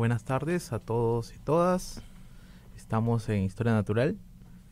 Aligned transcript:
Buenas 0.00 0.24
tardes 0.24 0.72
a 0.72 0.78
todos 0.78 1.34
y 1.36 1.38
todas. 1.38 2.00
Estamos 2.74 3.28
en 3.28 3.42
Historia 3.42 3.74
Natural. 3.74 4.16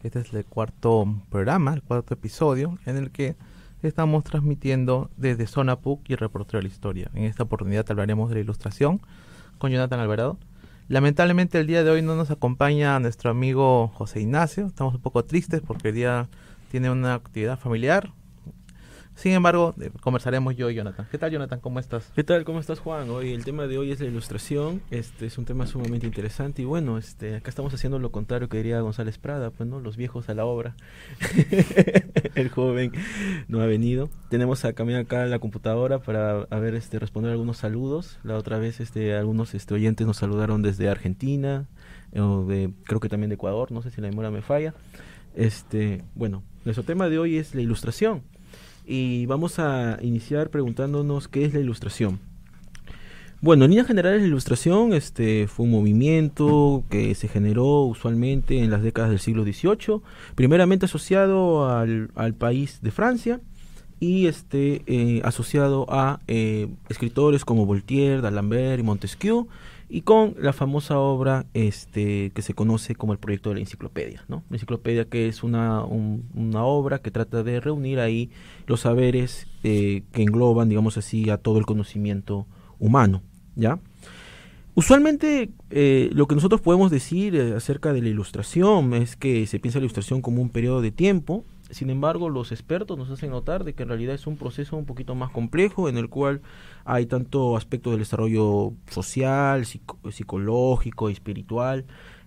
Este 0.03 0.21
es 0.21 0.33
el 0.33 0.47
cuarto 0.47 1.05
programa, 1.29 1.75
el 1.75 1.83
cuarto 1.83 2.15
episodio, 2.15 2.79
en 2.87 2.97
el 2.97 3.11
que 3.11 3.37
estamos 3.83 4.25
transmitiendo 4.25 5.11
desde 5.19 5.47
Zona 5.47 5.81
PUC 5.81 6.09
y 6.09 6.15
Reportero 6.15 6.61
de 6.61 6.63
la 6.63 6.73
Historia. 6.73 7.11
En 7.13 7.25
esta 7.25 7.43
oportunidad 7.43 7.85
hablaremos 7.91 8.31
de 8.31 8.37
la 8.37 8.41
ilustración 8.41 9.03
con 9.59 9.71
Jonathan 9.71 10.01
Alvarado. 10.01 10.39
Lamentablemente 10.89 11.61
el 11.61 11.67
día 11.67 11.85
de 11.85 11.91
hoy 11.91 12.01
no 12.01 12.17
nos 12.17 12.31
acompaña 12.31 12.99
nuestro 12.99 13.31
amigo 13.31 13.89
José 13.89 14.23
Ignacio. 14.23 14.65
Estamos 14.65 14.95
un 14.95 15.03
poco 15.03 15.27
tristes 15.27 15.61
porque 15.61 15.89
el 15.91 15.95
día 15.95 16.29
tiene 16.71 16.91
una 16.91 17.13
actividad 17.13 17.59
familiar, 17.59 18.15
sin 19.19 19.33
embargo, 19.33 19.75
eh, 19.81 19.91
conversaremos 20.01 20.55
yo 20.55 20.71
y 20.71 20.77
Jonathan. 20.77 21.09
¿Qué 21.11 21.19
tal, 21.19 21.33
Jonathan? 21.33 21.59
¿Cómo 21.59 21.81
estás? 21.81 22.13
¿Qué 22.15 22.23
tal? 22.23 22.45
¿Cómo 22.45 22.61
estás, 22.61 22.79
Juan? 22.79 23.11
Hoy 23.11 23.33
el 23.33 23.45
tema 23.45 23.67
de 23.67 23.77
hoy 23.77 23.91
es 23.91 23.99
la 23.99 24.07
ilustración. 24.07 24.81
Este 24.93 25.27
es 25.27 25.39
un 25.39 25.45
tema 25.45 25.67
sumamente 25.67 26.07
interesante 26.07 26.63
y 26.63 26.65
bueno, 26.65 26.99
este 26.99 27.35
acá 27.35 27.51
estamos 27.51 27.75
haciendo 27.75 27.99
lo 27.99 28.13
contrario 28.13 28.49
que 28.49 28.59
diría 28.59 28.81
González 28.81 29.19
Prada, 29.19 29.51
pues 29.51 29.69
no, 29.69 29.81
los 29.81 29.97
viejos 29.97 30.29
a 30.29 30.35
la 30.35 30.45
obra. 30.45 30.77
el 32.37 32.49
joven 32.49 32.93
no 33.49 33.61
ha 33.61 33.67
venido. 33.67 34.09
Tenemos 34.31 34.65
a 34.65 34.73
cambiar 34.73 35.01
acá 35.01 35.27
la 35.27 35.41
computadora 35.41 35.99
para 35.99 36.43
a 36.43 36.59
ver 36.61 36.77
este 36.77 37.01
responder 37.01 37.33
algunos 37.33 37.57
saludos. 37.57 38.21
La 38.23 38.37
otra 38.37 38.59
vez 38.59 38.79
este 38.79 39.17
algunos 39.17 39.53
este 39.53 39.75
oyentes 39.75 40.07
nos 40.07 40.19
saludaron 40.19 40.63
desde 40.63 40.89
Argentina 40.89 41.67
o 42.15 42.45
de 42.45 42.71
creo 42.85 43.01
que 43.01 43.09
también 43.09 43.31
de 43.31 43.35
Ecuador, 43.35 43.73
no 43.73 43.83
sé 43.83 43.91
si 43.91 44.01
la 44.01 44.11
memoria 44.11 44.31
me 44.31 44.43
falla. 44.43 44.75
Este, 45.35 46.05
bueno, 46.15 46.45
nuestro 46.65 46.85
tema 46.85 47.09
de 47.09 47.19
hoy 47.19 47.37
es 47.37 47.57
la 47.57 47.63
ilustración 47.63 48.23
y 48.89 49.27
vamos 49.27 49.59
a 49.59 49.99
iniciar 50.01 50.49
preguntándonos 50.49 51.29
qué 51.29 51.45
es 51.45 51.53
la 51.53 51.61
ilustración. 51.61 52.19
Bueno, 53.41 53.65
en 53.65 53.71
líneas 53.71 53.87
generales 53.87 54.23
la 54.23 54.27
ilustración 54.27 54.93
este, 54.93 55.47
fue 55.47 55.67
un 55.67 55.71
movimiento 55.71 56.83
que 56.91 57.15
se 57.15 57.29
generó 57.29 57.83
usualmente 57.83 58.59
en 58.59 58.71
las 58.71 58.83
décadas 58.83 59.11
del 59.11 59.21
siglo 59.21 59.45
XVIII, 59.45 60.01
primeramente 60.35 60.87
asociado 60.87 61.71
al, 61.71 62.35
país 62.37 62.81
de 62.83 62.91
Francia 62.91 63.41
y 64.01 64.27
este, 64.27 64.83
eh, 64.87 65.21
asociado 65.23 65.87
a 65.89 66.19
eh, 66.27 66.67
escritores 66.89 67.45
como 67.45 67.65
Voltaire, 67.65 68.23
D'Alembert 68.23 68.81
y 68.81 68.83
Montesquieu, 68.83 69.47
y 69.89 70.03
con 70.03 70.35
la 70.39 70.53
famosa 70.53 70.99
obra 70.99 71.47
este, 71.55 72.31
que 72.35 72.43
se 72.43 72.55
conoce 72.55 72.95
como 72.95 73.13
el 73.13 73.19
proyecto 73.19 73.49
de 73.49 73.57
la 73.57 73.61
enciclopedia. 73.63 74.25
¿no? 74.29 74.45
La 74.51 74.57
enciclopedia 74.57 75.07
que 75.07 75.29
es 75.29 75.43
una, 75.43 75.85
una 75.85 76.65
obra 76.65 76.99
que 76.99 77.11
trata 77.11 77.43
de 77.43 77.61
reunir 77.61 77.99
ahí 77.99 78.31
los 78.67 78.81
saberes 78.81 79.47
eh, 79.65 80.03
que 80.13 80.23
engloban, 80.23 80.69
digamos 80.69 80.99
así, 80.99 81.31
a 81.31 81.39
todo 81.39 81.59
el 81.59 81.67
conocimiento 81.67 82.47
humano. 82.79 83.23
¿ya? 83.57 83.79
Usualmente 84.75 85.51
eh, 85.71 86.11
lo 86.13 86.29
que 86.29 86.35
nosotros 86.35 86.61
podemos 86.61 86.91
decir 86.91 87.35
eh, 87.35 87.55
acerca 87.57 87.93
de 87.93 88.03
la 88.03 88.09
ilustración 88.09 88.93
es 88.95 89.17
que 89.17 89.47
se 89.47 89.59
piensa 89.59 89.79
la 89.79 89.87
ilustración 89.87 90.21
como 90.21 90.43
un 90.43 90.51
periodo 90.51 90.83
de 90.83 90.93
tiempo 90.93 91.45
sin 91.71 91.91
embargo, 91.91 92.31
los 92.31 92.51
expertos 92.53 92.97
nos 92.97 93.11
hacen 93.11 93.31
notar 93.31 93.65
de 93.65 93.75
que 93.75 93.83
en 93.83 93.91
realidad 93.91 94.15
es 94.15 94.27
un 94.27 94.37
proceso 94.37 94.77
un 94.77 94.87
poquito 94.87 95.15
más 95.15 95.31
complejo 95.31 95.89
en 95.89 95.99
el 95.99 96.09
cual 96.09 96.41
hay 96.85 97.07
tanto 97.07 97.57
aspectos 97.57 97.93
del 97.93 98.01
desarrollo 98.01 98.73
social, 98.91 99.67
psicológico, 99.67 101.09
espiritual. 101.11 101.85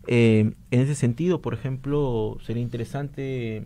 Eh, 0.07 0.53
en 0.71 0.79
ese 0.79 0.95
sentido, 0.95 1.41
por 1.41 1.53
ejemplo, 1.53 2.37
sería 2.41 2.61
interesante 2.61 3.65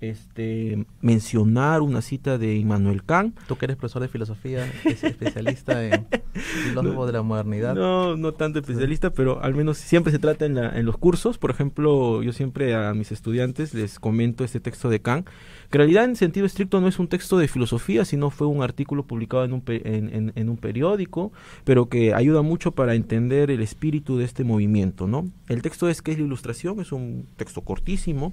este, 0.00 0.86
mencionar 1.00 1.82
una 1.82 2.02
cita 2.02 2.38
de 2.38 2.56
Immanuel 2.56 3.04
Kant. 3.04 3.38
Tú 3.46 3.56
que 3.56 3.66
eres 3.66 3.76
profesor 3.76 4.02
de 4.02 4.08
filosofía, 4.08 4.70
especialista 4.84 5.84
en 5.84 6.06
filósofo 6.34 7.06
de 7.06 7.12
la 7.12 7.22
modernidad. 7.22 7.74
No, 7.74 8.16
no 8.16 8.32
tanto 8.32 8.58
especialista, 8.58 9.10
pero 9.10 9.42
al 9.42 9.54
menos 9.54 9.78
siempre 9.78 10.12
se 10.12 10.18
trata 10.18 10.46
en, 10.46 10.56
en, 10.58 10.86
los 10.86 10.96
cursos. 10.96 11.38
Por 11.38 11.50
ejemplo, 11.50 12.22
yo 12.22 12.32
siempre 12.32 12.74
a 12.74 12.94
mis 12.94 13.12
estudiantes 13.12 13.74
les 13.74 13.98
comento 13.98 14.44
este 14.44 14.60
texto 14.60 14.88
de 14.88 15.00
Kant, 15.00 15.26
que 15.70 15.76
en 15.76 15.80
realidad 15.80 16.04
en 16.04 16.16
sentido 16.16 16.46
estricto 16.46 16.80
no 16.80 16.88
es 16.88 16.98
un 16.98 17.08
texto 17.08 17.38
de 17.38 17.48
filosofía, 17.48 18.04
sino 18.04 18.30
fue 18.30 18.46
un 18.46 18.62
artículo 18.62 19.04
publicado 19.04 19.44
en 19.44 19.52
un, 19.52 19.62
en, 19.66 20.32
en 20.34 20.48
un 20.48 20.56
periódico, 20.56 21.32
pero 21.64 21.88
que 21.88 22.14
ayuda 22.14 22.42
mucho 22.42 22.72
para 22.72 22.94
entender 22.94 23.50
el 23.50 23.60
espíritu 23.60 24.16
de 24.16 24.24
este 24.24 24.44
movimiento. 24.44 25.06
¿no? 25.06 25.28
El 25.48 25.62
texto 25.62 25.88
es 25.88 26.02
que 26.02 26.12
es 26.12 26.18
la 26.18 26.24
ilustración, 26.24 26.80
es 26.80 26.92
un 26.92 27.26
texto 27.36 27.62
cortísimo. 27.62 28.32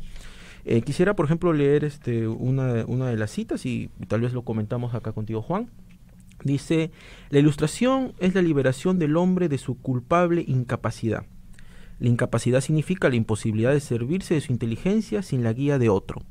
Eh, 0.65 0.81
quisiera, 0.81 1.15
por 1.15 1.25
ejemplo, 1.25 1.53
leer 1.53 1.83
este, 1.83 2.27
una, 2.27 2.85
una 2.87 3.07
de 3.07 3.17
las 3.17 3.29
citas 3.29 3.65
y 3.67 3.89
tal 4.07 4.21
vez 4.21 4.33
lo 4.33 4.41
comentamos 4.41 4.95
acá 4.95 5.11
contigo, 5.11 5.43
Juan. 5.43 5.69
Dice, 6.43 6.91
la 7.29 7.39
ilustración 7.39 8.13
es 8.19 8.33
la 8.35 8.41
liberación 8.41 8.97
del 8.97 9.15
hombre 9.15 9.47
de 9.47 9.59
su 9.59 9.77
culpable 9.77 10.43
incapacidad. 10.47 11.25
La 11.99 12.09
incapacidad 12.09 12.61
significa 12.61 13.09
la 13.09 13.15
imposibilidad 13.15 13.71
de 13.71 13.79
servirse 13.79 14.33
de 14.33 14.41
su 14.41 14.51
inteligencia 14.51 15.21
sin 15.21 15.43
la 15.43 15.53
guía 15.53 15.77
de 15.79 15.89
otro. 15.89 16.23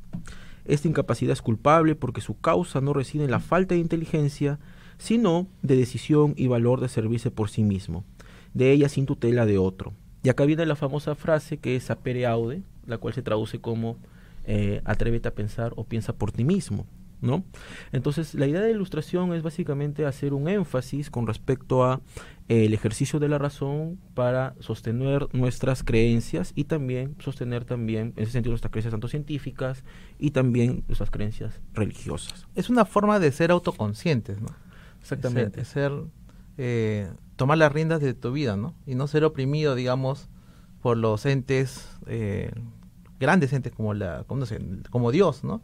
Esta 0.66 0.89
incapacidad 0.89 1.33
es 1.33 1.43
culpable 1.43 1.95
porque 1.95 2.21
su 2.21 2.39
causa 2.39 2.81
no 2.81 2.93
reside 2.93 3.25
en 3.25 3.31
la 3.31 3.41
falta 3.41 3.75
de 3.75 3.81
inteligencia, 3.81 4.59
sino 4.99 5.47
de 5.62 5.77
decisión 5.77 6.34
y 6.37 6.49
valor 6.49 6.81
de 6.81 6.89
servirse 6.89 7.31
por 7.31 7.51
sí 7.51 7.62
mismo, 7.62 8.05
de 8.53 8.72
ella 8.72 8.89
sin 8.89 9.06
tutela 9.06 9.47
de 9.47 9.59
otro. 9.59 9.93
Y 10.22 10.28
acá 10.28 10.45
viene 10.45 10.66
la 10.66 10.77
famosa 10.77 11.15
frase 11.15 11.59
que 11.59 11.77
es 11.77 11.91
apere 11.91 12.27
aude, 12.27 12.62
la 12.87 12.99
cual 12.99 13.15
se 13.15 13.22
traduce 13.22 13.61
como 13.61 13.97
eh, 14.44 14.81
atrévete 14.84 15.28
a 15.28 15.34
pensar 15.34 15.72
o 15.77 15.84
piensa 15.84 16.15
por 16.15 16.32
ti 16.32 16.44
mismo. 16.44 16.87
¿No? 17.21 17.43
Entonces, 17.91 18.34
la 18.34 18.47
idea 18.47 18.60
de 18.60 18.71
ilustración 18.71 19.32
es 19.32 19.43
básicamente 19.43 20.05
hacer 20.05 20.34
un 20.34 20.47
énfasis 20.47 21.09
con 21.09 21.27
respecto 21.27 21.82
a 21.82 22.03
eh, 22.49 22.66
el 22.66 22.75
ejercicio 22.75 23.19
de 23.19 23.31
la 23.31 23.38
razón 23.38 23.99
para 24.12 24.54
sostener 24.60 25.28
nuestras 25.33 25.83
creencias 25.83 26.53
y 26.54 26.65
también 26.65 27.16
sostener 27.21 27.65
también, 27.65 28.12
en 28.16 28.22
ese 28.25 28.33
sentido, 28.33 28.50
nuestras 28.50 28.71
creencias 28.71 28.93
tanto 28.93 29.09
científicas 29.09 29.84
y 30.19 30.33
también 30.33 30.84
nuestras 30.87 31.10
creencias 31.10 31.62
religiosas. 31.72 32.47
Es 32.54 32.69
una 32.69 32.84
forma 32.84 33.19
de 33.19 33.33
ser 33.33 33.50
autoconscientes, 33.53 34.43
¿no? 34.43 34.49
Exactamente. 35.00 35.60
De 35.60 35.65
ser, 35.65 35.93
eh, 36.59 37.10
tomar 37.37 37.56
las 37.56 37.72
riendas 37.72 38.03
de 38.03 38.12
tu 38.12 38.33
vida, 38.33 38.59
¿no? 38.59 38.75
Y 38.87 38.97
no 38.97 39.06
ser 39.06 39.25
oprimido, 39.25 39.75
digamos, 39.75 40.28
por 40.83 40.99
los 40.99 41.25
entes 41.25 41.88
eh, 42.06 42.50
grandes 43.21 43.53
entes 43.53 43.73
como 43.73 43.95
la 43.95 44.25
como, 44.27 44.45
como 44.91 45.11
Dios, 45.11 45.45
¿no? 45.45 45.61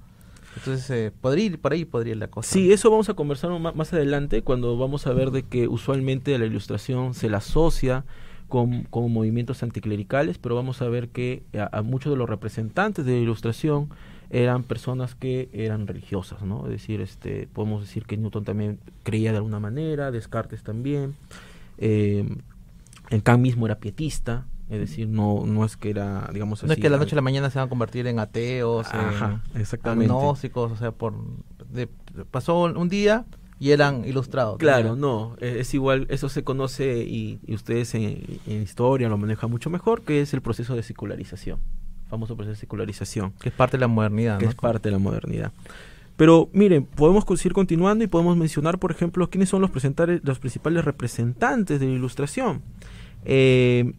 Entonces, 0.56 0.90
eh, 0.90 1.12
podría 1.20 1.46
ir 1.46 1.60
por 1.60 1.72
ahí, 1.72 1.84
podría 1.84 2.12
ir 2.12 2.18
la 2.18 2.28
cosa. 2.28 2.52
Sí, 2.52 2.72
eso 2.72 2.90
vamos 2.90 3.08
a 3.08 3.14
conversar 3.14 3.50
más, 3.58 3.92
adelante 3.92 4.42
cuando 4.42 4.76
vamos 4.76 5.06
a 5.06 5.12
ver 5.12 5.30
de 5.30 5.44
que 5.44 5.68
usualmente 5.68 6.36
la 6.38 6.46
ilustración 6.46 7.14
se 7.14 7.30
la 7.30 7.38
asocia 7.38 8.04
con, 8.48 8.82
con 8.84 9.12
movimientos 9.12 9.62
anticlericales, 9.62 10.38
pero 10.38 10.56
vamos 10.56 10.82
a 10.82 10.88
ver 10.88 11.08
que 11.08 11.44
a, 11.54 11.82
muchos 11.82 12.12
de 12.12 12.16
los 12.16 12.28
representantes 12.28 13.04
de 13.04 13.12
la 13.12 13.18
ilustración 13.18 13.90
eran 14.30 14.64
personas 14.64 15.14
que 15.14 15.48
eran 15.52 15.86
religiosas, 15.86 16.42
¿no? 16.42 16.64
Es 16.64 16.70
decir, 16.70 17.00
este, 17.00 17.48
podemos 17.52 17.82
decir 17.82 18.04
que 18.06 18.16
Newton 18.16 18.44
también 18.44 18.78
creía 19.02 19.30
de 19.30 19.38
alguna 19.38 19.60
manera, 19.60 20.10
Descartes 20.10 20.62
también, 20.62 21.14
eh, 21.78 22.28
el 23.10 23.22
Kant 23.22 23.40
mismo 23.40 23.66
era 23.66 23.78
pietista, 23.78 24.46
es 24.70 24.78
decir, 24.78 25.08
no, 25.08 25.44
no 25.46 25.64
es 25.64 25.76
que 25.76 25.90
era, 25.90 26.30
digamos 26.32 26.60
así. 26.60 26.68
No 26.68 26.72
es 26.72 26.78
que 26.78 26.88
la 26.88 26.96
noche 26.96 27.14
a 27.14 27.16
la 27.16 27.22
mañana 27.22 27.50
se 27.50 27.58
van 27.58 27.66
a 27.66 27.68
convertir 27.68 28.06
en 28.06 28.20
ateos, 28.20 28.86
Ajá, 28.86 29.42
exactamente. 29.56 30.12
agnósticos, 30.12 30.70
o 30.70 30.76
sea, 30.76 30.92
por 30.92 31.14
pasó 32.30 32.62
un 32.62 32.88
día 32.88 33.24
y 33.58 33.72
eran 33.72 34.04
ilustrados. 34.04 34.58
Claro, 34.58 34.94
no, 34.94 35.36
e, 35.40 35.58
es 35.58 35.74
igual, 35.74 36.06
eso 36.08 36.28
se 36.28 36.44
conoce 36.44 36.98
y, 36.98 37.40
ustedes 37.52 37.94
en, 37.96 38.40
historia 38.46 39.08
lo 39.08 39.18
manejan 39.18 39.50
mucho 39.50 39.70
mejor, 39.70 40.02
que 40.02 40.20
es 40.20 40.32
el 40.34 40.40
proceso 40.40 40.76
de 40.76 40.84
secularización, 40.84 41.58
famoso 42.08 42.36
proceso 42.36 42.52
de 42.52 42.60
secularización. 42.60 43.32
Que 43.40 43.48
es 43.48 43.54
parte 43.54 43.76
de 43.76 43.80
la 43.80 43.88
modernidad. 43.88 44.38
Que 44.38 44.46
es 44.46 44.54
parte 44.54 44.88
de 44.88 44.92
la 44.92 44.98
modernidad. 45.00 45.52
Pero 46.16 46.48
miren, 46.52 46.84
podemos 46.84 47.24
seguir 47.40 47.54
continuando 47.54 48.04
y 48.04 48.06
podemos 48.06 48.36
mencionar, 48.36 48.78
por 48.78 48.92
ejemplo, 48.92 49.28
quiénes 49.30 49.48
son 49.48 49.62
los, 49.62 49.70
los 50.22 50.38
principales 50.38 50.84
representantes 50.84 51.80
de 51.80 51.86
la 51.86 51.92
ilustración. 51.92 52.62
Eh, 53.24 53.94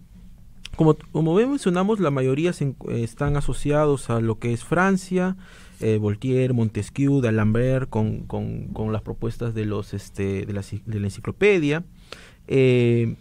como, 0.75 0.97
como 1.11 1.35
mencionamos, 1.35 1.99
la 1.99 2.11
mayoría 2.11 2.53
se, 2.53 2.75
están 2.89 3.35
asociados 3.35 4.09
a 4.09 4.21
lo 4.21 4.39
que 4.39 4.53
es 4.53 4.63
Francia, 4.63 5.35
eh, 5.79 5.97
Voltaire, 5.97 6.53
Montesquieu, 6.53 7.21
D'Alembert, 7.21 7.89
con, 7.89 8.21
con, 8.21 8.67
con, 8.67 8.91
las 8.91 9.01
propuestas 9.01 9.53
de, 9.53 9.65
los, 9.65 9.93
este, 9.93 10.45
de, 10.45 10.53
la, 10.53 10.61
de 10.85 10.99
la 10.99 11.07
enciclopedia. 11.07 11.83
Eh, 12.47 13.15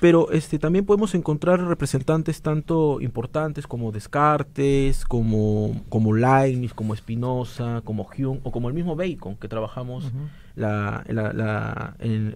pero 0.00 0.30
este, 0.30 0.58
también 0.58 0.84
podemos 0.86 1.14
encontrar 1.14 1.60
representantes 1.60 2.40
tanto 2.42 3.00
importantes 3.00 3.66
como 3.66 3.92
Descartes, 3.92 5.04
como, 5.04 5.82
como 5.88 6.14
Leibniz, 6.14 6.72
como 6.74 6.94
Spinoza, 6.94 7.82
como 7.84 8.08
Hume 8.16 8.40
o 8.44 8.52
como 8.52 8.68
el 8.68 8.74
mismo 8.74 8.96
Bacon 8.96 9.36
que 9.36 9.48
trabajamos 9.48 10.12
la, 10.54 11.04
la, 11.08 11.96
en, 11.98 12.34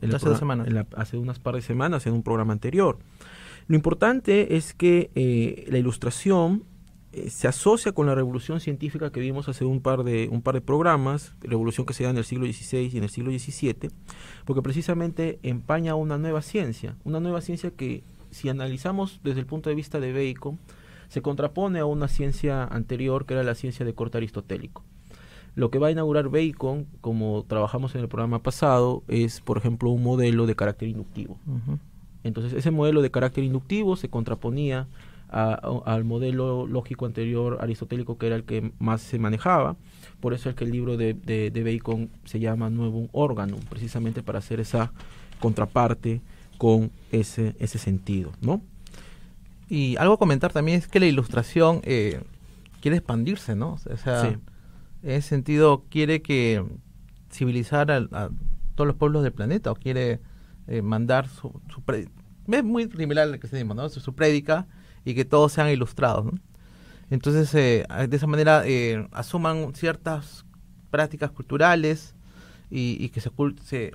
hace 0.97 1.17
unas 1.17 1.39
par 1.39 1.55
de 1.55 1.63
semanas 1.63 2.07
en 2.07 2.15
un 2.15 2.23
programa 2.23 2.53
anterior. 2.53 2.99
Lo 3.69 3.77
importante 3.77 4.57
es 4.57 4.75
que 4.75 5.11
eh, 5.15 5.67
la 5.69 5.79
ilustración 5.79 6.65
eh, 7.13 7.29
se 7.31 7.47
asocia 7.47 7.93
con 7.93 8.07
la 8.07 8.15
revolución 8.15 8.61
científica 8.61 9.13
que 9.13 9.21
vimos 9.21 9.49
hace 9.49 9.65
un 9.65 9.81
par 9.81 10.03
de 10.03 10.29
un 10.31 10.41
par 10.41 10.55
de 10.55 10.61
programas, 10.61 11.35
revolución 11.41 11.87
que 11.87 11.93
se 11.93 12.05
da 12.05 12.11
en 12.11 12.17
el 12.17 12.25
siglo 12.25 12.47
XVI 12.47 12.91
y 12.93 12.97
en 12.97 13.05
el 13.05 13.11
siglo 13.11 13.31
XVII, 13.31 13.91
porque 14.45 14.63
precisamente 14.63 15.39
empaña 15.43 15.95
una 15.95 16.17
nueva 16.17 16.41
ciencia, 16.41 16.97
una 17.05 17.21
nueva 17.21 17.41
ciencia 17.43 17.71
que 17.71 18.03
si 18.31 18.49
analizamos 18.49 19.21
desde 19.23 19.41
el 19.41 19.47
punto 19.47 19.69
de 19.69 19.77
vista 19.77 20.01
de 20.01 20.13
Bacon, 20.13 20.59
se 21.09 21.21
contrapone 21.21 21.81
a 21.81 21.85
una 21.85 22.09
ciencia 22.09 22.65
anterior 22.65 23.27
que 23.27 23.35
era 23.35 23.43
la 23.43 23.55
ciencia 23.55 23.85
de 23.85 23.95
corte 23.95 24.17
aristotélico. 24.17 24.83
Lo 25.55 25.71
que 25.71 25.79
va 25.79 25.89
a 25.89 25.91
inaugurar 25.91 26.31
Bacon, 26.31 26.87
como 27.03 27.45
trabajamos 27.47 27.95
en 27.95 28.01
el 28.01 28.09
programa 28.09 28.43
pasado, 28.43 29.03
es, 29.09 29.43
por 29.43 29.59
ejemplo, 29.59 29.91
un 29.91 30.03
modelo 30.03 30.47
de 30.47 30.57
carácter 30.57 30.89
inductivo. 30.89 31.39
Entonces, 32.25 32.55
ese 32.55 32.71
modelo 32.71 33.03
de 33.03 33.11
carácter 33.11 33.45
inductivo 33.45 33.97
se 33.97 34.09
contraponía 34.09 34.89
al 35.33 36.05
modelo 36.05 36.67
lógico 36.67 37.07
anterior 37.07 37.57
aristotélico 37.61 38.19
que 38.19 38.27
era 38.27 38.37
el 38.37 38.45
que 38.45 38.73
más 38.79 39.01
se 39.01 39.19
manejaba. 39.19 39.77
Por 40.21 40.35
eso 40.35 40.51
es 40.51 40.55
que 40.55 40.65
el 40.65 40.71
libro 40.71 40.97
de, 40.97 41.15
de, 41.15 41.65
Bacon 41.65 42.11
se 42.25 42.39
llama 42.39 42.69
Nuevo 42.69 43.09
órgano, 43.13 43.57
precisamente 43.71 44.23
para 44.23 44.41
hacer 44.41 44.61
esa 44.61 44.93
contraparte 45.41 46.21
con 46.59 46.91
ese, 47.11 47.57
ese 47.59 47.79
sentido, 47.79 48.33
¿no? 48.43 48.63
Y 49.69 49.97
algo 49.97 50.15
a 50.15 50.19
comentar 50.19 50.53
también 50.53 50.79
es 50.79 50.87
que 50.87 51.01
la 51.01 51.07
ilustración 51.07 51.81
eh, 51.85 52.23
quiere 52.83 52.99
expandirse, 52.99 53.57
¿no? 53.57 53.73
O 53.73 53.97
sea, 53.97 54.29
en 54.29 54.41
ese 55.03 55.29
sentido 55.29 55.87
quiere 55.89 56.21
que 56.21 56.63
civilizar 57.31 57.91
a, 57.91 58.29
todos 58.75 58.87
los 58.87 58.97
pueblos 58.97 59.23
del 59.23 59.33
planeta 59.33 59.71
o 59.73 59.75
quiere 59.75 60.21
eh, 60.67 60.83
mandar 60.83 61.27
su, 61.27 61.61
su 61.73 61.83
es 62.49 62.65
muy 62.65 62.91
similar 62.91 63.29
al 63.29 63.39
cristianismo, 63.39 63.75
¿no? 63.75 63.89
Su, 63.89 64.01
su 64.01 64.15
prédica 64.15 64.67
y 65.05 65.15
que 65.15 65.25
todos 65.25 65.53
sean 65.53 65.69
ilustrados. 65.69 66.33
Entonces, 67.11 67.55
eh, 67.55 67.85
de 68.09 68.17
esa 68.17 68.27
manera, 68.27 68.63
eh, 68.65 69.07
asuman 69.13 69.75
ciertas 69.75 70.45
prácticas 70.91 71.31
culturales 71.31 72.15
y, 72.71 73.11
que 73.11 73.21
se, 73.21 73.31
se 73.65 73.93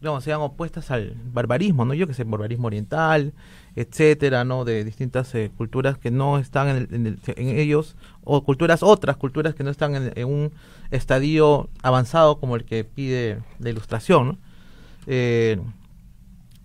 digamos, 0.00 0.22
sean 0.22 0.40
opuestas 0.42 0.90
al 0.90 1.16
barbarismo, 1.32 1.86
¿no? 1.86 1.94
Yo 1.94 2.06
que 2.06 2.12
sé, 2.12 2.24
barbarismo 2.24 2.66
oriental, 2.66 3.32
etcétera, 3.74 4.44
¿no? 4.44 4.64
De 4.66 4.84
distintas 4.84 5.34
eh, 5.34 5.50
culturas 5.56 5.96
que 5.96 6.10
no 6.10 6.38
están 6.38 6.88
en, 6.90 7.18
ellos, 7.36 7.96
o 8.22 8.44
culturas, 8.44 8.82
otras 8.82 9.16
culturas 9.16 9.54
que 9.54 9.64
no 9.64 9.70
están 9.70 10.12
en, 10.14 10.28
un 10.28 10.52
estadio 10.90 11.70
avanzado 11.82 12.38
como 12.38 12.54
el 12.56 12.64
que 12.64 12.84
pide 12.84 13.38
la 13.60 13.70
ilustración, 13.70 14.26
¿no? 14.28 14.38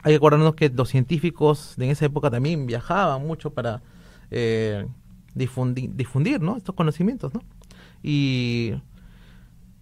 Hay 0.03 0.11
que 0.11 0.17
acordarnos 0.17 0.55
que 0.55 0.69
los 0.69 0.89
científicos 0.89 1.75
en 1.77 1.89
esa 1.89 2.05
época 2.05 2.29
también 2.29 2.67
viajaban 2.67 3.25
mucho 3.25 3.51
para 3.51 3.81
eh, 4.31 4.85
difundir, 5.33 5.91
estos 6.57 6.75
conocimientos. 6.75 7.33
¿no? 7.33 7.41
Y 8.03 8.73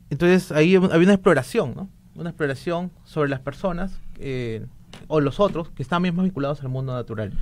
entonces 0.09 0.51
ahí 0.51 0.75
había 0.75 0.97
una 0.97 1.13
exploración, 1.13 1.73
¿no? 1.75 1.89
una 2.15 2.29
exploración 2.29 2.91
sobre 3.03 3.29
las 3.29 3.39
personas 3.39 3.99
eh, 4.19 4.65
o 5.07 5.19
los 5.21 5.39
otros 5.39 5.69
que 5.69 5.81
están 5.81 6.03
más 6.03 6.23
vinculados 6.23 6.61
al 6.61 6.69
mundo 6.69 6.93
natural. 6.93 7.33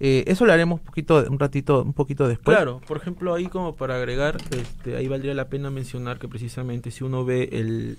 Eh, 0.00 0.24
eso 0.26 0.44
lo 0.44 0.52
haremos 0.52 0.80
poquito, 0.80 1.24
un 1.30 1.38
ratito, 1.38 1.84
un 1.84 1.92
poquito 1.92 2.26
después. 2.26 2.56
Claro, 2.56 2.80
por 2.88 2.96
ejemplo, 2.96 3.32
ahí 3.32 3.46
como 3.46 3.76
para 3.76 3.94
agregar, 3.94 4.38
este, 4.50 4.96
ahí 4.96 5.06
valdría 5.06 5.34
la 5.34 5.48
pena 5.48 5.70
mencionar 5.70 6.18
que 6.18 6.26
precisamente 6.26 6.90
si 6.90 7.04
uno 7.04 7.24
ve 7.24 7.96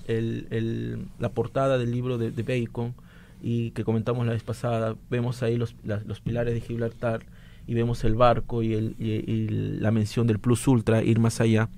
la 1.20 1.30
portada 1.30 1.78
del 1.78 1.92
libro 1.92 2.18
de, 2.18 2.32
de 2.32 2.44
Bacon, 2.44 2.94
y 3.42 3.72
que 3.72 3.84
comentamos 3.84 4.26
la 4.26 4.34
vez 4.34 4.44
pasada, 4.44 4.96
vemos 5.10 5.44
ahí 5.44 5.58
los, 5.58 5.76
los 5.84 6.22
pilares 6.22 6.54
de 6.54 6.62
Gibraltar 6.62 7.26
y 7.68 7.74
vemos 7.74 8.04
el 8.04 8.16
barco 8.16 8.64
y, 8.64 8.74
el, 8.74 9.82
la 9.82 9.92
mención 9.92 10.28
del 10.28 10.40
plus 10.40 10.68
ultra, 10.68 11.04
ir 11.04 11.20
más 11.20 11.42
allá. 11.42 11.70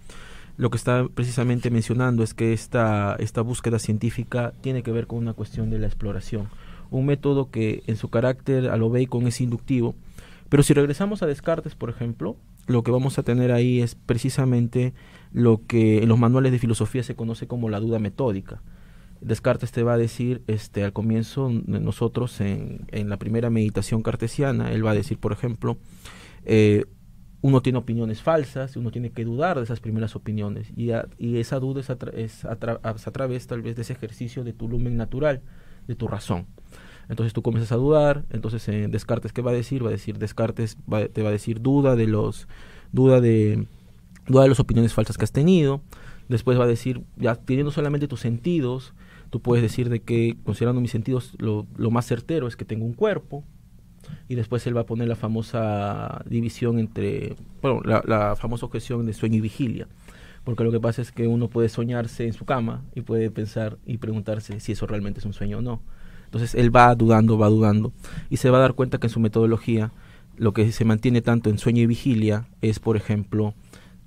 Lo 0.57 0.69
que 0.69 0.77
está 0.77 1.07
precisamente 1.13 1.69
mencionando 1.69 2.23
es 2.23 2.33
que 2.33 2.51
esta, 2.51 3.15
esta 3.19 3.41
búsqueda 3.41 3.79
científica 3.79 4.53
tiene 4.61 4.81
que 4.81 4.91
ver 4.91 5.07
con 5.07 5.19
una 5.19 5.33
cuestión 5.33 5.69
de 5.69 5.79
la 5.79 5.87
exploración, 5.87 6.49
un 6.89 7.05
método 7.05 7.51
que 7.51 7.83
en 7.87 7.95
su 7.95 8.09
carácter 8.09 8.69
a 8.69 8.77
lo 8.77 8.89
Bacon 8.89 9.27
es 9.27 9.39
inductivo, 9.39 9.95
pero 10.49 10.63
si 10.63 10.73
regresamos 10.73 11.21
a 11.21 11.27
Descartes, 11.27 11.75
por 11.75 11.89
ejemplo, 11.89 12.37
lo 12.65 12.83
que 12.83 12.91
vamos 12.91 13.19
a 13.19 13.23
tener 13.23 13.51
ahí 13.51 13.81
es 13.81 13.95
precisamente 13.95 14.93
lo 15.31 15.61
que 15.67 16.01
en 16.01 16.09
los 16.09 16.17
manuales 16.17 16.51
de 16.51 16.59
filosofía 16.59 17.03
se 17.03 17.15
conoce 17.15 17.45
como 17.47 17.69
la 17.69 17.79
duda 17.79 17.99
metódica 17.99 18.61
Descartes 19.21 19.71
te 19.71 19.83
va 19.83 19.93
a 19.93 19.97
decir, 19.97 20.43
este, 20.47 20.83
al 20.83 20.93
comienzo, 20.93 21.49
nosotros 21.49 22.39
en, 22.41 22.85
en 22.91 23.09
la 23.09 23.17
primera 23.17 23.49
meditación 23.49 24.01
cartesiana, 24.01 24.71
él 24.71 24.85
va 24.85 24.91
a 24.91 24.95
decir, 24.95 25.17
por 25.17 25.31
ejemplo, 25.31 25.77
eh, 26.45 26.85
uno 27.41 27.61
tiene 27.61 27.79
opiniones 27.79 28.21
falsas, 28.21 28.75
uno 28.75 28.91
tiene 28.91 29.11
que 29.11 29.23
dudar 29.23 29.57
de 29.57 29.63
esas 29.63 29.79
primeras 29.79 30.15
opiniones, 30.15 30.71
y, 30.75 30.89
y 31.17 31.37
esa 31.37 31.59
duda 31.59 31.81
es, 31.81 31.89
es, 32.13 32.45
a 32.45 32.55
través 32.57 33.47
tal 33.47 33.61
vez 33.61 33.75
de 33.75 33.83
ese 33.83 33.93
ejercicio 33.93 34.43
de 34.43 34.53
tu 34.53 34.67
lumen 34.67 34.97
natural, 34.97 35.41
de 35.87 35.95
tu 35.95 36.07
razón. 36.07 36.47
Entonces 37.09 37.33
tú 37.33 37.41
comienzas 37.41 37.71
a 37.71 37.77
dudar, 37.77 38.25
entonces 38.31 38.67
eh, 38.67 38.87
Descartes, 38.89 39.31
¿qué 39.31 39.41
va 39.41 39.51
a 39.51 39.53
decir? 39.53 39.83
Va 39.83 39.89
a 39.89 39.91
decir, 39.91 40.17
Descartes 40.17 40.77
te 41.13 41.23
va 41.23 41.29
a 41.29 41.31
decir 41.31 41.61
duda 41.61 41.95
de 41.95 42.05
los, 42.05 42.47
duda 42.91 43.21
de, 43.21 43.65
duda 44.27 44.43
de 44.43 44.49
las 44.49 44.59
opiniones 44.59 44.93
falsas 44.93 45.17
que 45.17 45.23
has 45.23 45.31
tenido, 45.31 45.81
después 46.27 46.59
va 46.59 46.65
a 46.65 46.67
decir, 46.67 47.03
ya 47.15 47.35
teniendo 47.35 47.71
solamente 47.71 48.07
tus 48.07 48.19
sentidos, 48.19 48.93
Tú 49.29 49.41
puedes 49.41 49.61
decir 49.61 49.89
de 49.89 50.01
que, 50.01 50.37
considerando 50.43 50.81
mis 50.81 50.91
sentidos, 50.91 51.35
lo, 51.37 51.65
más 51.91 52.05
certero 52.05 52.47
es 52.47 52.55
que 52.55 52.65
tengo 52.65 52.85
un 52.85 52.93
cuerpo, 52.93 53.43
y 54.29 54.35
después 54.35 54.65
él 54.67 54.77
va 54.77 54.81
a 54.81 54.85
poner 54.85 55.07
la 55.07 55.15
famosa 55.15 56.23
división 56.29 56.79
entre, 56.79 57.35
bueno, 57.61 57.81
la, 57.83 58.35
famosa 58.35 58.65
objeción 58.65 59.05
de 59.05 59.13
sueño 59.13 59.37
y 59.37 59.41
vigilia, 59.41 59.87
porque 60.43 60.63
lo 60.63 60.71
que 60.71 60.79
pasa 60.79 61.01
es 61.01 61.11
que 61.11 61.27
uno 61.27 61.49
puede 61.49 61.67
soñarse 61.67 62.25
en 62.25 62.33
su 62.33 62.45
cama 62.45 62.83
y 62.95 63.01
puede 63.01 63.29
pensar 63.29 63.77
y 63.85 63.97
preguntarse 63.97 64.59
si 64.61 64.71
eso 64.71 64.87
realmente 64.87 65.19
es 65.19 65.25
un 65.25 65.33
sueño 65.33 65.57
o 65.57 65.61
no. 65.61 65.81
Entonces 66.25 66.55
él 66.55 66.73
va 66.73 66.93
dudando, 66.95 67.37
va 67.37 67.49
dudando, 67.49 67.91
y 68.29 68.37
se 68.37 68.49
va 68.49 68.57
a 68.57 68.61
dar 68.61 68.73
cuenta 68.73 68.97
que 68.97 69.07
en 69.07 69.11
su 69.11 69.19
metodología 69.19 69.91
lo 70.37 70.53
que 70.53 70.71
se 70.71 70.85
mantiene 70.85 71.21
tanto 71.21 71.49
en 71.49 71.57
sueño 71.57 71.81
y 71.81 71.87
vigilia 71.87 72.47
es, 72.61 72.79
por 72.79 72.95
ejemplo, 72.95 73.53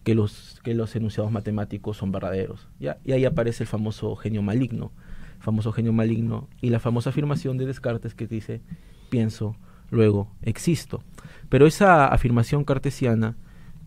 que 0.04 0.14
los, 0.14 0.60
que 0.62 0.74
los 0.74 0.94
enunciados 0.96 1.32
matemáticos 1.32 1.96
son 1.96 2.12
verdaderos. 2.12 2.68
¿ya? 2.78 2.98
Y 3.04 3.12
ahí 3.12 3.24
aparece 3.24 3.64
el 3.64 3.68
famoso 3.68 4.14
genio 4.16 4.42
maligno, 4.42 4.92
famoso 5.40 5.72
genio 5.72 5.92
maligno, 5.92 6.48
y 6.60 6.70
la 6.70 6.78
famosa 6.78 7.10
afirmación 7.10 7.58
de 7.58 7.66
Descartes 7.66 8.14
que 8.14 8.26
dice, 8.26 8.60
pienso, 9.08 9.56
luego 9.90 10.28
existo. 10.42 11.02
Pero 11.48 11.66
esa 11.66 12.06
afirmación 12.06 12.64
cartesiana 12.64 13.36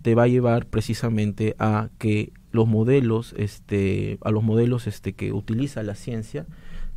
te 0.01 0.15
va 0.15 0.23
a 0.23 0.27
llevar 0.27 0.65
precisamente 0.65 1.55
a 1.59 1.89
que 1.97 2.33
los 2.51 2.67
modelos, 2.67 3.33
este, 3.37 4.19
a 4.21 4.31
los 4.31 4.43
modelos 4.43 4.85
este, 4.85 5.13
que 5.13 5.31
utiliza 5.31 5.81
la 5.81 5.95
ciencia, 5.95 6.45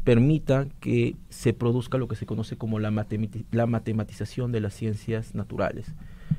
permita 0.05 0.67
que 0.81 1.17
se 1.31 1.53
produzca 1.53 1.99
lo 1.99 2.09
que 2.09 2.17
se 2.17 2.27
conoce 2.27 2.57
como 2.57 2.79
la, 2.79 3.07
la 3.53 3.67
matematización 3.67 4.53
de 4.53 4.61
las 4.61 4.75
ciencias 4.75 5.35
naturales. 5.35 5.95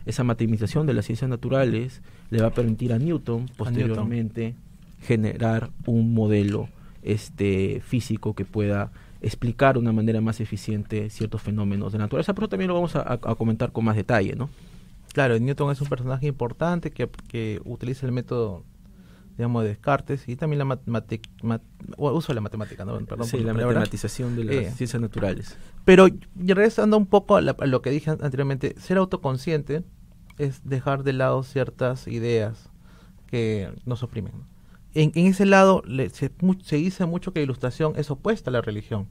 Esa 0.06 0.24
matematización 0.24 0.88
de 0.88 0.94
las 0.94 1.06
ciencias 1.06 1.30
naturales 1.30 2.02
le 2.30 2.42
va 2.42 2.48
a 2.48 2.54
permitir 2.54 2.94
a 2.94 3.00
Newton 3.00 3.48
posteriormente 3.58 4.56
generar 5.02 5.72
un 5.86 6.14
modelo 6.14 6.70
este 7.14 7.82
físico 7.82 8.34
que 8.34 8.46
pueda 8.46 8.92
explicar 9.22 9.74
de 9.74 9.80
una 9.80 9.92
manera 9.92 10.22
más 10.22 10.40
eficiente 10.40 11.10
ciertos 11.10 11.42
fenómenos 11.42 11.92
de 11.92 11.98
naturaleza, 11.98 12.34
pero 12.34 12.48
también 12.48 12.68
lo 12.68 12.76
vamos 12.76 12.96
a, 12.96 13.18
comentar 13.36 13.72
con 13.72 13.86
más 13.86 13.96
detalle, 13.96 14.36
¿no? 14.36 14.50
Claro, 15.14 15.40
Newton 15.40 15.72
es 15.72 15.82
un 15.82 15.88
personaje 15.88 16.28
importante 16.28 16.92
que, 16.92 17.10
que 17.28 17.60
utiliza 17.66 18.06
el 18.06 18.12
método 18.12 18.64
digamos, 19.38 19.64
de 19.64 19.70
Descartes 19.70 20.28
y 20.28 20.36
también 20.36 20.58
la 20.58 20.66
mat 20.66 21.12
uso 21.98 22.28
de 22.30 22.36
la 22.36 22.42
matemática, 22.42 22.86
¿no? 22.86 23.00
Perdón 23.06 23.28
sí, 23.28 23.40
la 23.40 23.54
matematización 23.54 24.36
de 24.36 24.44
las 24.44 24.56
eh, 24.56 24.72
ciencias 24.76 25.00
naturales. 25.00 25.56
Pero 25.86 26.08
regresando 26.36 26.98
un 26.98 27.06
poco 27.06 27.38
a, 27.38 27.42
lo 27.42 27.82
que 27.82 27.92
dije 27.92 28.10
anteriormente, 28.10 28.76
ser 28.80 28.98
autoconsciente 28.98 29.84
es 30.40 30.68
dejar 30.68 31.04
de 31.04 31.14
lado 31.14 31.44
ciertas 31.44 32.08
ideas 32.08 32.70
que 33.28 33.70
nos 33.86 34.02
oprimen. 34.02 34.34
En, 34.98 35.12
ese 35.27 35.46
lado 35.46 35.84
se, 36.12 36.75
dice 36.75 37.06
mucho 37.06 37.32
que 37.32 37.39
la 37.39 37.44
ilustración 37.44 37.94
es 37.98 38.10
opuesta 38.10 38.50
a 38.50 38.54
la 38.54 38.62
religión, 38.62 39.08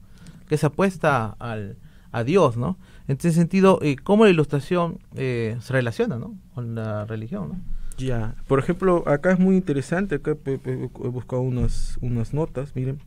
que 0.49 0.57
se 0.57 0.65
apuesta 0.65 1.37
al, 1.39 1.77
a 2.11 2.25
Dios, 2.25 2.57
¿no? 2.57 2.77
En 3.07 3.15
ese 3.15 3.31
sentido, 3.31 3.79
eh, 3.81 3.95
¿cómo 3.95 4.25
la 4.25 4.31
ilustración 4.31 4.99
eh, 5.15 5.55
se 5.61 5.71
relaciona, 5.71 6.17
¿no? 6.17 6.37
Con 6.53 6.75
la 6.75 7.05
religión, 7.05 7.49
¿no? 7.49 7.61
Ya, 7.97 8.35
por 8.47 8.59
ejemplo, 8.59 9.07
acá 9.07 9.31
es 9.31 9.39
muy 9.39 9.55
interesante, 9.55 10.15
acá 10.15 10.35
he, 10.45 11.07
buscado 11.09 11.41
unas, 11.41 11.97
unas 12.01 12.33
notas, 12.33 12.75
miren. 12.75 12.99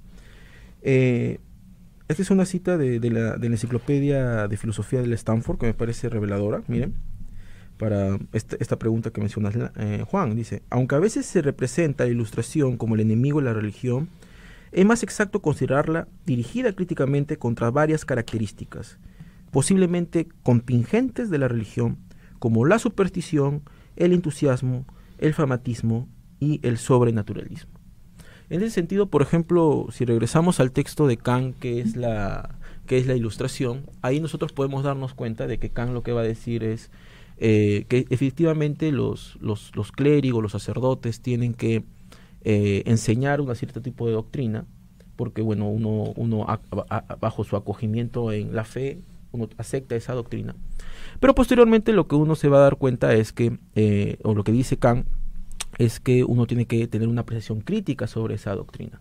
Eh, 0.80 1.38
esta 2.08 2.22
es 2.22 2.30
una 2.30 2.46
cita 2.46 2.78
de, 2.78 2.98
la, 3.10 3.36
de, 3.36 3.48
la, 3.50 3.54
Enciclopedia 3.54 4.48
de 4.48 4.56
Filosofía 4.56 5.02
del 5.02 5.12
Stanford 5.12 5.58
que 5.58 5.66
me 5.66 5.74
parece 5.74 6.08
reveladora, 6.08 6.62
miren, 6.66 6.94
para 7.80 8.18
esta, 8.34 8.56
esta 8.60 8.78
pregunta 8.78 9.10
que 9.10 9.20
mencionas, 9.20 9.56
eh, 9.76 10.04
Juan. 10.06 10.36
Dice, 10.36 10.62
aunque 10.68 10.96
a 10.96 10.98
veces 10.98 11.24
se 11.24 11.40
representa 11.40 12.04
la 12.04 12.10
ilustración 12.10 12.76
como 12.76 12.94
el 12.94 13.00
enemigo 13.00 13.40
de 13.40 13.46
la 13.46 13.54
religión, 13.54 14.08
es 14.70 14.84
más 14.84 15.02
exacto 15.02 15.40
considerarla 15.40 16.06
dirigida 16.26 16.74
críticamente 16.74 17.38
contra 17.38 17.70
varias 17.70 18.04
características, 18.04 18.98
posiblemente 19.50 20.28
contingentes 20.42 21.30
de 21.30 21.38
la 21.38 21.48
religión, 21.48 21.96
como 22.38 22.66
la 22.66 22.78
superstición, 22.78 23.62
el 23.96 24.12
entusiasmo 24.12 24.84
el 25.20 25.34
fanatismo 25.34 26.08
y 26.40 26.66
el 26.66 26.78
sobrenaturalismo. 26.78 27.70
En 28.48 28.62
ese 28.62 28.70
sentido, 28.70 29.06
por 29.06 29.22
ejemplo, 29.22 29.86
si 29.92 30.04
regresamos 30.04 30.58
al 30.58 30.72
texto 30.72 31.06
de 31.06 31.16
Kant, 31.16 31.56
que 31.58 31.80
es 31.80 31.94
la, 31.94 32.58
que 32.86 32.98
es 32.98 33.06
la 33.06 33.14
ilustración, 33.14 33.88
ahí 34.02 34.18
nosotros 34.18 34.52
podemos 34.52 34.82
darnos 34.82 35.14
cuenta 35.14 35.46
de 35.46 35.58
que 35.58 35.70
Kant 35.70 35.92
lo 35.92 36.02
que 36.02 36.12
va 36.12 36.22
a 36.22 36.24
decir 36.24 36.64
es 36.64 36.90
eh, 37.42 37.86
que 37.88 38.06
efectivamente 38.10 38.92
los, 38.92 39.38
los, 39.40 39.72
clérigos, 39.92 40.42
los 40.42 40.52
sacerdotes 40.52 41.22
tienen 41.22 41.54
que 41.54 41.84
eh, 42.42 42.82
enseñar 42.84 43.40
un 43.40 43.56
cierto 43.56 43.80
tipo 43.80 44.06
de 44.06 44.12
doctrina, 44.12 44.66
porque 45.16 45.40
bueno, 45.40 45.66
uno, 45.70 46.12
uno 46.16 46.46
bajo 47.18 47.44
su 47.44 47.56
acogimiento 47.56 48.30
en 48.30 48.54
la 48.54 48.64
fe, 48.64 49.00
uno 49.32 49.48
acepta 49.56 49.96
esa 49.96 50.12
doctrina. 50.12 50.54
Pero 51.18 51.34
posteriormente 51.34 51.94
lo 51.94 52.06
que 52.06 52.14
uno 52.14 52.34
se 52.34 52.50
va 52.50 52.58
a 52.58 52.62
dar 52.62 52.76
cuenta 52.76 53.14
es 53.14 53.32
que, 53.32 53.58
eh, 53.74 54.18
o 54.22 54.34
lo 54.34 54.44
que 54.44 54.52
dice 54.52 54.76
Kant, 54.76 55.06
es 55.78 55.98
que 55.98 56.24
uno 56.24 56.46
tiene 56.46 56.66
que 56.66 56.86
tener 56.88 57.08
una 57.08 57.22
apreciación 57.22 57.62
crítica 57.62 58.06
sobre 58.06 58.34
esa 58.34 58.54
doctrina. 58.54 59.00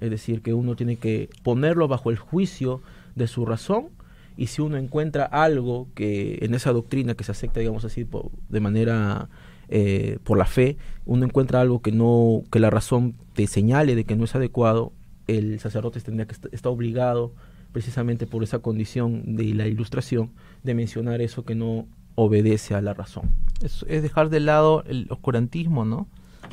Es 0.00 0.08
decir, 0.08 0.40
que 0.40 0.54
uno 0.54 0.76
tiene 0.76 0.96
que 0.96 1.28
ponerlo 1.42 1.88
bajo 1.88 2.08
el 2.08 2.16
juicio 2.16 2.80
de 3.16 3.26
su 3.26 3.44
razón 3.44 3.88
y 4.36 4.48
si 4.48 4.62
uno 4.62 4.76
encuentra 4.76 5.24
algo 5.24 5.88
que 5.94 6.38
en 6.42 6.54
esa 6.54 6.72
doctrina 6.72 7.14
que 7.14 7.24
se 7.24 7.32
acepta, 7.32 7.60
digamos 7.60 7.84
así, 7.84 8.06
de 8.48 8.60
manera 8.60 9.28
eh, 9.68 10.18
por 10.24 10.36
la 10.36 10.44
fe, 10.44 10.76
uno 11.06 11.24
encuentra 11.24 11.60
algo 11.60 11.80
que 11.80 11.92
no, 11.92 12.42
que 12.50 12.60
la 12.60 12.70
razón 12.70 13.14
te 13.32 13.46
señale 13.46 13.94
de 13.94 14.04
que 14.04 14.14
no 14.14 14.24
es 14.24 14.34
adecuado, 14.34 14.92
el 15.26 15.58
sacerdote 15.58 16.00
tendría 16.00 16.26
que 16.26 16.34
estar 16.52 16.72
obligado 16.72 17.32
precisamente 17.72 18.26
por 18.26 18.42
esa 18.42 18.60
condición 18.60 19.36
de 19.36 19.54
la 19.54 19.66
ilustración 19.66 20.30
de 20.62 20.74
mencionar 20.74 21.20
eso 21.20 21.44
que 21.44 21.54
no 21.54 21.86
obedece 22.14 22.74
a 22.74 22.80
la 22.80 22.94
razón. 22.94 23.30
Es, 23.62 23.84
dejar 23.86 24.28
de 24.28 24.40
lado 24.40 24.84
el 24.86 25.06
oscurantismo, 25.10 25.84
¿no? 25.84 26.06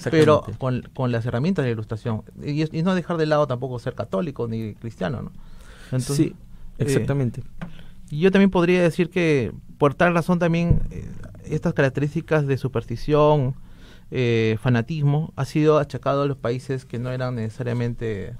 Pero 0.09 0.43
con, 0.57 0.81
con, 0.93 1.11
las 1.11 1.25
herramientas 1.25 1.63
de 1.63 1.69
la 1.69 1.73
ilustración. 1.73 2.23
Y, 2.43 2.65
no 2.81 2.95
dejar 2.95 3.17
de 3.17 3.25
lado 3.25 3.45
tampoco 3.45 3.77
ser 3.77 3.93
católico 3.93 4.47
ni 4.47 4.73
cristiano, 4.73 5.21
¿no? 5.21 5.31
Entonces, 5.91 6.15
sí, 6.15 6.35
exactamente. 6.77 7.43
y 8.09 8.19
yo 8.19 8.31
también 8.31 8.49
podría 8.49 8.81
decir 8.81 9.09
que 9.09 9.51
por 9.77 9.95
tal 9.95 10.13
razón 10.13 10.39
también 10.39 10.81
eh, 10.91 11.05
estas 11.45 11.73
características 11.73 12.47
de 12.47 12.57
superstición, 12.57 13.55
eh, 14.11 14.57
fanatismo, 14.61 15.33
ha 15.35 15.45
sido 15.45 15.79
achacado 15.79 16.21
a 16.21 16.25
los 16.25 16.37
países 16.37 16.85
que 16.85 16.99
no 16.99 17.11
eran 17.11 17.35
necesariamente 17.35 18.35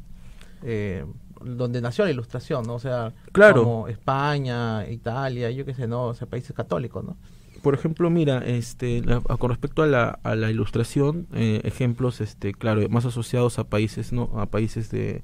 eh, 0.62 1.06
donde 1.44 1.82
nació 1.82 2.06
la 2.06 2.12
ilustración, 2.12 2.66
¿no? 2.66 2.76
O 2.76 2.80
sea, 2.80 3.14
claro. 3.32 3.64
como 3.64 3.88
España, 3.88 4.88
Italia, 4.90 5.52
yo 5.52 5.66
qué 5.66 5.74
sé, 5.74 5.88
¿no? 5.88 6.06
O 6.06 6.14
sea, 6.14 6.28
países 6.28 6.56
católicos, 6.56 7.04
¿no? 7.04 7.18
Por 7.62 7.74
ejemplo, 7.74 8.10
mira, 8.10 8.40
este, 8.46 9.02
con 9.40 9.50
respecto 9.50 9.84
a 9.84 9.88
la, 9.88 10.20
a 10.24 10.36
la 10.36 10.52
ilustración, 10.52 11.28
eh, 11.34 11.62
ejemplos, 11.64 12.22
este, 12.22 12.54
claro, 12.54 12.88
más 12.90 13.06
asociados 13.06 13.58
a 13.58 13.64
países, 13.64 14.12
¿no? 14.12 14.30
A 14.36 14.48
países 14.48 14.92
de, 14.92 15.24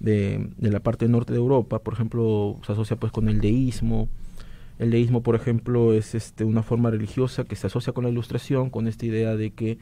de, 0.00 0.50
la 0.58 0.80
parte 0.80 1.08
norte 1.08 1.32
de 1.32 1.38
Europa, 1.38 1.78
por 1.80 1.94
ejemplo, 1.94 2.56
se 2.64 2.72
asocia 2.72 2.96
pues 2.96 3.12
con 3.12 3.28
el 3.28 3.40
deísmo. 3.40 4.08
El 4.78 4.90
deísmo, 4.90 5.22
por 5.22 5.34
ejemplo, 5.34 5.92
es 5.92 6.14
este, 6.14 6.44
una 6.44 6.62
forma 6.62 6.90
religiosa 6.90 7.44
que 7.44 7.56
se 7.56 7.66
asocia 7.66 7.92
con 7.92 8.04
la 8.04 8.10
ilustración, 8.10 8.70
con 8.70 8.88
esta 8.88 9.06
idea 9.06 9.36
de 9.36 9.50
que 9.50 9.78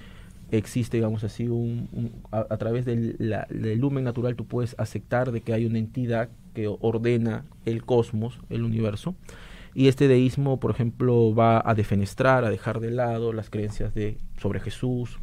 existe, 0.50 0.98
digamos 0.98 1.24
así, 1.24 1.48
a, 2.30 2.56
través 2.58 2.84
del, 2.84 3.16
del, 3.18 3.78
lumen 3.78 4.04
natural 4.04 4.36
tú 4.36 4.44
puedes 4.44 4.76
aceptar 4.78 5.32
de 5.32 5.40
que 5.40 5.52
hay 5.52 5.66
una 5.66 5.78
entidad 5.78 6.28
que 6.54 6.68
ordena 6.68 7.44
el 7.64 7.84
cosmos, 7.84 8.38
el 8.50 8.62
universo. 8.62 9.14
Y 9.74 9.88
este 9.88 10.06
deísmo, 10.06 10.60
por 10.60 10.70
ejemplo, 10.70 11.34
va 11.34 11.60
a 11.64 11.74
defenestrar, 11.74 12.44
a 12.44 12.50
dejar 12.50 12.78
de 12.78 12.92
lado 12.92 13.32
las 13.32 13.50
creencias 13.50 13.92
de, 13.94 14.18
sobre 14.38 14.60
Jesús 14.60 15.18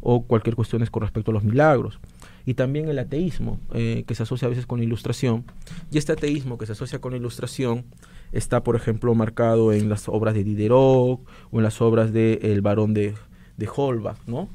o 0.00 0.22
cualquier 0.22 0.54
cuestión 0.54 0.84
con 0.86 1.02
respecto 1.02 1.32
a 1.32 1.34
los 1.34 1.42
milagros. 1.42 1.98
Y 2.46 2.54
también 2.54 2.88
el 2.88 2.98
ateísmo, 2.98 3.60
eh, 3.74 4.04
que 4.06 4.14
se 4.14 4.22
asocia 4.22 4.46
a 4.46 4.48
veces 4.48 4.66
con 4.66 4.78
la 4.78 4.84
ilustración. 4.84 5.44
Y 5.90 5.98
este 5.98 6.12
ateísmo 6.12 6.56
que 6.56 6.64
se 6.64 6.72
asocia 6.72 7.00
con 7.00 7.12
la 7.12 7.18
ilustración 7.18 7.84
está, 8.32 8.62
por 8.62 8.76
ejemplo, 8.76 9.14
marcado 9.14 9.72
en 9.72 9.88
las 9.88 10.08
obras 10.08 10.34
de 10.34 10.44
Diderot 10.44 11.20
o 11.50 11.58
en 11.58 11.62
las 11.62 11.80
obras 11.82 12.12
de 12.12 12.38
El 12.42 12.62
varón 12.62 12.94
de, 12.94 13.14
de 13.56 13.68
Holbach, 13.74 14.18
¿no? 14.26 14.48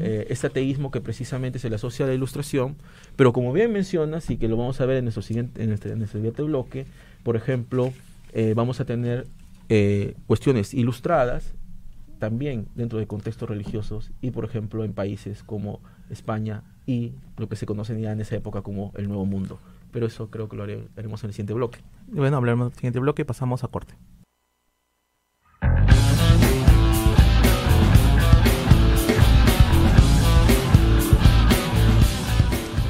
Eh, 0.00 0.26
este 0.30 0.46
ateísmo 0.46 0.90
que 0.90 1.00
precisamente 1.00 1.58
se 1.58 1.68
le 1.68 1.76
asocia 1.76 2.06
a 2.06 2.08
la 2.08 2.14
ilustración, 2.14 2.76
pero 3.14 3.32
como 3.32 3.52
bien 3.52 3.72
mencionas 3.72 4.30
y 4.30 4.38
que 4.38 4.48
lo 4.48 4.56
vamos 4.56 4.80
a 4.80 4.86
ver 4.86 4.96
en 4.96 5.04
nuestro 5.04 5.22
siguiente, 5.22 5.62
en 5.62 5.72
este, 5.72 5.92
en 5.92 6.06
siguiente 6.08 6.42
bloque, 6.42 6.86
por 7.22 7.36
ejemplo, 7.36 7.92
eh, 8.32 8.54
vamos 8.56 8.80
a 8.80 8.84
tener 8.84 9.26
eh, 9.68 10.14
cuestiones 10.26 10.74
ilustradas 10.74 11.52
también 12.18 12.68
dentro 12.74 12.98
de 12.98 13.06
contextos 13.06 13.48
religiosos 13.48 14.10
y 14.22 14.30
por 14.30 14.44
ejemplo 14.44 14.84
en 14.84 14.94
países 14.94 15.42
como 15.42 15.80
España 16.08 16.62
y 16.86 17.12
lo 17.36 17.48
que 17.48 17.56
se 17.56 17.66
conoce 17.66 18.00
ya 18.00 18.12
en 18.12 18.20
esa 18.20 18.36
época 18.36 18.62
como 18.62 18.92
el 18.96 19.08
Nuevo 19.08 19.26
Mundo. 19.26 19.58
Pero 19.92 20.06
eso 20.06 20.30
creo 20.30 20.48
que 20.48 20.56
lo 20.56 20.62
haremos 20.62 21.24
en 21.24 21.30
el 21.30 21.34
siguiente 21.34 21.52
bloque. 21.52 21.80
Bueno, 22.06 22.36
hablaremos 22.36 22.68
el 22.68 22.74
siguiente 22.74 23.00
bloque 23.00 23.22
y 23.22 23.24
pasamos 23.24 23.64
a 23.64 23.68
corte. 23.68 23.94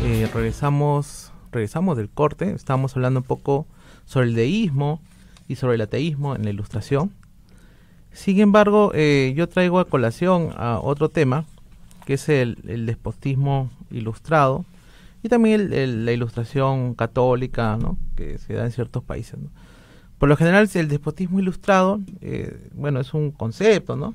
Eh, 0.02 0.30
regresamos, 0.32 1.32
regresamos 1.50 1.96
del 1.96 2.08
corte, 2.08 2.52
estábamos 2.52 2.94
hablando 2.94 3.20
un 3.20 3.26
poco 3.26 3.66
sobre 4.04 4.28
el 4.28 4.34
deísmo 4.34 5.00
y 5.48 5.56
sobre 5.56 5.74
el 5.74 5.80
ateísmo 5.80 6.36
en 6.36 6.44
la 6.44 6.50
ilustración. 6.50 7.12
Sin 8.12 8.40
embargo, 8.40 8.92
eh, 8.94 9.34
yo 9.36 9.48
traigo 9.48 9.78
a 9.78 9.84
colación 9.84 10.50
a 10.56 10.78
otro 10.80 11.08
tema, 11.08 11.44
que 12.06 12.14
es 12.14 12.28
el, 12.30 12.86
despotismo 12.86 13.68
ilustrado 13.90 14.64
y 15.22 15.28
también 15.28 16.04
la 16.04 16.12
ilustración 16.12 16.94
católica, 16.94 17.76
¿no? 17.76 17.98
que 18.14 18.38
se 18.38 18.54
da 18.54 18.64
en 18.64 18.70
ciertos 18.70 19.02
países. 19.02 19.38
Por 20.16 20.28
lo 20.28 20.36
general, 20.36 20.70
el 20.72 20.88
despotismo 20.88 21.40
ilustrado, 21.40 22.00
eh, 22.22 22.70
bueno, 22.74 23.00
es 23.00 23.12
un 23.12 23.32
concepto, 23.32 23.96
¿no? 23.96 24.14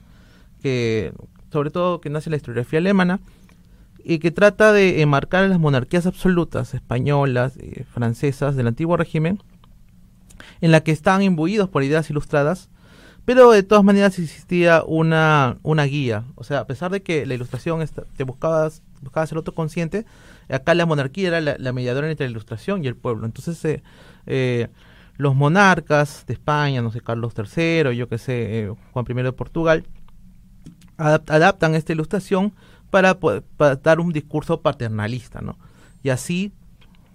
que 0.63 1.13
sobre 1.51 1.69
todo 1.69 2.00
que 2.00 2.10
nace 2.10 2.29
en 2.29 2.31
la 2.31 2.38
historiografía 2.38 2.79
alemana, 2.79 3.19
y 4.03 4.19
que 4.19 4.31
trata 4.31 4.71
de 4.71 5.01
enmarcar 5.01 5.48
las 5.50 5.60
monarquías 5.60 6.07
absolutas 6.07 6.74
españolas 6.74 7.57
y 7.57 7.83
francesas 7.83 8.55
del 8.55 8.67
antiguo 8.67 8.98
régimen, 8.98 9.39
en 10.62 10.71
la 10.71 10.81
que 10.81 10.91
estaban 10.91 11.21
imbuidos 11.21 11.69
por 11.69 11.83
ideas 11.83 12.10
ilustradas, 12.10 12.69
pero 13.25 13.51
de 13.51 13.63
todas 13.63 13.83
maneras 13.83 14.17
existía 14.19 14.83
una, 14.85 15.57
una 15.63 15.83
guía. 15.83 16.25
O 16.35 16.43
sea, 16.43 16.59
a 16.59 16.67
pesar 16.67 16.91
de 16.91 17.01
que 17.03 17.25
la 17.25 17.35
ilustración 17.35 17.85
te 18.15 18.23
buscaba, 18.23 18.69
buscaba 19.01 19.27
ser 19.27 19.37
otro 19.37 19.53
acá 20.49 20.73
la 20.73 20.85
monarquía 20.85 21.27
era 21.29 21.41
la, 21.41 21.73
mediadora 21.73 22.09
entre 22.09 22.25
la 22.25 22.31
ilustración 22.31 22.83
y 22.83 22.87
el 22.87 22.95
pueblo. 22.95 23.25
Entonces, 23.25 23.63
eh, 23.65 23.83
eh, 24.25 24.67
los 25.17 25.35
monarcas 25.35 26.25
de 26.25 26.33
España, 26.33 26.81
no 26.81 26.91
sé, 26.91 27.01
Carlos 27.01 27.33
III, 27.37 27.95
yo 27.95 28.09
qué 28.09 28.17
sé, 28.17 28.59
eh, 28.59 28.73
Juan 28.91 29.05
I 29.07 29.13
de 29.13 29.31
Portugal, 29.31 29.85
adaptan 30.97 31.75
esta 31.75 31.93
ilustración 31.93 32.53
para, 32.89 33.17
dar 33.81 33.99
un 33.99 34.11
discurso 34.11 34.61
paternalista, 34.61 35.41
¿no? 35.41 35.57
Y 36.03 36.09
así 36.09 36.51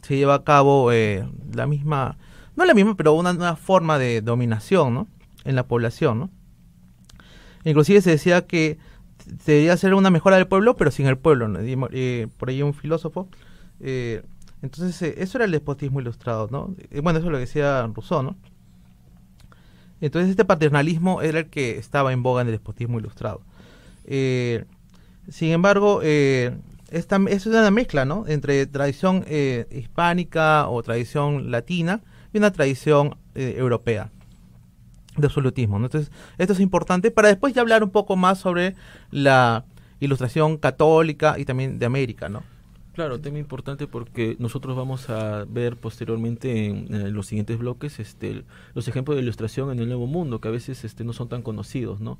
se 0.02 0.16
lleva 0.16 0.34
a 0.34 0.44
cabo 0.44 0.90
eh, 0.92 1.28
la 1.52 1.66
misma, 1.66 2.16
no 2.56 2.64
la 2.64 2.74
misma, 2.74 2.96
pero 2.96 3.12
una 3.12 3.32
nueva 3.32 3.56
forma 3.56 3.98
de 3.98 4.22
dominación, 4.22 4.94
¿no? 4.94 5.06
En 5.46 5.56
la 5.56 5.66
población, 5.66 6.18
¿no? 6.18 6.30
Inclusive 7.64 8.00
se 8.00 8.10
decía 8.10 8.46
que 8.46 8.78
debería 9.46 9.76
ser 9.76 9.94
una 9.94 10.10
mejora 10.10 10.36
del 10.36 10.46
pueblo, 10.46 10.76
pero 10.76 10.90
sin 10.90 11.06
el 11.06 11.18
pueblo. 11.18 11.48
Eh, 11.60 12.28
por 12.36 12.48
ahí 12.48 12.62
un 12.62 12.74
filósofo. 12.74 13.28
Eh, 13.80 14.22
entonces, 14.62 15.14
eso 15.18 15.38
era 15.38 15.44
el 15.44 15.50
despotismo 15.50 16.00
ilustrado, 16.00 16.48
¿no? 16.50 16.74
bueno, 17.02 17.18
eso 17.18 17.28
es 17.28 17.32
lo 17.32 17.38
que 17.38 17.46
decía 17.46 17.86
Rousseau, 17.92 18.22
¿no? 18.22 18.36
Entonces, 20.00 20.30
este 20.30 20.44
paternalismo 20.44 21.22
era 21.22 21.40
el 21.40 21.50
que 21.50 21.78
estaba 21.78 22.12
en 22.12 22.22
boga 22.22 22.42
en 22.42 22.48
el 22.48 22.52
despotismo 22.52 22.98
ilustrado. 22.98 23.42
Eh, 24.04 24.64
sin 25.28 25.50
embargo, 25.50 26.00
eh, 26.02 26.56
esta, 26.90 27.18
es 27.28 27.46
una 27.46 27.70
mezcla, 27.70 28.04
¿no? 28.04 28.24
Entre 28.28 28.66
tradición 28.66 29.24
eh, 29.26 29.66
hispánica 29.70 30.68
o 30.68 30.82
tradición 30.82 31.50
latina 31.50 32.02
y 32.32 32.38
una 32.38 32.52
tradición 32.52 33.16
eh, 33.34 33.54
europea 33.58 34.10
de 35.16 35.26
absolutismo. 35.26 35.76
Entonces, 35.76 36.10
esto 36.38 36.52
es 36.52 36.60
importante 36.60 37.10
para 37.10 37.28
después 37.28 37.54
ya 37.54 37.60
hablar 37.60 37.82
un 37.82 37.90
poco 37.90 38.16
más 38.16 38.38
sobre 38.38 38.74
la 39.10 39.64
ilustración 40.00 40.56
católica 40.58 41.38
y 41.38 41.44
también 41.44 41.78
de 41.78 41.86
América, 41.86 42.28
¿no? 42.28 42.42
Claro, 42.94 43.20
tema 43.20 43.38
importante 43.38 43.86
porque 43.86 44.36
nosotros 44.38 44.74
vamos 44.74 45.10
a 45.10 45.44
ver 45.44 45.76
posteriormente 45.76 46.66
en, 46.66 47.12
los 47.12 47.26
siguientes 47.26 47.58
bloques 47.58 48.00
este, 48.00 48.42
los 48.74 48.88
ejemplos 48.88 49.16
de 49.16 49.22
ilustración 49.22 49.70
en 49.70 49.80
el 49.80 49.88
Nuevo 49.88 50.06
Mundo, 50.06 50.40
que 50.40 50.48
a 50.48 50.50
veces 50.50 50.82
este, 50.82 51.04
no 51.04 51.12
son 51.12 51.28
tan 51.28 51.42
conocidos, 51.42 52.00
¿no? 52.00 52.18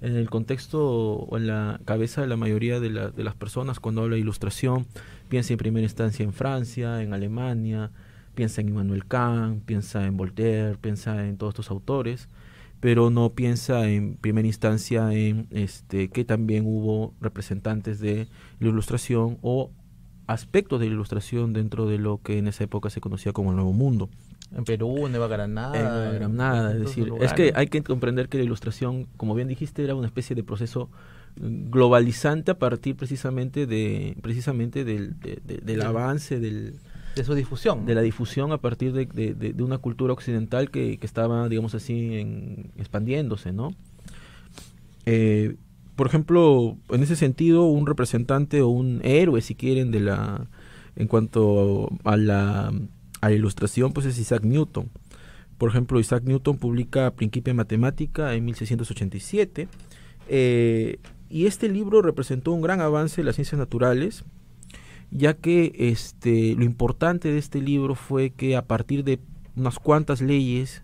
en 0.00 0.16
el 0.16 0.30
contexto 0.30 0.80
o 0.82 1.36
en 1.36 1.46
la 1.46 1.80
cabeza 1.84 2.20
de 2.20 2.28
la 2.28 2.36
mayoría 2.36 2.78
de, 2.78 2.90
de 3.10 3.24
las 3.24 3.34
personas 3.34 3.80
cuando 3.80 4.02
habla 4.02 4.14
de 4.14 4.20
ilustración, 4.20 4.86
piensa 5.28 5.54
en 5.54 5.58
primera 5.58 5.82
instancia 5.84 6.24
en 6.24 6.32
Francia, 6.32 7.02
en 7.02 7.14
Alemania, 7.14 7.90
piensa 8.38 8.60
en 8.60 8.68
Immanuel 8.68 9.04
Kant, 9.04 9.64
piensa 9.64 10.06
en 10.06 10.16
Voltaire, 10.16 10.76
piensa 10.80 11.26
en 11.26 11.38
todos 11.38 11.54
estos 11.54 11.72
autores, 11.72 12.28
pero 12.78 13.10
no 13.10 13.30
piensa 13.30 13.88
en 13.88 14.14
primera 14.14 14.46
instancia 14.46 15.12
en 15.12 15.48
este 15.50 16.08
que 16.08 16.24
también 16.24 16.62
hubo 16.64 17.14
representantes 17.20 17.98
de 17.98 18.28
la 18.60 18.68
ilustración 18.68 19.38
o 19.42 19.72
aspectos 20.28 20.78
de 20.78 20.86
la 20.86 20.92
ilustración 20.92 21.52
dentro 21.52 21.86
de 21.86 21.98
lo 21.98 22.22
que 22.22 22.38
en 22.38 22.46
esa 22.46 22.62
época 22.62 22.90
se 22.90 23.00
conocía 23.00 23.32
como 23.32 23.50
el 23.50 23.56
Nuevo 23.56 23.72
Mundo. 23.72 24.08
En 24.54 24.62
Perú, 24.62 25.06
en 25.06 25.10
Nueva 25.10 25.26
Granada. 25.26 25.76
En 25.76 25.82
Nueva 25.82 26.12
Granada, 26.12 26.72
es 26.74 26.78
decir, 26.78 27.12
es 27.20 27.32
que 27.32 27.50
hay 27.56 27.66
que 27.66 27.82
comprender 27.82 28.28
que 28.28 28.38
la 28.38 28.44
ilustración, 28.44 29.08
como 29.16 29.34
bien 29.34 29.48
dijiste, 29.48 29.82
era 29.82 29.96
una 29.96 30.06
especie 30.06 30.36
de 30.36 30.44
proceso 30.44 30.90
globalizante 31.34 32.52
a 32.52 32.58
partir 32.60 32.94
precisamente 32.94 33.66
de 33.66 34.16
precisamente 34.22 34.84
del, 34.84 35.18
del 35.18 35.82
avance 35.82 36.38
del 36.38 36.78
de 37.18 37.24
su 37.24 37.34
difusión 37.34 37.84
de 37.84 37.94
la 37.94 38.00
difusión 38.00 38.52
a 38.52 38.58
partir 38.58 38.92
de, 38.92 39.06
de 39.06 39.62
una 39.62 39.78
cultura 39.78 40.12
occidental 40.12 40.70
que, 40.70 40.98
que, 40.98 41.06
estaba 41.06 41.48
digamos 41.48 41.74
así 41.74 42.14
en, 42.14 42.70
expandiéndose 42.76 43.52
no 43.52 43.74
eh, 45.04 45.56
por 45.96 46.06
ejemplo 46.06 46.76
en 46.90 47.02
ese 47.02 47.16
sentido 47.16 47.64
un 47.64 47.86
representante 47.86 48.62
o 48.62 48.68
un 48.68 49.00
héroe 49.02 49.40
si 49.42 49.54
quieren 49.54 49.90
de 49.90 50.00
la 50.00 50.48
en 50.98 51.06
cuanto 51.06 51.90
a 52.04 52.16
la, 52.16 52.72
a 53.20 53.28
la 53.28 53.34
ilustración 53.34 53.92
pues 53.92 54.04
es 54.04 54.18
Isaac 54.18 54.42
Newton. 54.42 54.90
Por 55.56 55.70
ejemplo 55.70 56.00
Isaac 56.00 56.24
Newton 56.24 56.58
publica 56.58 57.12
Principia 57.12 57.54
Matemática 57.54 58.34
en 58.34 58.44
1687 58.44 59.68
eh, 60.28 60.98
y 61.30 61.46
este 61.46 61.68
libro 61.68 62.02
representó 62.02 62.52
un 62.52 62.62
gran 62.62 62.80
avance 62.80 63.20
en 63.20 63.26
las 63.26 63.36
ciencias 63.36 63.58
naturales, 63.58 64.24
ya 65.10 65.34
que 65.34 65.72
este, 65.76 66.54
lo 66.54 66.64
importante 66.64 67.32
de 67.32 67.38
este 67.38 67.60
libro 67.60 67.94
fue 67.94 68.30
que 68.30 68.56
a 68.56 68.66
partir 68.66 69.04
de 69.04 69.20
unas 69.56 69.78
cuantas 69.78 70.20
leyes 70.20 70.82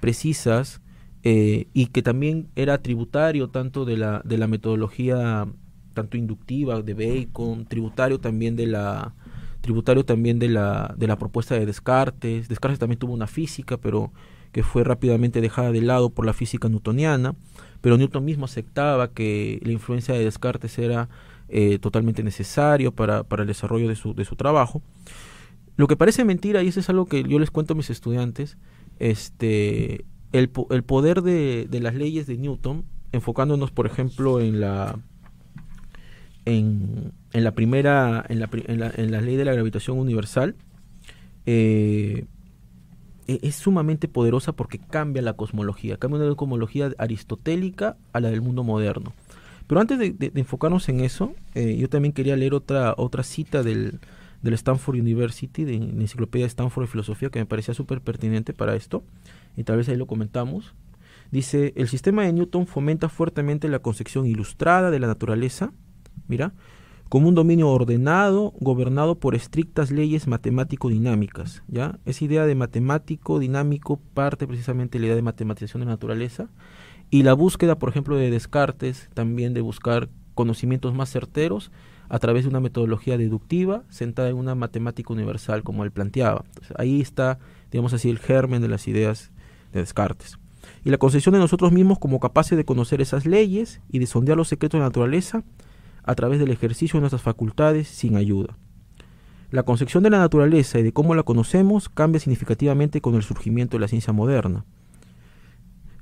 precisas 0.00 0.80
eh, 1.22 1.66
y 1.72 1.86
que 1.86 2.02
también 2.02 2.48
era 2.56 2.78
tributario 2.78 3.48
tanto 3.48 3.84
de 3.84 3.96
la, 3.96 4.22
de 4.24 4.38
la 4.38 4.46
metodología 4.46 5.46
tanto 5.94 6.16
inductiva 6.16 6.80
de 6.82 6.94
Bacon, 6.94 7.66
tributario 7.66 8.20
también 8.20 8.56
de 8.56 8.66
la 8.66 9.14
tributario 9.60 10.04
también 10.04 10.38
de 10.38 10.48
la, 10.48 10.94
de 10.96 11.08
la 11.08 11.18
propuesta 11.18 11.56
de 11.56 11.66
Descartes. 11.66 12.48
Descartes 12.48 12.78
también 12.78 12.98
tuvo 12.98 13.12
una 13.12 13.26
física, 13.26 13.76
pero 13.76 14.12
que 14.52 14.62
fue 14.62 14.84
rápidamente 14.84 15.40
dejada 15.40 15.72
de 15.72 15.82
lado 15.82 16.10
por 16.10 16.24
la 16.24 16.32
física 16.32 16.68
newtoniana 16.68 17.34
pero 17.80 17.96
Newton 17.96 18.24
mismo 18.24 18.44
aceptaba 18.44 19.12
que 19.12 19.60
la 19.62 19.72
influencia 19.72 20.14
de 20.14 20.24
Descartes 20.24 20.78
era 20.78 21.08
eh, 21.48 21.78
totalmente 21.78 22.22
necesario 22.22 22.92
para, 22.92 23.24
para, 23.24 23.42
el 23.42 23.48
desarrollo 23.48 23.88
de 23.88 23.96
su, 23.96 24.14
de 24.14 24.24
su 24.24 24.36
trabajo. 24.36 24.82
Lo 25.76 25.86
que 25.86 25.96
parece 25.96 26.24
mentira, 26.24 26.62
y 26.62 26.68
eso 26.68 26.80
es 26.80 26.88
algo 26.88 27.06
que 27.06 27.22
yo 27.22 27.38
les 27.38 27.50
cuento 27.50 27.74
a 27.74 27.76
mis 27.76 27.90
estudiantes, 27.90 28.58
este, 28.98 30.04
el, 30.32 30.50
el 30.70 30.82
poder 30.82 31.22
de, 31.22 31.66
de, 31.70 31.80
las 31.80 31.94
leyes 31.94 32.26
de 32.26 32.36
Newton, 32.36 32.84
enfocándonos, 33.12 33.70
por 33.70 33.86
ejemplo, 33.86 34.40
en 34.40 34.60
la, 34.60 34.98
en, 36.44 37.12
en 37.32 37.44
la 37.44 37.52
primera, 37.52 38.24
en 38.28 38.40
la, 38.40 38.50
en 38.52 38.80
la, 38.80 38.92
en 38.96 39.10
la 39.10 39.20
ley 39.20 39.36
de 39.36 39.44
la 39.44 39.52
gravitación 39.52 39.98
universal, 39.98 40.56
eh, 41.46 42.26
e, 43.26 43.38
es 43.42 43.54
sumamente 43.56 44.08
poderosa 44.08 44.52
porque 44.52 44.78
cambia 44.78 45.22
la 45.22 45.34
cosmología, 45.34 45.96
cambia 45.98 46.20
una 46.20 46.34
cosmología 46.34 46.90
aristotélica 46.98 47.96
a 48.12 48.20
la 48.20 48.30
del 48.30 48.42
mundo 48.42 48.64
moderno. 48.64 49.12
Pero 49.68 49.80
antes 49.80 49.98
de, 49.98 50.32
enfocarnos 50.34 50.88
en 50.88 51.00
eso, 51.00 51.34
eh, 51.54 51.76
yo 51.76 51.88
también 51.88 52.12
quería 52.12 52.36
leer 52.36 52.54
otra, 52.54 52.94
otra 52.96 53.22
cita 53.22 53.62
del, 53.62 54.00
del 54.42 54.54
Stanford 54.54 54.96
University, 54.96 55.64
de 55.64 55.78
la 55.78 56.02
Enciclopedia 56.02 56.46
Stanford 56.46 56.84
de 56.84 56.90
Filosofía, 56.90 57.30
que 57.30 57.38
me 57.38 57.46
parecía 57.46 57.74
súper 57.74 58.00
pertinente 58.00 58.54
para 58.54 58.74
esto, 58.74 59.04
y 59.56 59.64
tal 59.64 59.76
vez 59.76 59.88
ahí 59.88 59.96
lo 59.96 60.06
comentamos. 60.06 60.74
Dice, 61.30 61.74
el 61.76 61.88
sistema 61.88 62.22
de 62.24 62.32
Newton 62.32 62.66
fomenta 62.66 63.10
fuertemente 63.10 63.68
la 63.68 63.80
concepción 63.80 64.24
ilustrada 64.26 64.90
de 64.90 65.00
la 65.00 65.06
naturaleza, 65.06 65.72
mira, 66.28 66.54
como 67.10 67.28
un 67.28 67.34
dominio 67.34 67.68
ordenado, 67.68 68.52
gobernado 68.60 69.18
por 69.18 69.34
estrictas 69.34 69.90
leyes 69.90 70.26
matemático-dinámicas. 70.26 71.62
¿ya? 71.68 71.98
Esa 72.04 72.24
idea 72.24 72.46
de 72.46 72.54
matemático 72.54 73.38
dinámico 73.38 73.98
parte 74.14 74.46
precisamente 74.46 74.98
de 74.98 75.00
la 75.00 75.06
idea 75.06 75.16
de 75.16 75.22
matematización 75.22 75.80
de 75.80 75.86
la 75.86 75.92
naturaleza 75.92 76.48
y 77.10 77.22
la 77.22 77.32
búsqueda, 77.32 77.78
por 77.78 77.88
ejemplo, 77.88 78.16
de 78.16 78.30
Descartes, 78.30 79.08
también 79.14 79.54
de 79.54 79.60
buscar 79.60 80.08
conocimientos 80.34 80.94
más 80.94 81.10
certeros 81.10 81.70
a 82.08 82.18
través 82.18 82.44
de 82.44 82.50
una 82.50 82.60
metodología 82.60 83.18
deductiva 83.18 83.84
sentada 83.88 84.28
en 84.28 84.36
una 84.36 84.54
matemática 84.54 85.12
universal, 85.12 85.62
como 85.62 85.84
él 85.84 85.90
planteaba. 85.90 86.44
ahí 86.76 87.00
está, 87.00 87.38
digamos 87.70 87.92
así, 87.92 88.10
el 88.10 88.18
germen 88.18 88.62
de 88.62 88.68
las 88.68 88.88
ideas 88.88 89.30
de 89.72 89.80
Descartes. 89.80 90.38
Y 90.84 90.90
la 90.90 90.98
concepción 90.98 91.32
de 91.32 91.38
nosotros 91.38 91.72
mismos 91.72 91.98
como 91.98 92.20
capaces 92.20 92.56
de 92.56 92.64
conocer 92.64 93.00
esas 93.00 93.26
leyes 93.26 93.80
y 93.90 93.98
de 93.98 94.06
sondear 94.06 94.36
los 94.36 94.48
secretos 94.48 94.78
de 94.78 94.82
la 94.82 94.88
naturaleza 94.88 95.44
a 96.04 96.14
través 96.14 96.38
del 96.38 96.50
ejercicio 96.50 96.98
de 96.98 97.02
nuestras 97.02 97.22
facultades 97.22 97.88
sin 97.88 98.16
ayuda. 98.16 98.56
La 99.50 99.62
concepción 99.62 100.02
de 100.02 100.10
la 100.10 100.18
naturaleza 100.18 100.78
y 100.78 100.82
de 100.82 100.92
cómo 100.92 101.14
la 101.14 101.22
conocemos 101.22 101.88
cambia 101.88 102.20
significativamente 102.20 103.00
con 103.00 103.14
el 103.14 103.22
surgimiento 103.22 103.76
de 103.76 103.80
la 103.80 103.88
ciencia 103.88 104.12
moderna. 104.12 104.66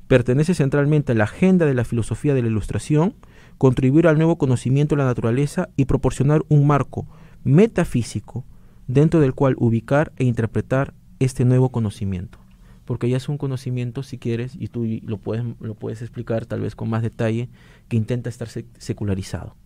Pertenece 0.09 0.55
centralmente 0.55 1.13
a 1.13 1.15
la 1.15 1.25
agenda 1.25 1.67
de 1.67 1.75
la 1.75 1.85
filosofía 1.85 2.35
de 2.35 2.43
la 2.43 2.49
ilustración 2.49 3.15
contribuir 3.59 4.07
al 4.07 4.19
nuevo 4.19 4.39
conocimiento 4.39 4.95
de 4.95 5.03
la 5.03 5.09
naturaleza 5.09 5.69
y 5.77 5.87
proporcionar 5.87 6.43
un 6.49 6.67
marco 6.67 7.07
metafísico 7.43 8.45
dentro 8.87 9.21
del 9.21 9.35
cual 9.35 9.57
ubicar 9.59 10.13
e 10.17 10.25
interpretar 10.25 10.95
este 11.19 11.45
nuevo 11.45 11.71
conocimiento. 11.71 12.39
Porque 12.85 13.09
ya 13.09 13.17
es 13.17 13.29
un 13.29 13.39
conocimiento, 13.39 14.05
si 14.05 14.17
quieres, 14.19 14.55
y 14.55 14.69
tú 14.69 14.87
lo 15.03 15.19
puedes, 15.19 15.45
lo 15.59 15.75
puedes 15.75 16.03
explicar 16.03 16.47
tal 16.47 16.61
vez 16.61 16.77
con 16.77 16.89
más 16.89 17.03
detalle, 17.03 17.49
que 17.89 17.97
intenta 17.97 18.29
estar 18.29 18.49
secularizado. 18.49 19.57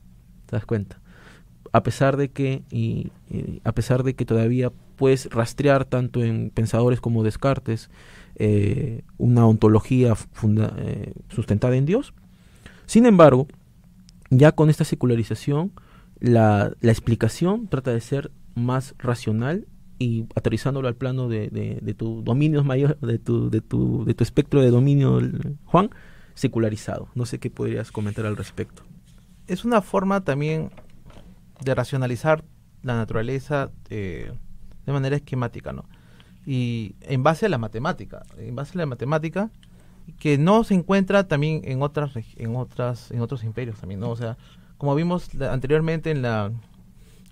¿Te 0.47 0.57
das 0.57 0.65
cuenta? 0.65 1.01
A 1.73 1.83
pesar 1.83 2.17
de 2.17 2.31
que, 2.31 2.63
y, 2.71 3.13
a 3.65 3.73
pesar 3.73 4.03
de 4.03 4.15
que 4.15 4.25
todavía 4.25 4.73
puedes 4.97 5.31
rastrear 5.31 5.85
tanto 5.85 6.23
en 6.23 6.51
pensadores 6.51 7.01
como 7.01 7.23
Descartes 7.23 7.91
eh, 8.37 9.03
una 9.19 9.47
ontología 9.47 10.15
eh, 10.79 11.13
sustentada 11.29 11.77
en 11.77 11.87
Dios, 11.87 12.13
sin 12.87 13.07
embargo, 13.07 13.47
ya 14.31 14.53
con 14.53 14.69
esta 14.71 14.85
secularización, 14.85 15.73
la, 16.19 16.73
la, 16.81 16.93
explicación 16.93 17.69
trata 17.69 17.93
de 17.93 18.01
ser 18.01 18.31
más 18.55 18.95
racional 18.99 19.67
y 19.99 20.27
aterrizándolo 20.35 20.89
al 20.89 20.97
plano 20.97 21.29
de, 21.29 21.49
de, 21.51 21.95
tu 21.95 22.23
dominio 22.23 22.65
mayor, 22.65 22.99
de 23.01 23.19
tu, 23.19 23.49
de, 23.49 23.61
tu, 23.61 24.05
de 24.05 24.15
tu 24.15 24.25
espectro 24.25 24.61
de 24.61 24.71
dominio, 24.71 25.21
Juan, 25.65 25.91
secularizado. 26.35 27.09
No 27.15 27.27
sé 27.27 27.39
qué 27.39 27.49
podrías 27.51 27.93
comentar 27.93 28.27
al 28.27 28.37
respecto 28.37 28.83
es 29.51 29.65
una 29.65 29.83
forma 29.83 30.23
también 30.23 30.71
de 31.61 31.75
racionalizar 31.75 32.45
la 32.83 32.97
naturaleza 32.97 33.71
eh, 33.91 34.33
de 34.87 34.93
manera 34.93 35.17
esquemática, 35.17 35.73
¿no? 35.73 35.85
Y 36.47 36.95
en 37.03 37.23
base 37.23 37.47
a 37.47 37.49
la 37.49 37.59
matemática, 37.59 38.23
en 38.39 38.57
base 38.57 38.73
a 38.75 38.79
la 38.79 38.87
matemática 38.87 39.51
que 40.19 40.39
no 40.39 40.65
se 40.65 40.75
encuentra 40.75 41.29
también 41.29 41.61
en 41.65 41.83
otras 41.83 42.13
en 42.37 42.57
otras 42.57 43.11
en 43.11 43.21
otros 43.21 43.45
imperios 43.45 43.79
también, 43.79 44.01
¿no? 44.01 44.11
O 44.11 44.17
sea, 44.17 44.37
como 44.79 44.95
vimos 44.95 45.29
anteriormente 45.41 46.11
en 46.11 46.23
la 46.23 46.51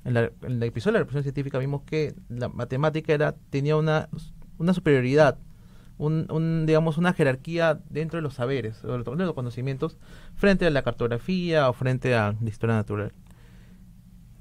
en, 0.05 0.15
la, 0.15 0.31
episodio 0.67 0.93
de 0.93 0.99
la 0.99 1.05
represión 1.05 1.23
científica 1.23 1.59
vimos 1.59 1.83
que 1.83 2.15
la 2.29 2.49
matemática 2.49 3.13
era 3.13 3.35
tenía 3.51 3.77
una 3.77 4.09
una 4.59 4.75
superioridad 4.75 5.39
un, 5.99 6.65
digamos, 6.67 6.97
una 6.97 7.13
jerarquía 7.13 7.81
dentro 7.91 8.19
de 8.19 8.23
los 8.23 8.35
saberes, 8.35 8.81
dentro 8.83 9.17
de 9.17 9.25
los 9.25 9.35
conocimientos, 9.35 9.99
frente 10.37 10.67
a 10.67 10.71
la 10.71 10.83
cartografía 10.83 11.69
o 11.69 11.73
frente 11.73 12.15
a 12.15 12.37
la 12.41 12.49
historia 12.49 12.77
natural. 12.77 13.13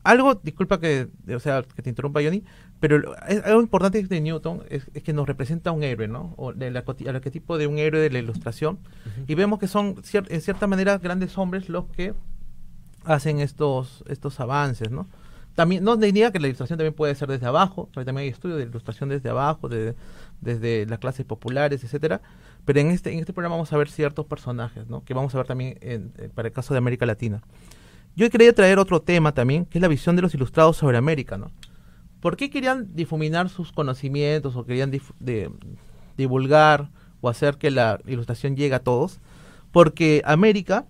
Algo, 0.08 0.36
disculpa 0.36 0.80
que, 0.80 1.10
o 1.36 1.39
sea, 1.41 1.63
que 1.63 1.82
te 1.82 1.89
interrumpa, 1.89 2.22
Johnny, 2.24 2.41
pero 2.80 3.13
algo 3.43 3.60
importante 3.60 4.02
de 4.02 4.22
Newton 4.22 4.63
es, 4.70 4.86
que 5.04 5.12
nos 5.12 5.28
representa 5.28 5.74
un 5.74 5.84
héroe, 5.84 6.08
¿no? 6.08 6.34
O 6.38 6.52
el 6.52 6.78
arquetipo 6.78 7.58
de 7.58 7.67
un 7.67 7.78
héroe 7.78 8.00
de 8.00 8.10
la 8.10 8.20
ilustración. 8.20 8.80
Y 9.28 9.36
vemos 9.36 9.60
que 9.60 9.67
son, 9.67 10.02
en 10.13 10.41
cierta 10.41 10.65
manera, 10.65 10.98
grandes 10.98 11.38
hombres 11.38 11.67
los 11.67 11.88
que 11.88 12.13
hacen 13.04 13.41
estos, 13.41 14.06
estos 14.08 14.39
avances, 14.39 14.91
¿no? 14.91 15.08
También, 15.56 15.84
no 15.84 15.98
diría 15.98 16.32
que 16.32 16.39
la 16.39 16.48
ilustración 16.48 16.78
también 16.78 16.93
puede 16.93 17.13
ser 17.13 17.28
desde 17.28 17.48
abajo, 17.48 17.89
también 17.93 18.17
hay 18.17 18.28
estudios 18.30 18.60
de 18.60 18.63
ilustración 18.63 19.10
desde 19.10 19.28
abajo, 19.28 19.67
de, 19.67 19.93
desde 20.39 20.86
las 20.86 21.00
clases 21.00 21.26
populares, 21.26 21.84
etcétera. 21.84 22.22
Pero 22.63 22.80
en 22.80 22.91
este, 22.91 23.12
en 23.12 23.20
este 23.20 23.34
programa 23.34 23.56
vamos 23.56 23.74
a 23.74 23.78
ver 23.78 23.89
ciertos 23.89 24.26
personajes, 24.26 24.88
¿no? 24.88 25.04
Que 25.04 25.13
vamos 25.13 25.36
a 25.36 25.38
ver 25.39 25.48
también 25.48 25.78
en, 25.82 26.13
para 26.34 26.48
el 26.48 26.54
caso 26.54 26.74
de 26.74 26.78
América 26.78 27.06
Latina. 27.06 27.41
Yo 28.17 28.27
quería 28.32 28.51
traer 28.51 28.80
otro 28.80 28.99
tema 28.99 29.32
también, 29.32 29.65
que 29.65 29.77
es 29.77 29.82
la 29.82 29.88
visión 29.88 30.15
de 30.15 30.23
los 30.23 30.34
ilustrados 30.34 30.75
sobre 30.75 30.97
América, 30.97 31.38
¿no? 31.38 31.51
¿Por 32.19 32.36
qué 32.36 32.49
querían 32.49 32.95
difuminar 32.95 33.47
sus 33.47 33.71
conocimientos 33.71 34.56
o 34.56 34.65
querían 34.65 34.91
divulgar 36.17 36.89
o 37.21 37.30
hacer 37.30 37.58
que 37.60 37.69
la 37.69 37.99
ilustración 38.08 38.56
llegue 38.56 38.73
a 38.73 38.80
todos? 38.80 39.19
Porque 39.71 40.23
América 40.25 40.88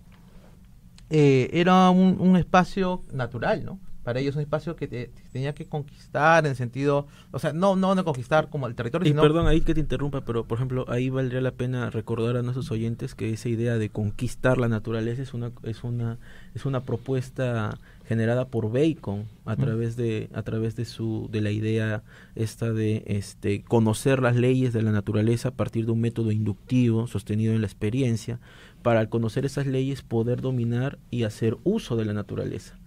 eh, 1.09 1.49
era 1.51 1.89
un, 1.89 2.15
un, 2.21 2.37
espacio 2.37 3.03
natural, 3.11 3.65
¿no? 3.65 3.77
Para 4.07 4.21
ellos 4.21 4.37
un 4.37 4.41
espacio 4.41 4.77
que 4.77 4.87
te- 4.87 5.11
tenía 5.33 5.53
que 5.53 5.65
conquistar 5.65 6.47
en 6.47 6.55
sentido, 6.55 7.07
o 7.31 7.39
sea, 7.39 7.51
no 7.51 7.75
no 7.75 7.93
no 7.93 8.05
conquistar 8.05 8.49
como 8.49 8.65
el 8.65 8.73
territorio, 8.73 9.05
Y 9.05 9.09
sino 9.09 9.21
perdón 9.21 9.47
ahí 9.47 9.59
que 9.59 9.73
te 9.73 9.81
interrumpa, 9.81 10.23
pero 10.23 10.45
por 10.47 10.57
ejemplo, 10.57 10.85
ahí 10.87 11.09
valdría 11.09 11.41
la 11.41 11.51
pena 11.51 11.89
recordar 11.89 12.37
a 12.37 12.41
nuestros 12.41 12.71
oyentes 12.71 13.15
que 13.15 13.33
esa 13.33 13.49
idea 13.49 13.77
de 13.77 13.89
conquistar 13.89 14.59
la 14.59 14.69
naturaleza 14.69 15.21
es 15.21 15.33
una 15.33 15.51
es 15.63 15.83
una 15.83 16.19
es 16.55 16.65
una 16.65 16.85
propuesta 16.85 17.79
generada 18.07 18.47
por 18.47 18.71
Bacon 18.71 19.25
a 19.43 19.57
través 19.57 19.97
de 19.97 20.29
a 20.33 20.41
través 20.41 20.77
de 20.77 20.85
su 20.85 21.27
de 21.29 21.41
la 21.41 21.51
idea 21.51 22.01
esta 22.35 22.71
de 22.71 23.03
este 23.07 23.61
conocer 23.65 24.21
las 24.21 24.37
leyes 24.37 24.71
de 24.71 24.83
la 24.83 24.93
naturaleza 24.93 25.49
a 25.49 25.51
partir 25.51 25.85
de 25.85 25.91
un 25.91 25.99
método 25.99 26.31
inductivo 26.31 27.07
sostenido 27.07 27.53
en 27.53 27.59
la 27.59 27.67
experiencia 27.67 28.39
para 28.83 29.01
al 29.01 29.09
conocer 29.09 29.43
esas 29.45 29.67
leyes 29.67 30.01
poder 30.01 30.39
dominar 30.39 30.97
y 31.11 31.23
hacer 31.23 31.57
uso 31.65 31.97
de 31.97 32.05
la 32.05 32.13
naturaleza. 32.13 32.77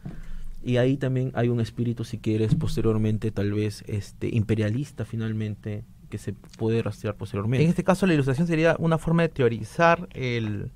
Y 0.63 0.77
ahí 0.77 0.97
también 0.97 1.33
hay 1.35 1.49
un 1.49 1.61
espíritu, 1.61 2.05
si 2.05 2.19
quieres, 2.19 2.55
posteriormente, 2.55 3.31
tal 3.31 3.53
vez, 3.53 3.83
este, 3.87 4.29
imperialista 4.35 5.05
finalmente, 5.05 5.85
que 6.11 6.19
se 6.19 6.35
puede 6.59 6.83
rastrear 6.83 7.17
posteriormente. 7.17 7.65
En 7.65 7.71
este 7.71 7.85
caso, 7.85 8.07
la 8.07 8.13
ilustración 8.15 8.47
sería 8.47 8.77
una 8.79 8.99
forma 8.99 9.23
de 9.23 9.29
teorizar 9.31 10.09
el, 10.13 10.71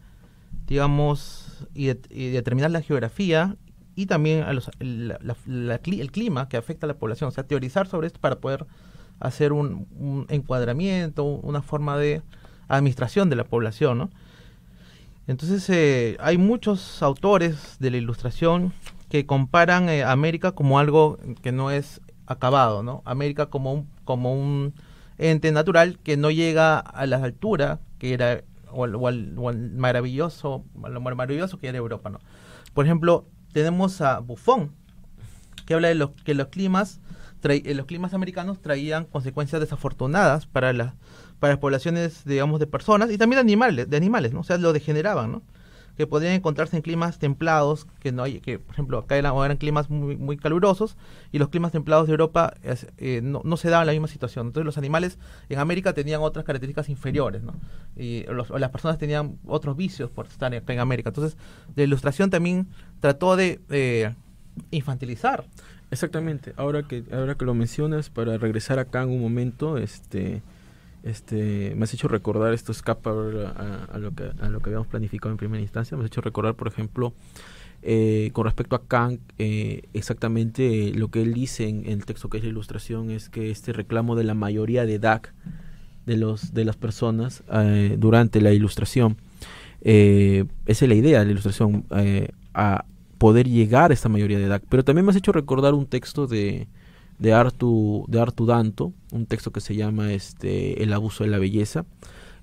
digamos, 0.66 1.66
y, 1.74 1.86
de- 1.86 2.00
y 2.10 2.28
determinar 2.30 2.70
la 2.70 2.80
geografía 2.82 3.56
y 3.96 4.06
también 4.06 4.42
a 4.42 4.52
los, 4.52 4.70
el 4.78 6.10
clima 6.12 6.48
que 6.48 6.56
afecta 6.56 6.86
a 6.86 6.88
la 6.88 6.94
población. 6.98 7.28
O 7.28 7.30
sea, 7.30 7.44
teorizar 7.44 7.86
sobre 7.86 8.06
esto 8.06 8.20
para 8.20 8.36
poder 8.40 8.66
hacer 9.20 9.52
un, 9.52 9.86
un 9.98 10.26
encuadramiento, 10.30 11.24
una 11.24 11.62
forma 11.62 11.96
de 11.98 12.22
administración 12.68 13.28
de 13.28 13.36
la 13.36 13.44
población, 13.44 13.98
¿no? 13.98 14.10
Entonces, 15.26 15.68
eh, 15.70 16.16
hay 16.20 16.36
muchos 16.38 17.02
autores 17.02 17.76
de 17.78 17.90
la 17.90 17.96
ilustración 17.96 18.72
que 19.14 19.26
comparan 19.26 19.88
eh, 19.88 20.02
América 20.02 20.50
como 20.56 20.80
algo 20.80 21.20
que 21.40 21.52
no 21.52 21.70
es 21.70 22.00
acabado, 22.26 22.82
¿no? 22.82 23.00
América 23.04 23.46
como 23.46 23.72
un, 23.72 23.88
como 24.04 24.34
un 24.34 24.74
ente 25.18 25.52
natural 25.52 26.00
que 26.02 26.16
no 26.16 26.32
llega 26.32 26.80
a 26.80 27.06
la 27.06 27.18
altura 27.18 27.78
que 28.00 28.12
era 28.12 28.42
o 28.72 28.82
al, 28.82 28.96
o 28.96 29.06
al- 29.06 29.36
al 29.46 29.70
maravilloso 29.76 30.64
lo 30.74 31.00
mar- 31.00 31.14
maravilloso 31.14 31.60
que 31.60 31.68
era 31.68 31.78
Europa, 31.78 32.10
¿no? 32.10 32.18
Por 32.72 32.86
ejemplo, 32.86 33.28
tenemos 33.52 34.00
a 34.00 34.18
Buffon 34.18 34.72
que 35.64 35.74
habla 35.74 35.86
de 35.86 35.94
los 35.94 36.10
que 36.24 36.34
los 36.34 36.48
climas 36.48 37.00
eh, 37.44 37.74
los 37.74 37.86
climas 37.86 38.14
americanos 38.14 38.60
traían 38.62 39.04
consecuencias 39.04 39.60
desafortunadas 39.60 40.46
para 40.46 40.72
las 40.72 40.94
para 41.38 41.52
las 41.52 41.60
poblaciones 41.60 42.24
digamos 42.24 42.58
de 42.58 42.66
personas 42.66 43.12
y 43.12 43.18
también 43.18 43.36
de 43.36 43.42
animales 43.52 43.88
de 43.88 43.96
animales 43.96 44.32
no 44.32 44.40
o 44.40 44.44
sea 44.44 44.58
lo 44.58 44.72
degeneraban 44.72 45.30
no 45.30 45.42
que 45.96 46.06
podrían 46.06 46.34
encontrarse 46.34 46.76
en 46.76 46.82
climas 46.82 47.18
templados 47.18 47.86
que 48.00 48.10
no 48.12 48.22
hay 48.24 48.40
que 48.40 48.58
por 48.58 48.72
ejemplo 48.74 48.98
acá 48.98 49.16
eran, 49.16 49.34
eran 49.36 49.56
climas 49.56 49.90
muy 49.90 50.16
muy 50.16 50.36
calurosos 50.36 50.96
y 51.32 51.38
los 51.38 51.48
climas 51.48 51.72
templados 51.72 52.06
de 52.06 52.12
Europa 52.12 52.54
eh, 52.98 53.20
no, 53.22 53.40
no 53.44 53.56
se 53.56 53.70
daban 53.70 53.86
la 53.86 53.92
misma 53.92 54.08
situación. 54.08 54.46
Entonces 54.48 54.66
los 54.66 54.78
animales 54.78 55.18
en 55.48 55.58
América 55.58 55.92
tenían 55.92 56.20
otras 56.22 56.44
características 56.44 56.88
inferiores 56.88 57.42
no 57.42 57.54
y 57.96 58.24
los- 58.24 58.50
las 58.50 58.70
personas 58.70 58.98
tenían 58.98 59.38
otros 59.46 59.76
vicios 59.76 60.10
por 60.10 60.26
estar 60.26 60.54
acá 60.54 60.72
en 60.72 60.80
América. 60.80 61.10
Entonces 61.10 61.36
la 61.76 61.82
ilustración 61.84 62.30
también 62.30 62.66
trató 63.00 63.36
de 63.36 63.60
eh, 63.70 64.14
infantilizar. 64.70 65.44
Exactamente. 65.90 66.54
Ahora 66.56 66.82
que 66.82 67.04
ahora 67.12 67.34
que 67.36 67.44
lo 67.44 67.54
mencionas, 67.54 68.10
para 68.10 68.36
regresar 68.38 68.78
acá 68.78 69.02
en 69.02 69.10
un 69.10 69.20
momento, 69.20 69.78
este, 69.78 70.42
este, 71.04 71.74
me 71.76 71.84
has 71.84 71.94
hecho 71.94 72.08
recordar 72.08 72.52
esto 72.52 72.72
escapa 72.72 73.10
a, 73.10 73.98
lo 73.98 74.12
que 74.14 74.32
habíamos 74.66 74.88
planificado 74.88 75.30
en 75.30 75.36
primera 75.36 75.62
instancia. 75.62 75.96
Me 75.96 76.02
has 76.02 76.08
hecho 76.08 76.20
recordar, 76.20 76.54
por 76.54 76.66
ejemplo, 76.66 77.12
eh, 77.82 78.30
con 78.32 78.44
respecto 78.46 78.74
a 78.74 78.82
Kant, 78.86 79.20
eh, 79.38 79.82
exactamente 79.92 80.92
lo 80.94 81.08
que 81.08 81.22
él 81.22 81.34
dice 81.34 81.68
en, 81.68 81.84
en 81.84 81.92
el 81.92 82.06
texto 82.06 82.28
que 82.28 82.38
es 82.38 82.44
la 82.44 82.50
ilustración 82.50 83.10
es 83.10 83.28
que 83.28 83.50
este 83.50 83.72
reclamo 83.72 84.16
de 84.16 84.24
la 84.24 84.34
mayoría 84.34 84.86
de 84.86 84.94
edad 84.94 85.22
de 86.06 86.16
los 86.16 86.52
de 86.52 86.64
las 86.64 86.76
personas 86.76 87.42
eh, 87.52 87.96
durante 87.98 88.40
la 88.40 88.52
ilustración 88.52 89.16
eh, 89.80 90.44
esa 90.66 90.84
es 90.84 90.88
la 90.88 90.94
idea 90.94 91.20
de 91.20 91.26
la 91.26 91.30
ilustración 91.32 91.84
eh, 91.90 92.28
a 92.52 92.84
poder 93.18 93.48
llegar 93.48 93.90
a 93.90 93.94
esta 93.94 94.08
mayoría 94.08 94.38
de 94.38 94.44
edad 94.44 94.62
pero 94.68 94.84
también 94.84 95.04
me 95.04 95.10
has 95.10 95.16
hecho 95.16 95.32
recordar 95.32 95.74
un 95.74 95.86
texto 95.86 96.26
de 96.26 96.68
de 97.24 97.32
Artu 97.32 98.04
de 98.08 98.22
Danto 98.46 98.92
un 99.12 99.24
texto 99.26 99.50
que 99.50 99.60
se 99.60 99.74
llama 99.74 100.12
este 100.12 100.82
el 100.82 100.92
abuso 100.92 101.24
de 101.24 101.30
la 101.30 101.38
belleza 101.38 101.86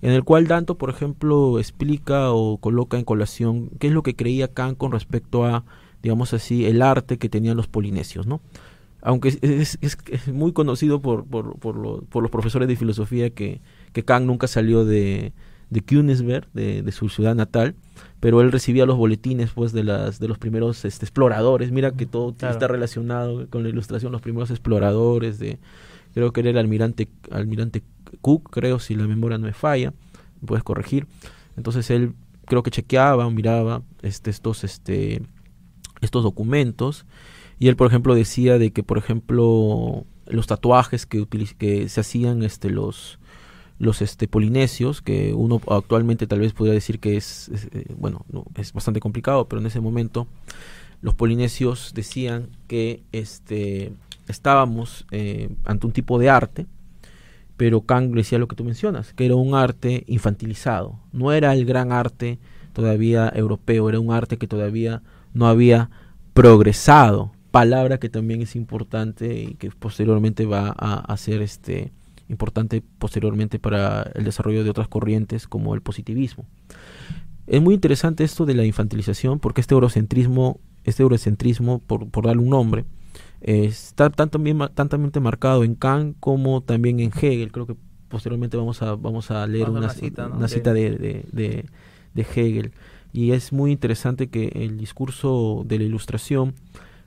en 0.01 0.11
el 0.11 0.23
cual 0.23 0.47
Danto 0.47 0.77
por 0.77 0.89
ejemplo 0.89 1.59
explica 1.59 2.31
o 2.31 2.57
coloca 2.57 2.97
en 2.97 3.05
colación 3.05 3.69
qué 3.79 3.87
es 3.87 3.93
lo 3.93 4.01
que 4.03 4.15
creía 4.15 4.47
Kant 4.47 4.77
con 4.77 4.91
respecto 4.91 5.45
a 5.45 5.63
digamos 6.01 6.33
así 6.33 6.65
el 6.65 6.81
arte 6.81 7.17
que 7.19 7.29
tenían 7.29 7.57
los 7.57 7.67
polinesios 7.67 8.25
no 8.25 8.41
aunque 9.03 9.29
es, 9.29 9.77
es- 9.81 10.27
muy 10.33 10.53
conocido 10.53 11.01
por, 11.01 11.25
por, 11.25 11.57
por, 11.59 12.05
por 12.05 12.21
los 12.23 12.31
profesores 12.31 12.67
de 12.67 12.75
filosofía 12.75 13.29
que, 13.31 13.61
que 13.93 14.03
Kant 14.03 14.25
nunca 14.25 14.47
salió 14.47 14.85
de, 14.85 15.33
de 15.71 15.81
Königsberg, 15.81 16.47
de, 16.53 16.83
de 16.83 16.91
su 16.91 17.09
ciudad 17.09 17.33
natal, 17.33 17.75
pero 18.19 18.41
él 18.41 18.51
recibía 18.51 18.85
los 18.85 18.97
boletines 18.97 19.51
pues 19.51 19.71
de 19.71 19.83
las 19.83 20.19
de 20.19 20.27
los 20.27 20.37
primeros 20.37 20.85
este, 20.85 21.05
exploradores. 21.05 21.71
Mira 21.71 21.91
que 21.91 22.05
todo 22.05 22.33
Claro. 22.35 22.53
está 22.53 22.67
relacionado 22.67 23.47
con 23.49 23.63
la 23.63 23.69
ilustración, 23.69 24.11
los 24.11 24.21
primeros 24.21 24.51
exploradores 24.51 25.39
de 25.39 25.57
creo 26.13 26.31
que 26.33 26.41
era 26.41 26.49
el 26.51 26.57
almirante 26.57 27.07
almirante 27.31 27.81
Cook, 28.19 28.51
creo 28.51 28.77
si 28.79 28.95
la 28.95 29.07
memoria 29.07 29.37
no 29.37 29.45
me 29.47 29.53
falla, 29.53 29.93
me 30.41 30.47
puedes 30.47 30.63
corregir. 30.63 31.07
Entonces 31.55 31.89
él 31.89 32.13
creo 32.45 32.63
que 32.63 32.71
chequeaba, 32.71 33.29
miraba 33.29 33.81
este 34.01 34.29
estos 34.29 34.63
este 34.65 35.21
estos 36.01 36.23
documentos 36.23 37.05
y 37.59 37.69
él 37.69 37.77
por 37.77 37.87
ejemplo 37.87 38.13
decía 38.13 38.57
de 38.57 38.71
que 38.71 38.83
por 38.83 38.97
ejemplo 38.97 40.05
los 40.27 40.47
tatuajes 40.47 41.05
que 41.05 41.25
que 41.57 41.87
se 41.87 42.01
hacían 42.01 42.43
este 42.43 42.69
los 42.69 43.19
los 43.81 44.03
este 44.03 44.27
polinesios 44.27 45.01
que 45.01 45.33
uno 45.33 45.59
actualmente 45.67 46.27
tal 46.27 46.39
vez 46.39 46.53
podría 46.53 46.75
decir 46.75 46.99
que 46.99 47.17
es, 47.17 47.49
eh, 47.71 47.85
bueno 47.97 48.25
no, 48.31 48.45
es 48.55 48.73
bastante 48.73 48.99
complicado 48.99 49.45
pero 49.45 49.59
en 49.59 49.65
ese 49.65 49.81
momento 49.81 50.27
los 51.01 51.15
polinesios 51.15 51.91
decían 51.95 52.49
que 52.67 53.01
este 53.11 53.91
estábamos 54.27 55.07
eh, 55.09 55.49
ante 55.65 55.87
un 55.87 55.93
tipo 55.93 56.19
de 56.19 56.29
arte 56.29 56.67
pero 57.57 57.81
Kant 57.81 58.13
decía 58.13 58.37
lo 58.37 58.47
que 58.47 58.55
tú 58.55 58.63
mencionas 58.63 59.13
que 59.13 59.25
era 59.25 59.35
un 59.35 59.55
arte 59.55 60.03
infantilizado. 60.07 60.99
No 61.11 61.31
era 61.31 61.53
el 61.53 61.65
gran 61.65 61.91
arte 61.91 62.37
todavía 62.73 63.31
europeo 63.33 63.89
era 63.89 63.99
un 63.99 64.11
arte 64.11 64.37
que 64.37 64.47
todavía 64.47 65.01
no 65.33 65.47
había 65.47 65.89
progresado 66.35 67.31
palabra 67.49 67.97
que 67.99 68.09
también 68.09 68.43
es 68.43 68.55
importante 68.55 69.41
y 69.41 69.55
que 69.55 69.71
posteriormente 69.71 70.45
va 70.45 70.73
a, 70.77 70.99
a 70.99 71.17
ser 71.17 71.41
este 71.41 71.91
importante 72.31 72.81
posteriormente 72.97 73.59
para 73.59 74.03
el 74.15 74.23
desarrollo 74.23 74.63
de 74.63 74.69
otras 74.69 74.87
corrientes 74.87 75.47
como 75.47 75.75
el 75.75 75.81
positivismo. 75.81 76.45
Es 77.47 77.61
muy 77.61 77.75
interesante 77.75 78.23
esto 78.23 78.45
de 78.45 78.53
la 78.55 78.65
infantilización 78.65 79.39
porque 79.39 79.61
este 79.61 79.73
eurocentrismo, 79.73 80.59
este 80.83 81.03
eurocentrismo, 81.03 81.79
por, 81.79 82.09
por 82.09 82.25
darle 82.25 82.41
un 82.41 82.49
nombre, 82.49 82.85
eh, 83.41 83.65
está 83.65 84.09
tan 84.09 84.29
también 84.29 84.57
marcado 85.21 85.63
en 85.63 85.75
Kant 85.75 86.15
como 86.19 86.61
también 86.61 86.99
en 86.99 87.11
Hegel. 87.11 87.51
Creo 87.51 87.67
que 87.67 87.75
posteriormente 88.07 88.57
vamos 88.57 88.81
a, 88.81 88.95
vamos 88.95 89.31
a 89.31 89.45
leer 89.47 89.69
una, 89.69 89.79
una 89.79 89.89
cita, 89.89 90.27
¿no? 90.29 90.37
una 90.37 90.47
cita 90.47 90.73
de, 90.73 90.91
de, 90.91 91.25
de- 91.31 91.65
de 92.13 92.21
Hegel. 92.21 92.71
Y 93.13 93.31
es 93.31 93.51
muy 93.51 93.71
interesante 93.71 94.29
que 94.29 94.47
el 94.55 94.77
discurso 94.77 95.63
de 95.65 95.77
la 95.79 95.83
ilustración 95.85 96.53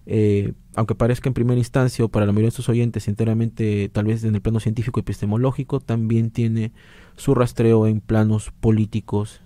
eh, 0.07 0.53
aunque 0.77 0.95
parezca 0.95 1.29
en 1.29 1.35
primera 1.35 1.59
instancia 1.59 2.05
o 2.05 2.09
para 2.09 2.27
la 2.27 2.33
mayoría 2.33 2.49
de 2.49 2.57
sus 2.57 2.69
oyentes 2.69 3.09
enteramente 3.09 3.88
tal 3.93 4.05
vez 4.07 4.25
en 4.25 4.35
el 4.35 4.40
plano 4.43 4.61
científico 4.61 5.01
epistemológico, 5.01 5.81
también 5.81 6.31
tiene 6.31 6.73
su 7.17 7.35
rastreo 7.35 7.87
en 7.87 8.01
planos 8.01 8.51
políticos, 8.61 9.40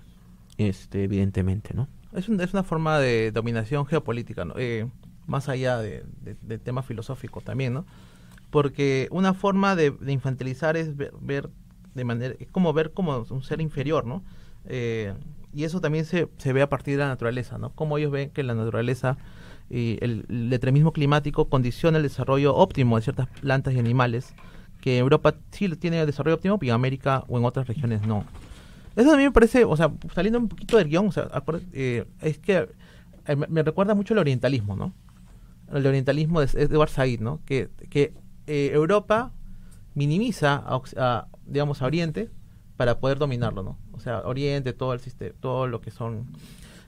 este, 0.57 1.05
evidentemente, 1.05 1.75
¿no? 1.75 1.89
Es, 2.13 2.29
un- 2.29 2.41
es 2.41 2.53
una 2.53 2.65
forma 2.65 2.99
de 2.99 3.31
dominación 3.33 3.87
geopolítica. 3.87 4.47
Eh, 4.57 4.87
más 5.27 5.49
allá 5.51 5.79
de, 5.79 6.05
de- 6.23 6.37
filosófico 6.83 7.43
también, 7.43 7.75
¿no? 7.75 7.85
Porque 8.51 9.09
una 9.11 9.35
forma 9.35 9.77
de, 9.77 9.91
de 9.91 10.13
infantilizar 10.13 10.77
es 10.77 10.97
ver, 10.97 11.13
ver 11.21 11.51
de 11.95 12.05
manera, 12.05 12.35
es 12.39 12.51
como 12.51 12.73
ver 12.73 12.93
como 12.93 13.27
un 13.29 13.43
ser 13.43 13.61
inferior, 13.61 14.07
¿no? 14.07 14.23
Eh, 14.65 15.13
y 15.55 15.65
eso 15.65 15.81
también 15.81 16.07
se, 16.07 16.29
se 16.39 16.53
ve 16.53 16.63
a 16.63 16.69
partir 16.69 16.95
de 16.97 17.03
la 17.03 17.09
naturaleza, 17.09 17.59
¿no? 17.59 17.71
Como 17.75 17.99
ellos 17.99 18.11
ven 18.11 18.31
que 18.31 18.43
la 18.43 18.55
naturaleza 18.55 19.19
y 19.71 19.99
el, 20.01 20.25
el 20.29 20.53
extremismo 20.53 20.93
climático 20.93 21.49
condiciona 21.49 21.99
el 21.99 22.03
desarrollo 22.03 22.55
óptimo 22.55 22.97
de 22.97 23.03
ciertas 23.03 23.29
plantas 23.41 23.75
y 23.75 23.79
animales, 23.79 24.35
que 24.81 24.99
Europa 24.99 25.35
sí 25.51 25.69
tiene 25.77 26.01
el 26.01 26.07
desarrollo 26.07 26.37
óptimo 26.37 26.59
y 26.63 26.69
en 26.69 26.75
América 26.75 27.25
o 27.29 27.39
en 27.39 27.45
otras 27.45 27.67
regiones 27.67 28.07
no. 28.07 28.25
Eso 28.97 29.13
a 29.13 29.17
mí 29.17 29.23
me 29.23 29.31
parece, 29.31 29.65
o 29.65 29.77
sea, 29.77 29.93
saliendo 30.15 30.39
un 30.39 30.49
poquito 30.49 30.77
del 30.77 30.89
guion, 30.89 31.09
o 31.09 31.13
sea, 31.13 31.29
eh, 31.73 32.05
es 32.21 32.39
que 32.39 32.69
eh, 33.27 33.37
me, 33.37 33.63
recuerda 33.63 33.95
mucho 33.95 34.15
el 34.15 34.19
orientalismo, 34.19 34.75
¿no? 34.75 34.93
El 35.73 35.87
orientalismo 35.87 36.41
es 36.41 36.55
Edward 36.55 36.89
Said, 36.89 37.21
¿no? 37.21 37.41
Que, 37.45 37.69
que 37.91 38.15
eh, 38.47 38.71
Europa 38.73 39.33
minimiza, 39.95 40.55
a, 40.55 40.81
a, 40.97 41.29
digamos, 41.47 41.83
a 41.83 41.87
Oriente 41.87 42.31
para 42.77 42.99
poder 43.01 43.19
dominarlo, 43.19 43.63
¿no? 43.63 43.79
O 43.93 44.01
sea, 44.01 44.21
Oriente, 44.21 44.73
todo 44.73 44.95
el 44.95 45.01
sistema, 45.01 45.35
todo 45.41 45.67
lo 45.67 45.81
que 45.81 45.91
son 45.91 46.27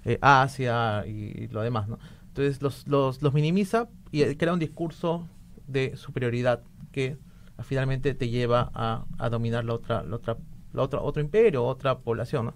eh, 0.04 0.18
Asia 0.22 1.04
y, 1.06 1.48
lo 1.48 1.60
demás, 1.60 1.88
¿no? 1.88 1.98
Entonces 2.30 2.62
los, 2.62 2.86
los, 2.88 3.22
los 3.22 3.34
minimiza 3.34 3.88
y 4.10 4.22
eh, 4.22 4.36
crea 4.36 4.52
un 4.52 4.58
discurso 4.58 5.26
de 5.66 5.96
superioridad 5.96 6.62
que 6.92 7.16
ah, 7.58 7.62
finalmente 7.62 8.14
te 8.14 8.28
lleva 8.28 8.70
a, 8.74 9.04
a 9.18 9.28
dominar 9.30 9.64
la 9.64 9.74
otra, 9.74 10.02
la 10.02 10.16
otra, 10.16 10.36
la 10.72 10.82
otra, 10.82 11.00
otro 11.00 11.20
imperio, 11.22 11.64
otra 11.64 11.98
población. 11.98 12.46
¿no? 12.46 12.54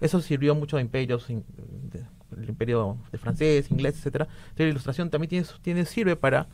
Eso 0.00 0.20
sirvió 0.20 0.54
mucho 0.54 0.76
a 0.76 0.80
imperios, 0.80 1.28
in- 1.30 1.44
de- 1.90 2.04
el 2.40 2.48
imperio 2.48 2.98
de 3.12 3.18
francés, 3.18 3.70
inglés, 3.70 3.96
etcétera. 3.96 4.24
Entonces, 4.26 4.66
la 4.66 4.70
ilustración 4.70 5.10
también 5.10 5.28
tiene, 5.30 5.46
tiene 5.62 5.84
sirve 5.84 6.16
para 6.16 6.48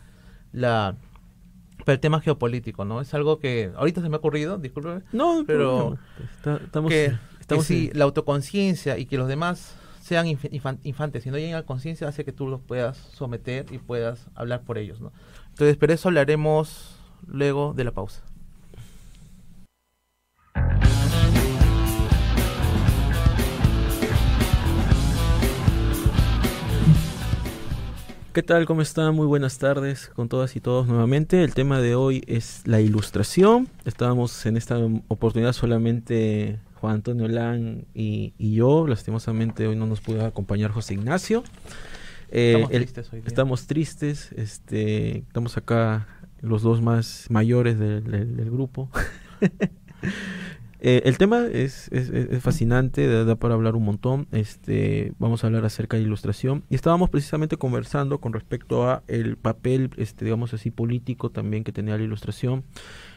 la 0.53 0.97
para 1.85 1.95
el 1.95 2.01
tema 2.01 2.21
geopolítico, 2.21 2.85
¿no? 2.85 3.01
Es 3.01 3.15
algo 3.15 3.39
que 3.39 3.73
ahorita 3.75 4.03
se 4.03 4.09
me 4.11 4.17
ha 4.17 4.19
ocurrido, 4.19 4.59
disculpe, 4.59 5.03
No, 5.13 5.45
Pero 5.47 5.97
pero 6.27 6.59
estamos, 6.63 6.91
que, 6.91 7.13
estamos 7.41 7.67
que 7.67 7.87
en- 7.87 7.99
la 7.99 8.05
autoconciencia 8.05 8.99
y 8.99 9.07
que 9.07 9.17
los 9.17 9.29
demás 9.29 9.75
sean 10.11 10.27
inf- 10.27 10.51
infan- 10.51 10.81
infantes, 10.83 11.23
si 11.23 11.31
no 11.31 11.39
llegan 11.39 11.55
a 11.61 11.63
conciencia, 11.63 12.09
hace 12.09 12.25
que 12.25 12.33
tú 12.33 12.49
los 12.49 12.61
puedas 12.61 12.97
someter 12.97 13.67
y 13.71 13.79
puedas 13.79 14.27
hablar 14.35 14.63
por 14.63 14.77
ellos, 14.77 15.01
¿no? 15.01 15.13
Entonces, 15.51 15.77
pero 15.77 15.93
eso 15.93 16.09
hablaremos 16.09 16.97
luego 17.29 17.75
de 17.75 17.85
la 17.85 17.93
pausa. 17.93 18.21
¿Qué 28.33 28.43
tal? 28.43 28.67
¿Cómo 28.67 28.83
están? 28.83 29.15
Muy 29.15 29.29
buenas 29.29 29.59
tardes 29.59 30.11
con 30.17 30.29
todas 30.29 30.57
y 30.57 30.61
todos 30.61 30.89
nuevamente. 30.89 31.45
El 31.45 31.55
tema 31.55 31.81
de 31.81 31.95
hoy 31.95 32.25
es 32.27 32.63
la 32.67 32.81
ilustración. 32.81 33.69
Estábamos 33.85 34.45
en 34.45 34.57
esta 34.57 34.77
oportunidad 35.07 35.53
solamente 35.53 36.59
Juan 36.81 36.95
Antonio 36.95 37.29
Lan 37.29 37.85
y, 37.95 38.33
y 38.39 38.55
yo. 38.55 38.87
Lastimosamente 38.87 39.67
hoy 39.67 39.77
no 39.77 39.87
nos 39.87 40.01
pudo 40.01 40.25
acompañar 40.25 40.71
José 40.71 40.95
Ignacio. 40.95 41.45
Eh, 42.31 42.53
Estamos 42.55 42.71
el- 42.73 42.79
tristes 42.83 43.13
hoy 43.13 43.23
estamos 43.27 43.67
tristes. 43.67 44.33
Este, 44.33 45.19
estamos 45.19 45.57
acá 45.57 46.07
los 46.41 46.63
dos 46.63 46.81
más 46.81 47.27
mayores 47.29 47.79
del, 47.79 48.05
del- 48.05 48.37
del 48.37 48.51
grupo. 48.51 48.89
Eh, 50.83 51.03
el 51.05 51.19
tema 51.19 51.45
es, 51.45 51.89
es- 51.93 52.09
es- 52.09 52.43
fascinante, 52.43 53.07
da, 53.07 53.25
da 53.25 53.37
para 53.37 53.53
hablar 53.53 53.77
un 53.77 53.85
montón. 53.85 54.27
Este, 54.33 55.13
vamos 55.19 55.45
a 55.45 55.49
hablar 55.49 55.67
acerca 55.67 55.99
de 55.99 56.05
ilustración 56.05 56.65
y 56.71 56.75
estábamos 56.75 57.11
precisamente 57.11 57.59
conversando 57.59 58.19
con 58.19 58.33
respecto 58.33 58.89
a 58.89 59.03
el 59.07 59.37
papel, 59.37 59.91
este, 59.99 60.25
digamos 60.25 60.55
así, 60.55 60.71
político 60.71 61.29
también 61.29 61.65
que 61.65 61.73
tenía 61.73 61.99
la 61.99 62.03
ilustración 62.05 62.65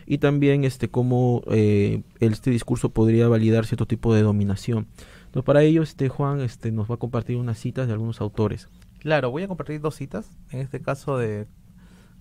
y 0.06 0.18
también 0.18 0.64
este 0.64 0.90
cómo 0.90 1.44
eh, 1.48 2.04
este 2.20 2.52
discurso 2.52 2.90
podría 2.90 3.28
validar 3.28 3.66
cierto 3.66 3.86
tipo 3.86 4.14
de 4.14 4.22
dominación. 4.22 4.88
Entonces, 5.26 5.46
para 5.46 5.64
ello, 5.64 5.82
este 5.82 6.10
Juan, 6.10 6.42
este, 6.42 6.72
nos 6.72 6.90
va 6.90 6.96
a 6.96 7.00
compartir 7.00 7.38
unas 7.38 7.58
citas 7.58 7.88
de 7.88 7.94
algunos 7.94 8.22
autores. 8.22 8.70
Claro, 9.00 9.32
voy 9.32 9.44
a 9.44 9.48
compartir 9.48 9.82
dos 9.82 9.96
citas, 9.96 10.30
en 10.52 10.60
este 10.60 10.80
caso 10.82 11.18
de 11.18 11.48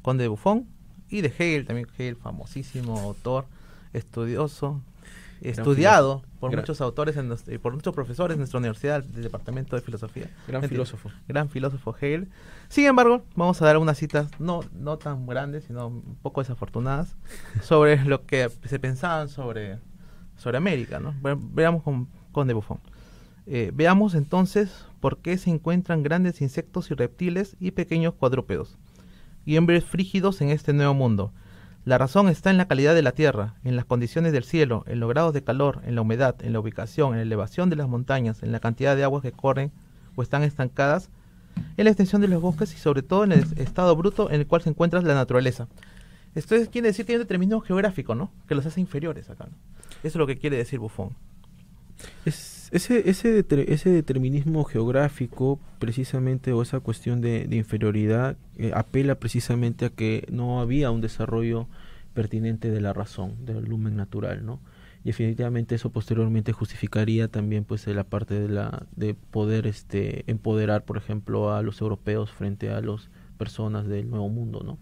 Conde 0.03 0.25
de 0.25 0.29
Buffon 0.29 0.67
y 1.09 1.21
de 1.21 1.29
Hegel, 1.29 1.67
también 1.67 1.87
Hegel, 1.95 2.17
famosísimo 2.17 2.99
autor, 2.99 3.47
estudioso, 3.93 4.81
estudiado 5.51 6.23
por 6.41 6.51
Gran- 6.51 6.63
muchos 6.63 6.81
autores 6.81 7.17
en 7.17 7.29
por 7.61 7.75
muchos 7.75 7.95
profesores 7.95 8.35
en 8.35 8.39
nuestra 8.39 8.59
universidad 8.59 9.03
del 9.03 9.23
Departamento 9.23 9.77
de 9.77 9.83
Filosofía. 9.83 10.31
Gran 10.49 10.63
filósofo. 10.69 11.11
Gran 11.29 11.49
filósofo 11.49 11.95
Hegel. 12.01 12.29
Sin 12.69 12.87
embargo, 12.87 13.23
vamos 13.37 13.61
a 13.63 13.67
dar 13.67 13.79
unas 13.79 13.99
citas 13.99 14.29
no, 14.39 14.61
no 14.73 14.97
tan 14.99 15.27
grandes, 15.27 15.65
sino 15.65 15.89
un 15.89 16.17
poco 16.23 16.41
desafortunadas, 16.43 17.17
sobre 17.63 18.05
lo 18.05 18.25
que 18.27 18.51
se 18.65 18.79
pensaban 18.79 19.29
sobre, 19.29 19.79
sobre 20.37 20.57
América. 20.59 21.01
¿no? 21.01 21.15
Ve- 21.23 21.37
Veamos 21.39 21.83
con 21.83 22.09
Conde 22.33 22.55
Buffon. 22.55 22.79
Eh, 23.47 23.73
veamos 23.75 24.15
entonces 24.15 24.87
por 25.01 25.19
qué 25.19 25.37
se 25.37 25.51
encuentran 25.51 26.03
grandes 26.05 26.41
insectos 26.41 26.91
y 26.91 26.95
reptiles 26.95 27.57
y 27.59 27.73
pequeños 27.73 28.15
cuadrúpedos 28.15 28.79
y 29.45 29.59
hombres 29.59 29.85
frígidos 29.85 30.41
en 30.41 30.51
este 30.51 30.73
nuevo 30.73 30.95
mundo. 30.95 31.33
La 31.85 31.99
razón 31.99 32.29
está 32.29 32.51
en 32.51 32.59
la 32.59 32.69
calidad 32.69 32.95
de 32.95 33.03
la 33.03 33.13
tierra, 33.13 33.55
en 33.65 33.75
las 33.75 33.85
condiciones 33.85 34.33
del 34.33 34.45
cielo, 34.45 34.85
en 34.87 35.01
los 35.01 35.09
grados 35.09 35.35
de 35.35 35.43
calor, 35.43 35.81
en 35.85 35.97
la 35.97 36.03
humedad, 36.03 36.37
en 36.43 36.53
la 36.53 36.61
ubicación, 36.61 37.11
en 37.13 37.17
la 37.17 37.23
elevación 37.23 37.71
de 37.71 37.77
las 37.77 37.89
montañas, 37.89 38.43
en 38.45 38.53
la 38.53 38.61
cantidad 38.61 38.95
de 38.95 39.03
aguas 39.03 39.23
que 39.23 39.33
corren 39.33 39.73
o 40.15 40.23
están 40.23 40.45
estancadas, 40.45 41.11
en 41.77 41.85
la 41.85 41.91
extensión 41.91 42.23
de 42.23 42.29
los 42.29 42.41
bosques 42.41 42.73
y 42.75 42.79
sobre 42.79 43.03
todo 43.03 43.25
en 43.25 43.33
el 43.33 43.45
estado 43.59 43.97
bruto 43.97 44.31
en 44.31 44.41
el 44.41 44.47
cual 44.47 44.63
se 44.63 44.71
encuentra 44.71 45.03
la 45.03 45.15
naturaleza. 45.15 45.67
Esto 46.37 46.55
es- 46.55 46.69
quiere 46.69 46.89
decir 46.89 47.05
que 47.05 47.13
hay 47.13 47.17
un 47.17 47.23
determinismo 47.25 47.61
geográfico, 47.61 48.15
¿no? 48.15 48.31
Que 48.47 48.55
los 48.55 48.65
hace 48.65 48.81
inferiores 48.81 49.29
acá. 49.29 49.45
¿no? 49.51 49.57
Eso 49.99 50.09
es 50.09 50.17
lo 50.17 50.27
que 50.27 50.39
quiere 50.39 50.57
decir 50.57 50.79
Buffon. 50.79 51.11
Es, 52.25 52.62
ese, 52.73 53.09
ese, 53.11 53.45
ese 53.69 53.91
determinismo 53.91 54.65
geográfico, 54.65 55.61
precisamente, 55.79 56.53
o 56.53 56.63
esa 56.63 56.81
cuestión 56.81 57.21
de, 57.21 57.47
inferioridad, 57.53 58.37
eh, 58.57 58.73
apela 58.75 59.15
precisamente 59.17 59.85
a 59.85 59.91
que 59.91 60.27
no 60.31 60.61
había 60.61 60.91
un 60.91 61.01
desarrollo 61.01 61.69
pertinente 62.15 62.71
de 62.71 62.81
la 62.81 62.93
razón, 62.93 63.45
del 63.47 63.65
lumen 63.65 63.97
natural, 63.97 64.45
¿no? 64.45 64.59
Y 65.05 65.09
definitivamente 65.09 65.75
eso 65.75 65.91
posteriormente 65.91 66.53
justificaría 66.53 67.27
también 67.29 67.65
pues 67.65 67.87
la 67.89 68.05
parte 68.05 68.35
de 68.39 68.49
la 68.49 68.87
de 68.95 69.15
poder 69.15 69.67
este 69.67 70.23
empoderar 70.31 70.85
por 70.85 70.97
ejemplo 70.97 71.53
a 71.53 71.61
los 71.63 71.81
europeos 71.81 72.31
frente 72.31 72.71
a 72.71 72.81
las 72.81 73.09
personas 73.37 73.89
del 73.89 74.09
nuevo 74.09 74.29
mundo 74.29 74.63
no 74.65 74.79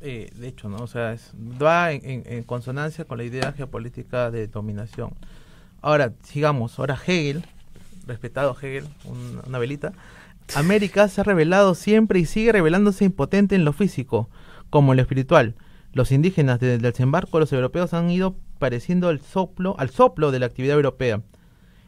Eh, 0.00 0.30
de 0.38 0.48
hecho, 0.48 0.68
¿no? 0.70 0.76
O 0.78 0.86
sea, 0.86 1.12
es- 1.12 1.34
va 1.60 1.92
en 1.92 2.42
consonancia 2.44 3.04
con 3.04 3.18
la 3.18 3.24
idea 3.24 3.52
geopolítica 3.52 4.30
de 4.30 4.46
dominación. 4.46 5.10
Ahora, 5.82 6.12
sigamos. 6.22 6.78
Ahora 6.78 6.94
Hegel, 7.06 7.44
respetado 8.06 8.56
Hegel, 8.60 8.84
un- 9.04 9.40
una 9.46 9.58
velita. 9.58 9.92
América 10.54 11.08
se 11.08 11.20
ha 11.20 11.24
revelado 11.24 11.74
siempre 11.74 12.18
y 12.20 12.24
sigue 12.26 12.52
revelándose 12.52 13.04
impotente 13.04 13.54
en 13.56 13.64
lo 13.64 13.72
físico, 13.72 14.28
como 14.70 14.92
en 14.92 14.96
lo 14.96 15.02
espiritual. 15.02 15.54
Los 15.92 16.12
indígenas 16.12 16.60
desde 16.60 16.74
el 16.76 16.82
desembarco 16.82 17.38
de 17.38 17.42
los 17.42 17.52
europeos 17.52 17.94
han 17.94 18.10
ido 18.10 18.36
pareciendo 18.58 19.08
al 19.08 19.20
soplo, 19.20 19.74
al 19.78 19.90
soplo 19.90 20.30
de 20.30 20.38
la 20.38 20.46
actividad 20.46 20.76
europea. 20.76 21.22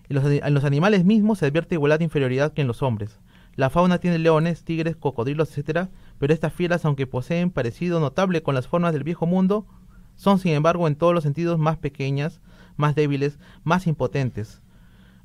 En 0.09 0.16
los, 0.16 0.24
en 0.24 0.55
los 0.55 0.64
animales 0.64 1.05
mismos 1.05 1.38
se 1.38 1.46
advierte 1.46 1.74
igualdad 1.74 1.98
de 1.98 2.05
inferioridad 2.05 2.53
que 2.53 2.62
en 2.62 2.66
los 2.68 2.83
hombres. 2.83 3.18
La 3.57 3.70
fauna 3.70 3.98
tiene 3.98 4.18
leones, 4.18 4.64
tigres, 4.64 4.96
cocodrilos, 4.96 5.51
etcétera, 5.51 5.90
pero 6.18 6.33
estas 6.33 6.53
fieras, 6.53 6.85
aunque 6.85 7.07
poseen 7.07 7.51
parecido 7.51 8.01
notable 8.01 8.42
con 8.42 8.55
las 8.55 8.68
formas 8.68 8.92
del 8.92 9.03
viejo 9.05 9.27
mundo, 9.27 9.66
son 10.16 10.38
sin 10.38 10.53
embargo 10.53 10.88
en 10.88 10.96
todos 10.96 11.12
los 11.14 11.24
sentidos 11.24 11.59
más 11.59 11.77
pequeñas, 11.77 12.40
más 12.79 12.95
débiles, 12.95 13.38
más 13.64 13.87
impotentes. 13.87 14.62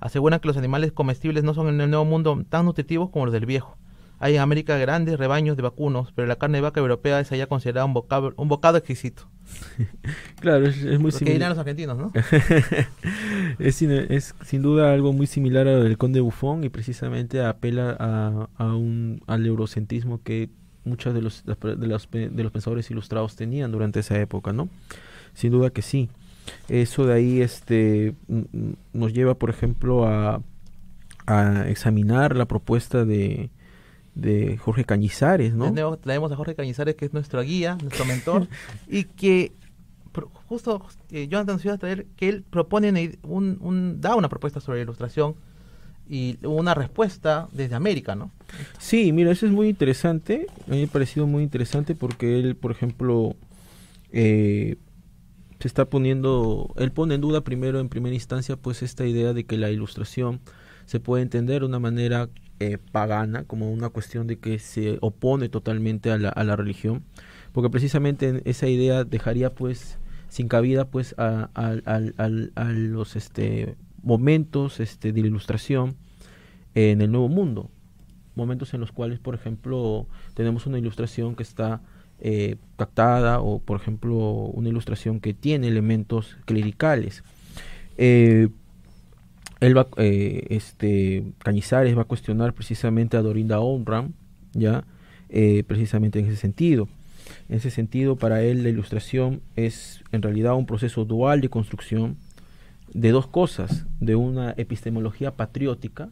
Aseguran 0.02 0.42
que 0.42 0.50
los 0.50 0.58
animales 0.58 0.92
comestibles 0.92 1.46
no 1.46 1.54
son 1.54 1.70
en 1.70 1.80
el 1.80 1.90
nuevo 1.90 2.04
mundo 2.04 2.44
tan 2.50 2.66
nutritivos 2.66 3.10
como 3.10 3.26
los 3.26 3.34
del 3.34 3.46
viejo. 3.46 3.78
Hay 4.20 4.36
en 4.36 4.42
América 4.42 4.78
grandes 4.78 5.18
rebaños 5.18 5.58
de 5.58 5.64
vacunos, 5.64 6.12
pero 6.14 6.28
la 6.28 6.36
carne 6.38 6.58
de 6.58 6.62
vaca 6.62 6.80
europea 6.80 7.20
es 7.20 7.32
allá 7.32 7.48
considerada 7.48 7.86
un, 7.86 7.94
vocab- 7.94 8.34
un 8.38 8.48
bocado 8.50 8.78
exquisito. 8.78 9.30
claro 10.40 10.66
es, 10.68 10.78
es 10.84 11.00
muy 11.00 11.12
Lo 11.12 11.20
que 11.20 11.34
dirán 11.34 11.50
similar 11.50 11.50
los 11.50 11.58
argentinos, 11.60 11.98
¿no? 11.98 12.12
es, 13.60 13.76
sin, 13.76 13.92
es 13.92 14.36
sin 14.46 14.62
duda 14.62 14.94
algo 14.94 15.14
muy 15.14 15.28
similar 15.28 15.68
al 15.68 15.84
del 15.84 15.98
conde 15.98 16.22
Buffon 16.22 16.64
y 16.64 16.70
precisamente 16.70 17.44
apela 17.44 17.96
a, 18.00 18.50
a 18.58 18.66
un, 18.76 19.22
al 19.28 19.46
eurocentrismo 19.46 20.22
que 20.24 20.50
muchos 20.86 21.14
de 21.14 21.22
los, 21.22 21.44
de, 21.46 21.88
los, 21.88 22.10
de 22.12 22.44
los 22.44 22.52
pensadores 22.52 22.90
ilustrados 22.92 23.36
tenían 23.36 23.72
durante 23.72 24.00
esa 24.02 24.20
época, 24.20 24.54
¿no? 24.54 24.70
Sin 25.34 25.52
duda 25.52 25.70
que 25.70 25.82
sí. 25.82 26.10
Eso 26.70 27.06
de 27.06 27.14
ahí 27.14 27.42
este, 27.42 28.14
nos 28.94 29.14
lleva, 29.14 29.36
por 29.36 29.50
ejemplo, 29.50 30.06
a, 30.08 30.42
a 31.28 31.68
examinar 31.70 32.36
la 32.36 32.46
propuesta 32.46 33.06
de, 33.06 33.50
de 34.16 34.58
Jorge 34.58 34.86
Cañizares, 34.86 35.54
¿no? 35.54 35.72
Nuevo 35.72 35.98
traemos 35.98 36.32
a 36.32 36.36
Jorge 36.36 36.56
Cañizares, 36.56 36.96
que 36.96 37.06
es 37.06 37.14
nuestro 37.14 37.42
guía, 37.42 37.78
nuestro 37.82 38.06
mentor, 38.06 38.48
y 38.88 39.06
que 39.06 39.52
justo 40.48 40.86
eh, 41.12 41.28
Jonathan 41.28 41.56
nos 41.56 41.66
iba 41.66 41.74
a 41.74 41.78
traer 41.78 42.06
que 42.16 42.30
él 42.30 42.44
propone 42.50 43.18
un, 43.24 43.58
un- 43.62 44.00
da 44.02 44.16
una 44.16 44.30
propuesta 44.30 44.60
sobre 44.60 44.82
ilustración 44.82 45.36
y 46.08 46.38
una 46.46 46.74
respuesta 46.76 47.48
desde 47.54 47.76
América, 47.76 48.14
¿no? 48.16 48.30
Sí, 48.78 49.12
mira, 49.14 49.32
eso 49.32 49.46
es 49.48 49.52
muy 49.52 49.70
interesante. 49.70 50.48
A 50.68 50.72
mí 50.72 50.78
me 50.80 50.84
ha 50.84 50.88
parecido 50.88 51.26
muy 51.26 51.42
interesante 51.44 51.96
porque 51.96 52.40
él, 52.40 52.56
por 52.56 52.72
ejemplo, 52.72 53.36
eh, 54.12 54.76
se 55.64 55.70
está 55.70 55.86
poniendo, 55.86 56.74
él 56.76 56.92
pone 56.92 57.16
en 57.16 57.22
duda 57.22 57.40
primero, 57.40 57.80
en 57.80 57.88
primera 57.88 58.14
instancia, 58.14 58.58
pues 58.58 58.84
esta 58.84 59.06
idea 59.06 59.32
de 59.32 59.46
que 59.46 59.56
la 59.56 59.72
ilustración 59.72 60.42
se 60.86 61.00
puede 61.00 61.24
entender 61.24 61.62
de 61.62 61.68
una 61.68 61.80
manera 61.80 62.28
eh, 62.60 62.78
pagana, 62.92 63.46
como 63.46 63.72
una 63.72 63.88
cuestión 63.88 64.28
de 64.28 64.36
que 64.40 64.60
se 64.60 64.98
opone 65.00 65.48
totalmente 65.48 66.12
a 66.12 66.18
la, 66.18 66.28
a 66.28 66.44
la 66.44 66.58
religión, 66.58 67.06
porque 67.54 67.70
precisamente 67.70 68.28
en 68.28 68.42
esa 68.44 68.68
idea 68.68 69.06
dejaría 69.06 69.56
pues 69.56 69.98
sin 70.28 70.50
cabida 70.50 70.84
pues 70.84 71.16
a, 71.18 71.50
a- 71.56 72.68
los 72.74 73.16
este 73.16 73.78
momentos 74.04 74.82
este 74.82 75.14
de 75.14 75.22
ilustración 75.22 75.96
en 76.76 77.00
el 77.00 77.10
nuevo 77.10 77.30
mundo. 77.30 77.72
Momentos 78.36 78.74
en 78.74 78.82
los 78.82 78.92
cuales 78.92 79.20
por 79.20 79.34
ejemplo 79.34 80.08
tenemos 80.34 80.66
una 80.66 80.78
ilustración 80.78 81.36
que 81.38 81.44
está 81.44 81.80
eh, 82.20 82.56
captada 82.78 83.42
o 83.42 83.60
por 83.60 83.80
ejemplo 83.80 84.16
una 84.54 84.70
ilustración 84.70 85.20
que 85.20 85.34
tiene 85.34 85.68
elementos 85.68 86.38
clericales 86.46 87.24
Eh, 87.98 88.50
él 89.60 89.78
va, 89.78 89.88
eh, 89.98 90.46
este, 90.50 91.24
Cañizares 91.40 91.98
va 91.98 92.02
a 92.02 92.06
cuestionar 92.06 92.54
precisamente 92.54 93.18
a 93.18 93.22
Dorinda 93.22 93.60
Onram, 93.60 94.14
ya, 94.54 94.84
eh, 95.30 95.64
precisamente 95.66 96.20
en 96.20 96.26
ese 96.26 96.36
sentido. 96.36 96.90
En 97.48 97.56
ese 97.56 97.70
sentido, 97.70 98.18
para 98.18 98.42
él 98.42 98.64
la 98.64 98.70
ilustración 98.70 99.42
es 99.56 100.04
en 100.12 100.22
realidad 100.22 100.56
un 100.56 100.66
proceso 100.66 101.06
dual 101.06 101.40
de 101.40 101.50
construcción 101.50 102.18
de 102.94 103.12
dos 103.12 103.28
cosas, 103.28 103.86
de 104.02 104.16
una 104.16 104.54
epistemología 104.58 105.32
patriótica, 105.32 106.10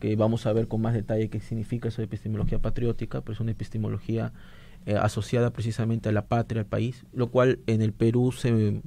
que 0.00 0.16
vamos 0.16 0.46
a 0.46 0.52
ver 0.52 0.66
con 0.66 0.80
más 0.80 0.94
detalle 0.94 1.30
qué 1.30 1.40
significa 1.40 1.88
esa 1.88 2.02
epistemología 2.02 2.58
patriótica, 2.58 3.20
pero 3.20 3.34
es 3.34 3.40
una 3.40 3.52
epistemología 3.52 4.32
eh, 4.86 4.96
asociada 4.96 5.50
precisamente 5.52 6.08
a 6.08 6.12
la 6.12 6.26
patria, 6.26 6.60
al 6.60 6.66
país, 6.66 7.04
lo 7.12 7.30
cual 7.30 7.60
en 7.66 7.82
el 7.82 7.92
Perú 7.92 8.32
se, 8.32 8.82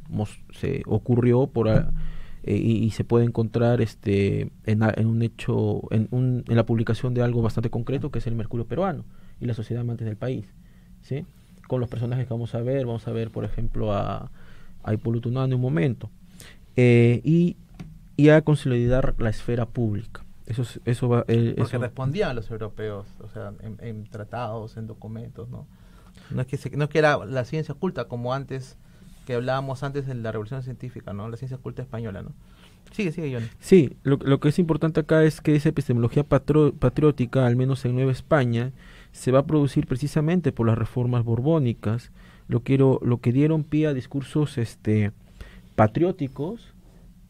se 0.51 0.83
ocurrió 0.85 1.47
por 1.47 1.67
eh, 1.67 2.55
y, 2.55 2.89
se 2.91 3.03
puede 3.03 3.25
encontrar 3.25 3.81
este 3.81 4.51
en, 4.65 4.83
en 4.83 5.07
un 5.07 5.21
hecho 5.21 5.81
en, 5.91 6.07
un, 6.11 6.43
en, 6.47 6.55
la 6.55 6.65
publicación 6.65 7.13
de 7.13 7.21
algo 7.23 7.41
bastante 7.41 7.69
concreto 7.69 8.11
que 8.11 8.19
es 8.19 8.27
el 8.27 8.35
Mercurio 8.35 8.67
peruano 8.67 9.03
y 9.39 9.45
la 9.45 9.53
sociedad 9.53 9.81
amantes 9.81 10.05
del 10.05 10.17
país, 10.17 10.45
¿sí? 11.01 11.25
Con 11.67 11.79
los 11.79 11.89
personajes 11.89 12.27
que 12.27 12.33
vamos 12.33 12.53
a 12.53 12.61
ver, 12.61 12.85
vamos 12.85 13.07
a 13.07 13.11
ver 13.11 13.31
por 13.31 13.45
ejemplo 13.45 13.93
a, 13.93 14.31
a 14.83 14.93
Hipólito 14.93 15.29
en 15.29 15.53
un 15.53 15.61
momento 15.61 16.11
eh, 16.75 17.21
y, 17.23 17.57
y 18.17 18.29
a 18.29 18.41
consolidar 18.41 19.15
la 19.17 19.29
esfera 19.29 19.65
pública. 19.65 20.23
Eso, 20.45 20.63
eso 20.85 21.09
va, 21.09 21.25
eh, 21.27 21.55
Porque 21.57 21.77
respondían 21.77 22.29
a 22.29 22.33
los 22.33 22.51
europeos, 22.51 23.07
o 23.23 23.29
sea, 23.29 23.53
en, 23.61 24.05
tratados, 24.05 24.77
en 24.77 24.85
documentos, 24.85 25.49
¿no? 25.49 25.65
No 26.31 26.41
es, 26.41 26.47
que 26.47 26.77
no 26.77 26.89
que 26.89 26.99
era 26.99 27.25
la 27.25 27.45
ciencia 27.45 27.73
oculta 27.73 28.07
como 28.07 28.33
antes, 28.33 28.77
que 29.25 29.35
hablábamos 29.35 29.83
antes 29.83 30.07
de 30.07 30.15
la 30.15 30.31
revolución 30.31 30.63
científica, 30.63 31.13
¿no? 31.13 31.29
La 31.29 31.37
ciencia 31.37 31.57
oculta 31.57 31.81
española, 31.81 32.21
¿no? 32.21 32.31
Sigue, 32.91 33.11
sigue, 33.11 33.33
Johnny. 33.33 33.47
Sí, 33.59 33.97
lo, 34.03 34.17
lo 34.17 34.39
que 34.39 34.49
es 34.49 34.59
importante 34.59 35.01
acá 35.01 35.23
es 35.23 35.41
que 35.41 35.55
esa 35.55 35.69
epistemología 35.69 36.23
patriótica, 36.23 37.45
al 37.45 37.55
menos 37.55 37.83
en 37.85 37.95
Nueva 37.95 38.11
España, 38.11 38.71
se 39.11 39.31
va 39.31 39.39
a 39.39 39.45
producir 39.45 39.87
precisamente 39.87 40.51
por 40.51 40.67
las 40.67 40.77
reformas 40.77 41.23
borbónicas, 41.23 42.11
lo, 42.47 42.61
quiero, 42.61 42.99
lo 43.03 43.19
que 43.19 43.31
dieron 43.31 43.63
pie 43.63 43.87
a 43.87 43.93
discursos 43.93 44.57
este, 44.57 45.11
patrióticos 45.75 46.73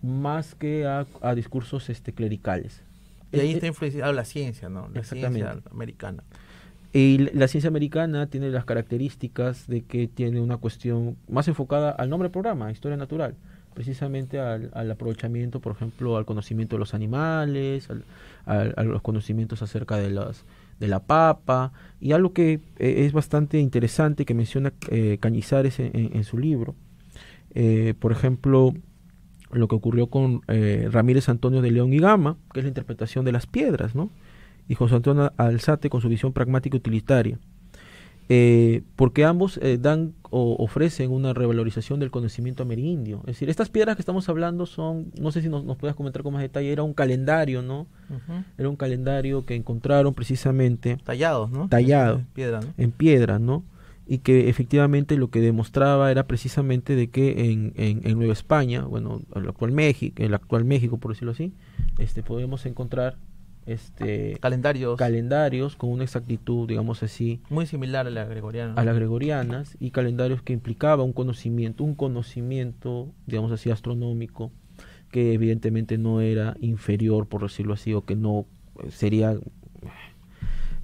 más 0.02 0.56
que 0.56 0.86
a, 0.86 1.06
a 1.22 1.36
discursos 1.36 1.90
este, 1.90 2.14
clericales. 2.14 2.82
Y 3.32 3.40
ahí 3.40 3.52
eh, 3.52 3.54
está 3.54 3.68
influenciada 3.68 4.12
la 4.14 4.26
ciencia, 4.26 4.70
¿no? 4.70 4.90
La 4.94 5.04
ciencia 5.04 5.62
americana. 5.72 6.24
Y 6.96 7.18
la 7.18 7.50
ciencia 7.50 7.68
americana 7.68 8.28
tiene 8.28 8.50
las 8.50 8.64
características 8.64 9.68
de 9.68 9.82
que 9.82 10.08
tiene 10.08 10.40
una 10.40 10.56
cuestión 10.56 11.18
más 11.28 11.46
enfocada 11.50 11.92
al 11.92 12.10
nombre 12.10 12.28
del 12.28 12.32
programa, 12.32 12.72
historia 12.72 12.96
natural, 12.96 13.36
precisamente 13.74 14.40
al, 14.40 14.90
aprovechamiento, 14.90 15.60
por 15.60 15.74
ejemplo, 15.74 16.16
al 16.16 16.24
conocimiento 16.24 16.78
de 16.78 16.80
los 16.80 16.94
animales, 16.94 17.90
a 18.46 18.84
los 18.86 19.02
conocimientos 19.02 19.62
acerca 19.62 19.98
de 19.98 20.10
las 20.10 20.46
de 20.80 20.88
la 20.88 21.02
papa 21.02 21.74
y 22.00 22.14
algo 22.14 22.32
que 22.32 22.62
eh, 22.80 23.06
es 23.06 23.12
bastante 23.12 23.60
interesante 23.60 24.24
que 24.24 24.34
menciona 24.34 24.72
eh, 24.90 25.18
Cañizares 25.20 25.80
en, 25.80 26.24
su 26.24 26.38
libro, 26.38 26.76
por 28.00 28.14
ejemplo, 28.14 28.74
lo 29.52 29.68
que 29.68 29.76
ocurrió 29.76 30.08
con 30.08 30.44
eh, 30.48 30.88
Ramírez 30.92 31.30
Antonio 31.30 31.62
de 31.62 31.72
León 31.72 31.94
y 31.94 32.00
Gama, 32.00 32.38
que 32.54 32.62
es 32.62 32.64
la 32.64 32.70
interpretación 32.70 33.26
de 33.26 33.32
las 33.32 33.48
piedras, 33.48 33.96
¿no? 33.96 34.12
Y 34.68 34.76
José 34.76 34.96
Antonio 34.96 35.32
Alzate 35.38 35.90
con 35.90 36.02
su 36.02 36.10
visión 36.10 36.34
pragmática 36.34 36.78
utilitaria. 36.78 37.40
Eh, 38.28 38.82
porque 38.96 39.24
ambos 39.24 39.60
eh, 39.62 39.78
dan 39.80 40.14
o 40.32 40.56
ofrecen 40.58 41.12
una 41.12 41.34
revalorización 41.34 42.00
del 42.00 42.10
conocimiento 42.10 42.64
amerindio. 42.64 43.20
Es 43.20 43.36
decir, 43.36 43.50
estas 43.50 43.70
piedras 43.70 43.96
que 43.96 44.02
estamos 44.02 44.28
hablando 44.30 44.66
son, 44.66 45.12
no 45.20 45.32
sé 45.32 45.44
si 45.44 45.50
nos, 45.50 45.64
nos 45.64 45.78
puedas 45.78 45.96
comentar 45.96 46.24
con 46.24 46.34
más 46.34 46.42
detalle, 46.42 46.72
era 46.72 46.82
un 46.82 46.94
calendario, 46.94 47.62
¿no? 47.62 47.86
Era 48.58 48.68
un 48.68 48.76
calendario 48.76 49.46
que 49.46 49.56
encontraron 49.56 50.14
precisamente... 50.16 50.98
Tallados, 51.04 51.52
¿no? 51.52 51.70
Tallado. 51.70 52.18
En 52.18 52.26
piedra, 52.26 52.62
¿no? 52.62 52.74
En 52.78 52.92
piedra, 52.92 53.40
¿no? 53.40 53.64
y 54.08 54.20
que 54.20 54.50
efectivamente 54.50 55.18
lo 55.18 55.30
que 55.30 55.42
demostraba 55.42 56.12
era 56.12 56.28
precisamente 56.28 56.96
de 56.96 57.10
que 57.10 57.52
en, 57.52 57.74
en, 57.76 58.18
Nueva 58.18 58.34
España, 58.34 58.84
bueno, 58.84 59.22
el 59.34 59.48
actual 59.48 59.72
México, 59.72 60.22
el 60.22 60.34
actual 60.36 60.64
México 60.64 60.98
por 60.98 61.12
decirlo 61.12 61.32
así, 61.32 61.54
este 61.98 62.22
podemos 62.22 62.68
encontrar 62.68 63.18
este 63.66 64.38
calendarios. 64.40 64.98
calendarios 64.98 65.76
con 65.76 65.90
una 65.90 66.04
exactitud 66.04 66.68
digamos 66.68 67.02
así 67.02 67.42
muy 67.50 67.66
similar 67.66 68.06
a 68.06 68.10
la 68.10 68.26
gregoriana 68.26 68.74
a 68.76 68.84
las 68.84 68.96
gregorianas 68.96 69.76
y 69.80 69.92
calendarios 69.92 70.42
que 70.42 70.54
implicaba 70.54 71.04
un 71.04 71.14
conocimiento 71.14 71.84
un 71.84 71.96
conocimiento 71.96 73.12
digamos 73.26 73.52
así 73.52 73.72
astronómico 73.72 74.52
que 75.12 75.34
evidentemente 75.34 75.98
no 75.98 76.22
era 76.22 76.56
inferior 76.62 77.28
por 77.28 77.42
decirlo 77.42 77.74
así 77.74 77.94
o 77.94 78.06
que 78.06 78.16
no 78.16 78.46
sería 78.90 79.36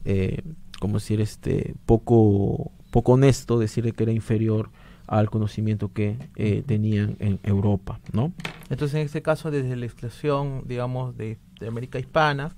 eh, 0.05 0.41
como 0.79 0.95
decir 0.95 1.21
este 1.21 1.75
poco 1.85 2.71
poco 2.89 3.13
honesto 3.13 3.59
decirle 3.59 3.91
que 3.91 4.03
era 4.03 4.11
inferior 4.11 4.69
al 5.11 5.29
conocimiento 5.29 5.91
que 5.91 6.17
eh, 6.37 6.63
tenían 6.65 7.17
en 7.19 7.39
Europa, 7.43 7.99
¿no? 8.13 8.31
Entonces, 8.69 8.95
en 8.95 9.01
este 9.05 9.21
caso, 9.21 9.51
desde 9.51 9.75
la 9.75 9.85
exclusión, 9.85 10.63
digamos, 10.67 11.17
de, 11.17 11.37
América 11.67 11.99
hispana, 11.99 12.51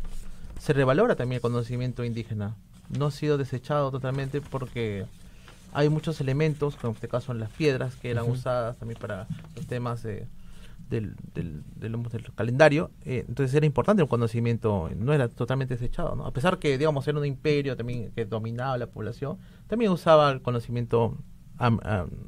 se 0.59 0.73
revalora 0.73 1.15
también 1.15 1.37
el 1.37 1.41
conocimiento 1.41 2.03
indígena. 2.03 2.55
No 2.97 3.07
ha 3.07 3.11
sido 3.11 3.37
desechado 3.37 3.91
totalmente 3.91 4.41
porque 4.41 5.05
hay 5.73 5.89
muchos 5.89 6.21
elementos, 6.21 6.75
como 6.75 6.91
en 6.91 6.95
este 6.95 7.07
caso 7.07 7.31
en 7.31 7.39
las 7.39 7.49
piedras, 7.49 7.95
que 7.95 8.11
eran 8.11 8.29
usadas 8.29 8.77
también 8.77 8.99
para 8.99 9.27
los 9.55 9.65
temas 9.67 10.03
de 10.03 10.27
del, 10.89 11.15
del, 11.33 11.63
del, 11.75 12.33
calendario, 12.35 12.91
eh, 13.05 13.25
entonces 13.27 13.55
era 13.55 13.65
importante 13.65 14.01
el 14.01 14.07
conocimiento, 14.07 14.89
no 14.95 15.13
era 15.13 15.27
totalmente 15.27 15.75
desechado, 15.75 16.15
¿no? 16.15 16.25
A 16.25 16.31
pesar 16.31 16.59
que, 16.59 16.77
digamos, 16.77 17.07
era 17.07 17.17
un 17.17 17.25
imperio 17.25 17.75
también 17.75 18.11
que 18.11 18.25
dominaba 18.25 18.77
la 18.77 18.87
población, 18.87 19.37
también 19.67 19.91
usaba 19.91 20.31
el 20.31 20.41
conocimiento 20.41 21.17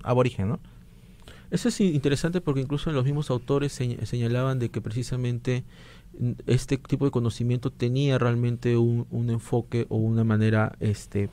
aborigen, 0.03 0.49
¿no? 0.49 0.59
Eso 1.51 1.69
es 1.69 1.79
interesante 1.79 2.41
porque 2.41 2.61
incluso 2.61 2.91
los 2.91 3.05
mismos 3.05 3.29
autores 3.29 3.71
señalaban 3.71 4.59
de 4.59 4.69
que 4.69 4.81
precisamente 4.81 5.63
este 6.47 6.77
tipo 6.77 7.05
de 7.05 7.11
conocimiento 7.11 7.71
tenía 7.71 8.17
realmente 8.17 8.77
un, 8.77 9.07
un 9.11 9.29
enfoque 9.29 9.85
o 9.89 9.97
una 9.97 10.23
manera 10.23 10.75
este 10.79 11.29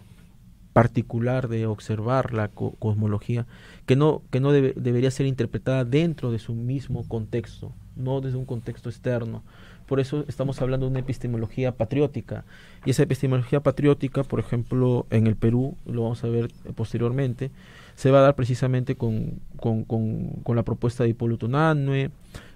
particular 0.73 1.49
de 1.49 1.66
observar 1.66 2.33
la 2.33 2.49
cosmología 2.49 3.47
que 3.87 3.97
no, 3.97 4.23
que 4.31 4.40
no 4.40 4.53
debería 4.53 5.11
ser 5.11 5.27
interpretada 5.27 5.85
dentro 5.85 6.33
de 6.33 6.38
su 6.38 6.55
mismo 6.55 7.07
contexto, 7.07 7.73
no 7.97 8.21
desde 8.21 8.38
un 8.38 8.47
contexto 8.47 8.88
externo. 8.88 9.42
Por 9.87 10.01
eso 10.01 10.25
estamos 10.29 10.62
hablando 10.62 10.87
de 10.87 10.92
una 10.92 11.01
epistemología 11.01 11.77
patriótica. 11.77 12.45
Y 12.87 12.90
esa 12.90 13.03
epistemología 13.03 13.61
patriótica, 13.61 14.23
por 14.23 14.40
ejemplo, 14.40 15.07
en 15.11 15.27
el 15.27 15.37
Perú, 15.37 15.77
lo 15.85 16.05
vamos 16.05 16.25
a 16.25 16.29
ver 16.29 16.51
posteriormente, 16.75 17.51
se 17.95 18.11
va 18.11 18.21
a 18.21 18.23
dar 18.23 18.35
precisamente 18.35 18.97
con, 18.97 19.40
con, 19.59 19.85
con, 19.85 20.57
la 20.57 20.62
propuesta 20.62 21.05
de 21.05 21.11
Hipólito 21.11 21.47
Nanue, 21.49 22.11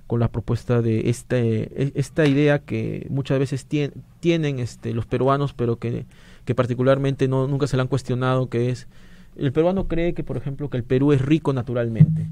con 0.07 0.21
la 0.21 0.29
propuesta 0.31 0.83
de 0.83 1.11
este, 1.11 1.99
esta 1.99 2.27
idea 2.27 2.61
que 2.61 3.07
muchas 3.11 3.39
veces 3.39 3.67
tienen 4.21 4.59
este, 4.59 4.95
los 4.95 5.07
peruanos, 5.07 5.53
pero 5.53 5.79
que 5.79 6.07
particularmente 6.55 7.29
no, 7.29 7.49
nunca 7.49 7.67
se 7.67 7.77
le 7.77 7.83
han 7.83 7.89
cuestionado, 7.89 8.49
que 8.49 8.71
es, 8.71 8.87
el 9.37 9.53
peruano 9.53 9.89
cree 9.89 10.15
que, 10.15 10.23
por 10.23 10.37
ejemplo, 10.37 10.71
que 10.71 10.77
el 10.77 10.85
Perú 10.85 11.13
es 11.13 11.21
rico 11.21 11.53
naturalmente, 11.53 12.29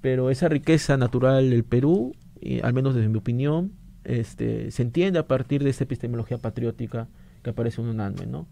pero 0.00 0.30
esa 0.30 0.48
riqueza 0.48 0.96
natural 0.96 1.50
del 1.50 1.64
Perú, 1.64 2.14
y, 2.40 2.60
al 2.60 2.72
menos 2.72 2.94
desde 2.94 3.08
mi 3.08 3.18
opinión, 3.18 3.72
este, 4.04 4.70
se 4.70 4.82
entiende 4.82 5.18
a 5.18 5.26
partir 5.26 5.62
de 5.62 5.70
esta 5.70 5.84
epistemología 5.84 6.38
patriótica 6.38 7.08
que 7.42 7.50
aparece 7.50 7.80
en 7.80 7.88
un 7.88 8.00
anime, 8.00 8.26
¿no? 8.26 8.46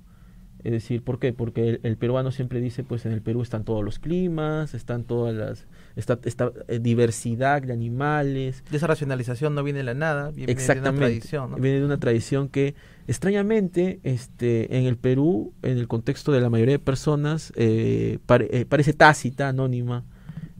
Es 0.65 0.73
decir, 0.73 1.03
¿por 1.03 1.19
qué? 1.19 1.33
Porque 1.33 1.81
el, 1.83 1.97
peruano 1.97 2.31
siempre 2.31 2.61
dice, 2.61 2.85
pues 2.85 3.07
en 3.07 3.13
el 3.13 3.23
Perú 3.23 3.43
están 3.43 3.65
todos 3.65 3.85
los 3.85 3.99
climas, 3.99 4.75
están 4.75 5.05
todas 5.05 5.35
las, 5.35 5.67
esta, 5.97 6.19
esta 6.25 6.53
eh, 6.69 6.79
diversidad 6.79 7.63
de 7.63 7.73
animales. 7.73 8.63
De 8.71 8.77
esa 8.77 8.87
racionalización 8.87 9.55
no 9.55 9.63
viene 9.63 9.79
de 9.79 9.85
la 9.85 9.95
nada, 9.95 10.31
viene, 10.31 10.55
de 10.55 10.81
una 10.81 10.93
tradición. 10.93 11.55
Viene 11.61 11.79
de 11.81 11.85
una 11.85 11.99
tradición 11.99 12.49
que, 12.49 12.75
extrañamente, 13.07 14.01
este, 14.03 14.77
en 14.77 14.85
el 14.85 14.97
Perú, 14.97 15.55
en 15.63 15.79
el 15.79 15.89
contexto 15.89 16.33
de 16.33 16.41
la 16.41 16.51
mayoría 16.51 16.75
de 16.75 16.79
personas, 16.79 17.53
eh, 17.57 18.19
eh, 18.29 18.67
parece 18.69 18.93
tácita, 18.93 19.49
anónima, 19.49 20.05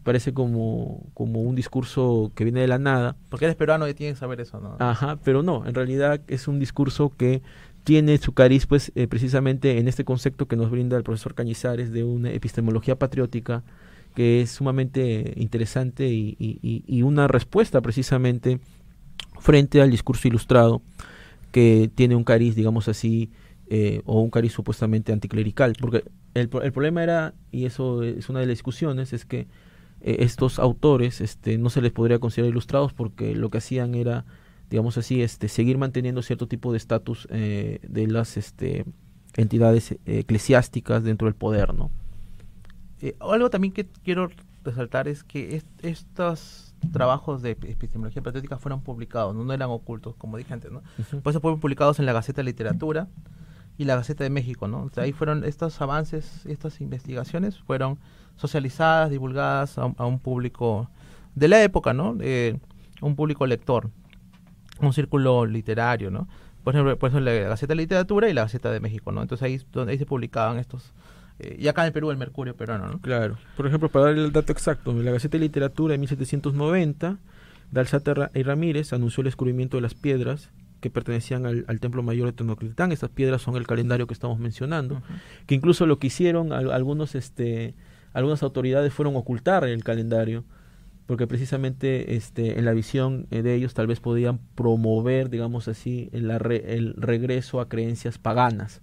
parece 0.03 0.33
como, 0.33 1.07
como 1.15 1.43
un 1.43 1.55
discurso 1.55 2.33
que 2.35 2.45
viene 2.45 2.61
de 2.61 2.69
la 2.69 2.79
nada. 2.79 3.17
Porque 3.29 3.45
eres 3.45 3.57
peruano 3.57 3.87
y 3.87 3.95
tienes 3.95 4.17
que 4.17 4.21
saber 4.21 4.41
eso, 4.41 4.61
¿no? 4.61 4.77
Ajá, 4.79 5.19
pero 5.23 5.43
no, 5.43 5.67
en 5.67 5.75
realidad 5.75 6.21
es 6.29 6.49
un 6.49 6.59
discurso 6.59 7.13
que 7.17 7.43
tiene 7.85 8.19
su 8.19 8.33
cariz 8.33 8.67
pues 8.67 8.93
eh, 8.95 9.07
precisamente 9.07 9.79
en 9.79 9.89
este 9.89 10.05
concepto 10.05 10.47
que 10.47 10.57
nos 10.57 10.71
brinda 10.71 10.97
el 10.97 11.03
profesor 11.03 11.35
Cañizares 11.35 11.93
de 11.93 12.05
una 12.05 12.31
epistemología 12.31 12.99
patriótica 12.99 13.63
que 14.15 14.43
es 14.43 14.51
sumamente 14.51 15.35
interesante 15.37 16.09
y, 16.09 17.03
una 17.03 17.29
respuesta 17.29 17.81
precisamente 17.81 18.59
frente 19.39 19.81
al 19.81 19.91
discurso 19.91 20.29
ilustrado 20.29 20.83
que 21.53 21.91
tiene 21.95 22.17
un 22.17 22.25
cariz, 22.25 22.55
digamos 22.55 22.89
así, 22.89 23.31
eh, 23.69 24.03
o 24.05 24.21
un 24.21 24.31
cariz 24.31 24.53
supuestamente 24.53 25.13
anticlerical, 25.13 25.75
porque 25.81 26.05
el, 26.35 26.51
el 26.63 26.73
problema 26.73 27.03
era, 27.03 27.35
y 27.53 27.67
eso 27.67 28.03
es 28.03 28.29
una 28.29 28.41
de 28.41 28.47
las 28.47 28.57
discusiones, 28.57 29.13
es 29.13 29.25
que 29.25 29.47
eh, 30.01 30.19
estos 30.21 30.59
autores 30.59 31.21
este, 31.21 31.59
no 31.59 31.71
se 31.71 31.83
les 31.83 31.93
podría 31.93 32.19
considerar 32.19 32.51
ilustrados 32.51 32.93
porque 32.93 33.35
lo 33.35 33.51
que 33.51 33.59
hacían 33.59 33.95
era, 33.95 34.25
digamos 34.71 34.97
así, 34.97 35.21
este, 35.21 35.49
seguir 35.49 35.77
manteniendo 35.77 36.23
cierto 36.23 36.47
tipo 36.47 36.71
de 36.73 36.79
estatus 36.79 37.27
eh, 37.31 37.81
de 37.83 38.07
las 38.07 38.37
este, 38.37 38.85
entidades 39.37 39.97
eclesiásticas 40.07 41.03
dentro 41.03 41.27
del 41.27 41.35
poder, 41.35 41.75
¿no? 41.75 41.91
algo 43.21 43.49
también 43.49 43.73
que 43.73 43.87
quiero 44.05 44.29
resaltar 44.63 45.09
es 45.09 45.25
que 45.25 45.63
estos 45.83 46.75
trabajos 46.93 47.43
de 47.43 47.53
epistemología 47.53 48.23
patriótica 48.23 48.59
fueron 48.59 48.83
publicados, 48.83 49.35
no, 49.35 49.53
eran 49.53 49.71
ocultos, 49.71 50.15
como 50.17 50.37
dije 50.37 50.53
antes, 50.53 50.71
¿no? 50.71 50.83
Por 51.23 51.31
eso 51.31 51.41
fueron 51.41 51.61
publicados 51.61 51.99
en 51.99 52.07
la 52.07 52.13
Gaceta 52.13 52.41
de 52.41 52.45
Literatura 52.45 53.09
y 53.79 53.85
la 53.85 53.97
Gaceta 53.97 54.25
de 54.25 54.31
México, 54.31 54.69
¿no? 54.69 54.91
ahí 54.97 55.13
fueron 55.13 55.45
estos 55.45 55.81
avances, 55.81 56.45
estas 56.47 56.81
investigaciones 56.81 57.59
fueron 57.59 57.99
socializadas, 58.37 59.11
divulgadas 59.11 59.79
a, 59.79 59.87
un 59.87 60.19
público 60.19 60.91
de 61.35 61.49
la 61.49 61.63
época, 61.63 61.95
¿no? 61.95 62.17
un 63.01 63.17
público 63.17 63.47
lector, 63.47 63.91
un 64.87 64.93
círculo 64.93 65.47
literario, 65.47 66.11
¿no? 66.11 66.29
Por 66.65 66.75
ejemplo, 66.75 66.99
por 66.99 67.11
ejemplo, 67.11 67.33
la 67.33 67.49
Gaceta 67.49 67.73
de 67.73 67.77
Literatura 67.77 68.29
y 68.29 68.35
la 68.35 68.43
Gaceta 68.43 68.71
de 68.71 68.81
México, 68.81 69.13
¿no? 69.13 69.23
Entonces 69.23 69.43
ahí, 69.45 69.61
donde 69.73 69.93
ahí 69.93 69.99
se 69.99 70.07
publicaban 70.07 70.59
estos 70.59 70.93
eh, 71.41 71.57
y 71.59 71.69
acá 71.69 71.83
en 71.83 71.89
el 71.89 71.93
Perú 71.93 72.11
el 72.11 72.19
Mercurio 72.19 72.55
peruano, 72.55 72.87
¿no? 72.87 73.01
Claro. 73.01 73.39
Por 73.57 73.67
ejemplo, 73.67 73.89
para 73.89 74.07
dar 74.07 74.15
el 74.15 74.33
dato 74.33 74.53
exacto, 74.53 74.91
en 74.91 75.05
la 75.05 75.11
Gaceta 75.11 75.39
de 75.39 75.45
Literatura 75.45 75.93
de 75.93 75.99
1790, 75.99 77.19
Dalsata 77.71 78.31
y 78.35 78.43
Ramírez 78.43 78.93
anunció 78.93 79.23
el 79.23 79.27
descubrimiento 79.27 79.77
de 79.77 79.81
las 79.83 79.95
piedras 79.95 80.51
que 80.81 80.91
pertenecían 80.91 81.47
al, 81.47 81.81
Templo 81.81 82.03
Mayor 82.03 82.27
de 82.27 82.33
Tenochtitlan. 82.33 82.93
Estas 82.93 83.11
piedras 83.11 83.43
son 83.43 83.57
el 83.57 83.67
calendario 83.67 84.07
que 84.07 84.15
estamos 84.15 84.39
mencionando, 84.39 85.03
que 85.47 85.55
incluso 85.55 85.87
lo 85.87 85.99
que 85.99 86.09
hicieron 86.09 86.53
algunos, 86.53 87.15
este, 87.15 87.75
algunas 88.13 88.43
autoridades 88.43 88.93
fueron 88.93 89.15
ocultar 89.17 89.65
el 89.65 89.85
calendario, 89.85 90.45
porque 91.11 91.27
precisamente 91.27 92.15
este, 92.15 92.61
en 92.61 92.65
la 92.65 92.73
visión 92.73 93.27
eh, 93.33 93.43
de 93.43 93.57
ellos 93.57 93.75
tal 93.75 93.89
vez 93.89 93.99
podían 93.99 94.39
promover, 94.55 95.29
digamos 95.29 95.67
así, 95.67 96.09
el, 96.13 96.31
el 96.31 96.95
regreso 96.95 97.61
a 97.61 97.69
creencias 97.69 98.17
paganas. 98.17 98.81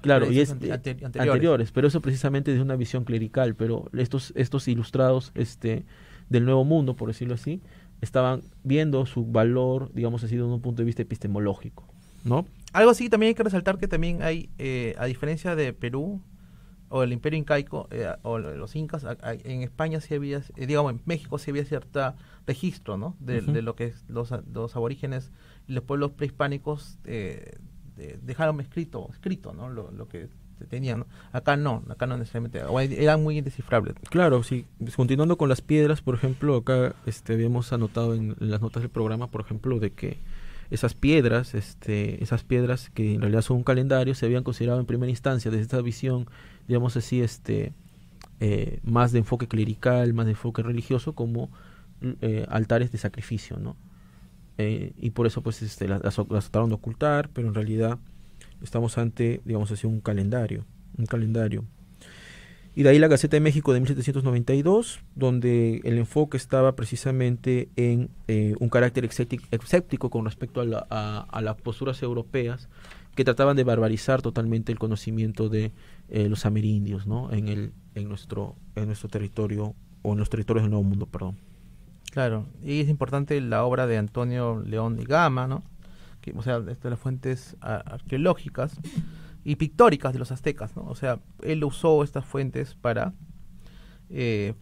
Claro, 0.00 0.32
y 0.32 0.40
es 0.40 0.52
anteriores. 0.52 1.72
pero 1.72 1.88
eso 1.88 2.00
precisamente 2.00 2.54
es 2.54 2.58
una 2.58 2.76
visión 2.76 3.04
clerical, 3.04 3.54
pero 3.54 3.90
estos, 3.92 4.32
estos 4.34 4.66
ilustrados 4.66 5.30
este, 5.34 5.84
del 6.30 6.46
Nuevo 6.46 6.64
Mundo, 6.64 6.96
por 6.96 7.08
decirlo 7.08 7.34
así, 7.34 7.60
estaban 8.00 8.40
viendo 8.64 9.04
su 9.04 9.26
valor, 9.26 9.92
digamos 9.92 10.24
así, 10.24 10.36
desde 10.36 10.48
un 10.48 10.62
punto 10.62 10.80
de 10.80 10.86
vista 10.86 11.02
epistemológico, 11.02 11.86
¿no? 12.24 12.46
Algo 12.72 12.92
así 12.92 13.10
también 13.10 13.28
hay 13.28 13.34
que 13.34 13.42
resaltar 13.42 13.76
que 13.76 13.88
también 13.88 14.22
hay, 14.22 14.48
eh, 14.56 14.94
a 14.96 15.04
diferencia 15.04 15.54
de 15.54 15.74
Perú 15.74 16.22
o 16.90 17.02
el 17.02 17.12
Imperio 17.14 17.38
Incaico 17.38 17.88
eh, 17.90 18.12
o 18.22 18.38
los 18.38 18.76
incas, 18.76 19.06
en 19.22 19.62
España 19.62 20.00
sí 20.00 20.14
había, 20.14 20.42
eh, 20.56 20.66
digamos, 20.66 20.92
en 20.92 21.00
México 21.06 21.38
sí 21.38 21.50
había 21.50 21.64
cierto 21.64 22.14
registro, 22.46 22.98
¿no? 22.98 23.16
De, 23.18 23.40
lo 23.62 23.74
que 23.74 23.94
los, 24.08 24.34
los, 24.52 24.76
aborígenes 24.76 25.30
y 25.66 25.72
los 25.72 25.84
pueblos 25.84 26.10
prehispánicos 26.10 26.98
dejaron 28.22 28.60
escrito, 28.60 29.08
escrito, 29.12 29.54
¿no? 29.54 29.70
Lo, 29.70 29.90
lo 29.90 30.08
que 30.08 30.28
tenían. 30.66 31.06
Acá 31.32 31.56
no, 31.56 31.82
acá 31.88 32.06
no 32.06 32.16
necesariamente, 32.16 32.60
eran 33.02 33.22
muy 33.22 33.38
indescifrables. 33.38 33.94
Claro, 34.10 34.42
sí. 34.42 34.66
Pues, 34.78 34.96
continuando 34.96 35.36
con 35.36 35.48
las 35.48 35.60
piedras, 35.60 36.02
por 36.02 36.14
ejemplo, 36.14 36.56
acá 36.56 36.94
este, 37.06 37.34
habíamos 37.34 37.72
anotado 37.72 38.14
en, 38.14 38.36
las 38.38 38.60
notas 38.60 38.82
del 38.82 38.90
programa, 38.90 39.28
por 39.28 39.40
ejemplo, 39.40 39.78
de 39.78 39.92
que 39.92 40.18
esas 40.70 40.94
piedras, 40.94 41.54
este, 41.54 42.22
esas 42.22 42.44
piedras 42.44 42.90
que 42.90 43.14
en 43.14 43.20
realidad 43.20 43.42
son 43.42 43.58
un 43.58 43.64
calendario, 43.64 44.14
se 44.14 44.26
habían 44.26 44.44
considerado 44.44 44.78
en 44.78 44.86
primera 44.86 45.10
instancia 45.10 45.50
desde 45.50 45.62
esta 45.62 45.80
visión, 45.82 46.28
digamos 46.66 46.96
así, 46.96 47.20
este, 47.20 47.72
eh, 48.42 48.80
más 48.84 49.12
de 49.12 49.18
enfoque 49.18 49.48
clerical, 49.48 50.14
más 50.14 50.24
de 50.24 50.32
enfoque 50.32 50.62
religioso, 50.62 51.14
como 51.14 51.50
eh, 52.22 52.46
altares 52.48 52.90
de 52.90 52.96
sacrificio, 52.96 53.58
¿no? 53.58 53.76
Eh, 54.56 54.92
y 54.98 55.10
por 55.10 55.26
eso 55.26 55.42
pues 55.42 55.60
este, 55.60 55.88
las, 55.88 56.14
trataron 56.14 56.70
de 56.70 56.74
ocultar, 56.74 57.28
pero 57.34 57.48
en 57.48 57.54
realidad 57.54 57.98
estamos 58.62 58.96
ante, 58.96 59.42
digamos 59.44 59.70
así, 59.72 59.86
un 59.86 60.00
calendario, 60.00 60.64
un 60.96 61.04
calendario. 61.04 61.64
Y 62.74 62.82
de 62.82 62.88
ahí 62.88 62.98
la 62.98 63.08
Gaceta 63.08 63.36
de 63.36 63.40
México 63.40 63.74
de 63.74 63.80
1792, 63.80 65.00
donde 65.16 65.82
el 65.84 65.98
enfoque 65.98 66.38
estaba 66.38 66.76
precisamente 66.76 67.68
en 67.76 68.08
un 68.60 68.68
carácter 68.68 69.04
escéptico 69.04 70.08
con 70.08 70.24
respecto 70.24 70.62
a, 70.62 71.40
las 71.42 71.56
posturas 71.56 72.00
europeas 72.02 72.68
que 73.14 73.24
trataban 73.24 73.56
de 73.56 73.64
barbarizar 73.64 74.22
totalmente 74.22 74.72
el 74.72 74.78
conocimiento 74.78 75.48
de 75.48 75.72
eh, 76.08 76.28
los 76.28 76.46
amerindios 76.46 77.06
¿no? 77.06 77.32
en, 77.32 77.48
el, 77.48 77.72
en, 77.94 78.08
nuestro, 78.08 78.56
en 78.76 78.86
nuestro 78.86 79.08
territorio 79.08 79.74
o 80.02 80.12
en 80.12 80.18
los 80.18 80.30
territorios 80.30 80.64
del 80.64 80.70
Nuevo 80.70 80.84
Mundo. 80.84 81.06
Perdón. 81.06 81.36
Claro, 82.12 82.46
y 82.62 82.80
es 82.80 82.88
importante 82.88 83.40
la 83.40 83.64
obra 83.64 83.86
de 83.86 83.98
Antonio 83.98 84.62
León 84.64 84.96
de 84.96 85.04
Gama, 85.04 85.46
¿no? 85.46 85.62
o 86.34 86.42
sea, 86.42 86.60
de 86.60 86.76
las 86.82 86.98
fuentes 86.98 87.56
arqueológicas 87.60 88.78
y 89.44 89.56
pictóricas 89.56 90.12
de 90.12 90.18
los 90.18 90.32
aztecas, 90.32 90.76
¿no? 90.76 90.82
O 90.82 90.94
sea, 90.94 91.18
él 91.42 91.64
usó 91.64 92.04
estas 92.04 92.24
fuentes 92.24 92.74
para 92.74 93.14
eh, 94.10 94.54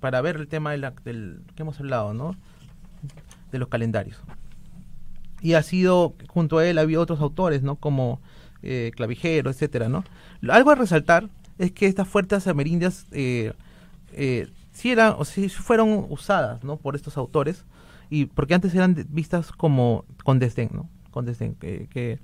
para 0.00 0.20
ver 0.20 0.36
el 0.36 0.48
tema 0.48 0.72
del 0.72 1.42
que 1.54 1.62
hemos 1.62 1.78
hablado, 1.78 2.12
¿no? 2.12 2.36
De 3.52 3.58
los 3.58 3.68
calendarios. 3.68 4.20
Y 5.40 5.54
ha 5.54 5.62
sido, 5.62 6.14
junto 6.28 6.58
a 6.58 6.66
él 6.66 6.78
había 6.78 7.00
otros 7.00 7.20
autores, 7.20 7.62
¿no? 7.62 7.76
Como 7.76 8.20
eh, 8.62 8.90
Clavijero, 8.94 9.50
etcétera, 9.50 9.88
¿no? 9.88 10.04
Algo 10.48 10.70
a 10.70 10.74
resaltar 10.74 11.28
es 11.58 11.72
que 11.72 11.86
estas 11.86 12.08
fuertes 12.08 12.46
amerindias 12.46 13.06
eh, 13.12 13.52
eh, 14.12 14.48
sí 14.72 14.90
eran, 14.90 15.14
o 15.18 15.24
sí 15.24 15.48
fueron 15.48 16.06
usadas, 16.08 16.64
¿no? 16.64 16.76
Por 16.76 16.96
estos 16.96 17.16
autores 17.16 17.64
y 18.10 18.26
porque 18.26 18.54
antes 18.54 18.74
eran 18.74 19.06
vistas 19.08 19.52
como 19.52 20.04
con 20.22 20.38
desdén, 20.38 20.70
¿no? 20.72 20.88
que, 21.58 22.18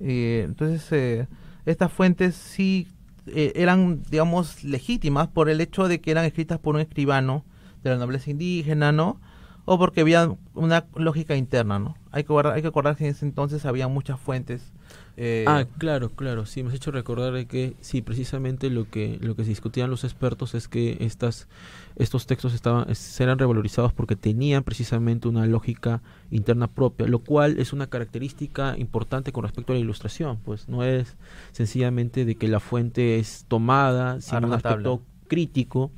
eh, 0.00 0.42
entonces 0.44 0.86
eh, 0.92 1.28
estas 1.66 1.92
fuentes 1.92 2.34
sí 2.34 2.88
eh, 3.26 3.52
eran, 3.56 4.02
digamos, 4.10 4.64
legítimas 4.64 5.28
por 5.28 5.50
el 5.50 5.60
hecho 5.60 5.86
de 5.86 6.00
que 6.00 6.10
eran 6.10 6.24
escritas 6.24 6.58
por 6.58 6.74
un 6.74 6.80
escribano 6.80 7.44
de 7.82 7.90
la 7.90 7.96
nobleza 7.96 8.30
indígena, 8.30 8.90
¿no? 8.90 9.20
O 9.66 9.78
porque 9.78 10.00
había 10.00 10.34
una 10.54 10.86
lógica 10.94 11.36
interna, 11.36 11.78
¿no? 11.78 11.96
Hay 12.10 12.24
que, 12.24 12.32
hay 12.52 12.62
que 12.62 12.68
acordar 12.68 12.96
que 12.96 13.04
en 13.04 13.10
ese 13.10 13.26
entonces 13.26 13.64
había 13.66 13.88
muchas 13.88 14.18
fuentes 14.18 14.72
eh, 15.20 15.44
ah, 15.48 15.64
claro, 15.78 16.10
claro, 16.10 16.46
sí, 16.46 16.62
me 16.62 16.68
has 16.68 16.76
hecho 16.76 16.92
recordar 16.92 17.44
que 17.48 17.74
sí, 17.80 18.02
precisamente 18.02 18.70
lo 18.70 18.88
que 18.88 19.18
lo 19.20 19.34
que 19.34 19.42
se 19.42 19.48
discutían 19.48 19.90
los 19.90 20.04
expertos 20.04 20.54
es 20.54 20.68
que 20.68 20.96
estas 21.00 21.48
estos 21.96 22.28
textos 22.28 22.54
estaban 22.54 22.86
eran 23.18 23.36
revalorizados 23.36 23.92
porque 23.92 24.14
tenían 24.14 24.62
precisamente 24.62 25.26
una 25.26 25.44
lógica 25.46 26.02
interna 26.30 26.68
propia, 26.68 27.08
lo 27.08 27.18
cual 27.18 27.58
es 27.58 27.72
una 27.72 27.88
característica 27.88 28.78
importante 28.78 29.32
con 29.32 29.42
respecto 29.42 29.72
a 29.72 29.74
la 29.74 29.80
ilustración, 29.80 30.38
pues 30.44 30.68
no 30.68 30.84
es 30.84 31.16
sencillamente 31.50 32.24
de 32.24 32.36
que 32.36 32.46
la 32.46 32.60
fuente 32.60 33.18
es 33.18 33.44
tomada 33.48 34.20
sin 34.20 34.44
un 34.44 34.52
aspecto 34.52 35.02
crítico 35.26 35.90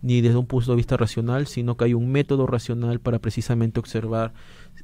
ni 0.00 0.20
desde 0.22 0.36
un 0.36 0.46
punto 0.46 0.72
de 0.72 0.76
vista 0.76 0.96
racional, 0.96 1.46
sino 1.46 1.76
que 1.76 1.84
hay 1.84 1.94
un 1.94 2.10
método 2.10 2.46
racional 2.46 3.00
para 3.00 3.18
precisamente 3.18 3.80
observar 3.80 4.32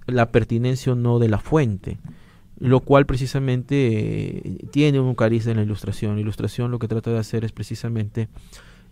la 0.08 0.30
pertinencia 0.32 0.92
o 0.92 0.96
no 0.96 1.18
de 1.18 1.28
la 1.28 1.38
fuente 1.38 1.98
lo 2.60 2.80
cual 2.80 3.06
precisamente 3.06 4.48
eh, 4.48 4.66
tiene 4.70 5.00
un 5.00 5.14
cariz 5.14 5.46
en 5.46 5.56
la 5.56 5.62
ilustración. 5.62 6.16
La 6.16 6.20
ilustración 6.20 6.70
lo 6.70 6.78
que 6.78 6.88
trata 6.88 7.10
de 7.10 7.18
hacer 7.18 7.44
es 7.44 7.52
precisamente 7.52 8.28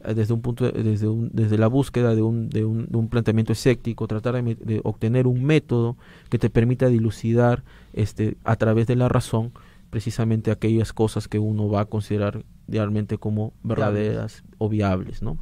eh, 0.05 0.15
desde 0.15 0.35
un 0.35 0.41
punto 0.41 0.71
desde 0.71 1.09
un, 1.09 1.31
desde 1.33 1.59
la 1.59 1.67
búsqueda 1.67 2.15
de 2.15 2.23
un, 2.23 2.49
de 2.49 2.65
un, 2.65 2.87
de 2.87 2.97
un 2.97 3.09
planteamiento 3.09 3.53
escéptico 3.53 4.07
tratar 4.07 4.43
de, 4.43 4.81
obtener 4.85 5.27
un 5.27 5.45
método 5.45 5.97
que 6.29 6.39
te 6.39 6.51
permita 6.51 6.87
dilucidar 6.89 7.65
este 7.93 8.37
a 8.45 8.57
través 8.57 8.87
de 8.87 8.97
la 8.97 9.09
razón 9.09 9.53
precisamente 9.91 10.51
aquellas 10.51 10.93
cosas 10.93 11.29
que 11.29 11.39
uno 11.39 11.69
va 11.69 11.83
a 11.83 11.85
considerar 11.87 12.45
realmente 12.69 13.19
como 13.19 13.53
verdaderas 13.63 14.45
o 14.59 14.69
viables 14.69 15.23
no 15.23 15.39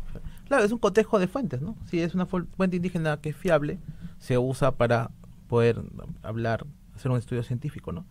claro 0.46 0.64
es 0.64 0.72
un 0.72 0.78
cotejo 0.78 1.18
de 1.18 1.26
fuentes 1.26 1.60
no 1.60 1.76
si 1.86 2.00
es 2.00 2.14
una 2.14 2.26
fuente 2.26 2.76
indígena 2.76 3.18
que 3.20 3.30
es 3.30 3.36
fiable 3.36 3.78
se 4.18 4.38
usa 4.38 4.72
para 4.76 5.10
poder 5.54 5.80
hablar 6.24 6.66
hacer 6.96 7.12
un 7.12 7.16
estudio 7.16 7.44
científico, 7.44 7.92
¿no? 7.92 8.04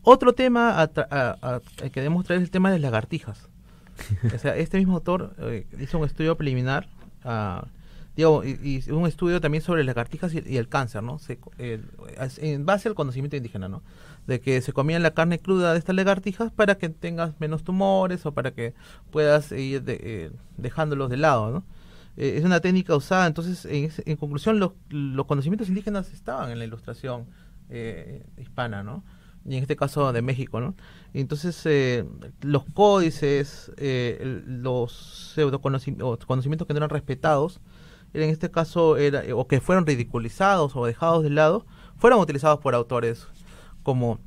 Otro 0.00 0.32
tema 0.32 0.88
que 1.92 2.00
demostrar 2.00 2.38
es 2.38 2.44
el 2.44 2.50
tema 2.50 2.70
de 2.70 2.78
las 2.78 2.90
lagartijas. 2.90 3.50
o 4.34 4.38
sea, 4.38 4.56
este 4.56 4.78
mismo 4.78 4.94
autor 4.94 5.34
eh, 5.40 5.66
hizo 5.78 5.98
un 5.98 6.06
estudio 6.06 6.38
preliminar, 6.38 6.88
uh, 7.26 7.66
digo, 8.16 8.42
y, 8.44 8.82
un 8.90 9.06
estudio 9.06 9.42
también 9.42 9.62
sobre 9.62 9.84
las 9.84 9.94
lagartijas 9.94 10.32
y, 10.32 10.56
el 10.56 10.68
cáncer, 10.68 11.02
¿no? 11.02 11.18
en 11.58 12.64
base 12.64 12.88
al 12.88 12.94
conocimiento 12.94 13.36
indígena, 13.36 13.68
¿no? 13.68 13.82
De 14.26 14.40
que 14.40 14.62
se 14.62 14.72
comían 14.72 15.02
la 15.02 15.10
carne 15.10 15.38
cruda 15.38 15.74
de 15.74 15.78
estas 15.78 15.94
lagartijas 15.94 16.50
para 16.50 16.76
que 16.76 16.88
tengas 16.88 17.38
menos 17.40 17.62
tumores 17.62 18.24
o 18.24 18.32
para 18.32 18.52
que 18.52 18.72
puedas 19.10 19.52
ir 19.52 19.82
eh, 19.86 20.30
dejándolos 20.56 21.10
de 21.10 21.18
lado, 21.18 21.50
¿no? 21.50 21.62
Eh, 22.16 22.34
es 22.36 22.44
una 22.44 22.60
técnica 22.60 22.96
usada, 22.96 23.26
entonces, 23.26 23.66
en, 23.66 24.16
conclusión, 24.16 24.58
los, 24.58 24.72
los 24.88 25.26
conocimientos 25.26 25.68
indígenas 25.68 26.12
estaban 26.12 26.50
en 26.50 26.58
la 26.58 26.64
ilustración 26.64 27.26
eh, 27.68 28.26
hispana, 28.36 28.82
¿no? 28.82 29.04
y 29.44 29.56
en 29.56 29.62
este 29.62 29.76
caso 29.76 30.12
de 30.12 30.22
México, 30.22 30.60
¿no? 30.60 30.74
Entonces, 31.14 31.60
eh, 31.64 32.04
los 32.42 32.64
códices, 32.74 33.72
eh, 33.76 34.42
los 34.46 35.32
pseudoconocimientos 35.34 36.26
conocimientos 36.26 36.66
que 36.66 36.74
no 36.74 36.78
eran 36.78 36.90
respetados, 36.90 37.60
en 38.12 38.28
este 38.28 38.50
caso, 38.50 38.96
era, 38.96 39.22
o 39.34 39.46
que 39.46 39.60
fueron 39.60 39.86
ridiculizados 39.86 40.74
o 40.76 40.84
dejados 40.84 41.22
de 41.22 41.30
lado, 41.30 41.64
fueron 41.96 42.20
utilizados 42.20 42.58
por 42.60 42.74
autores 42.74 43.28
como, 43.82 44.18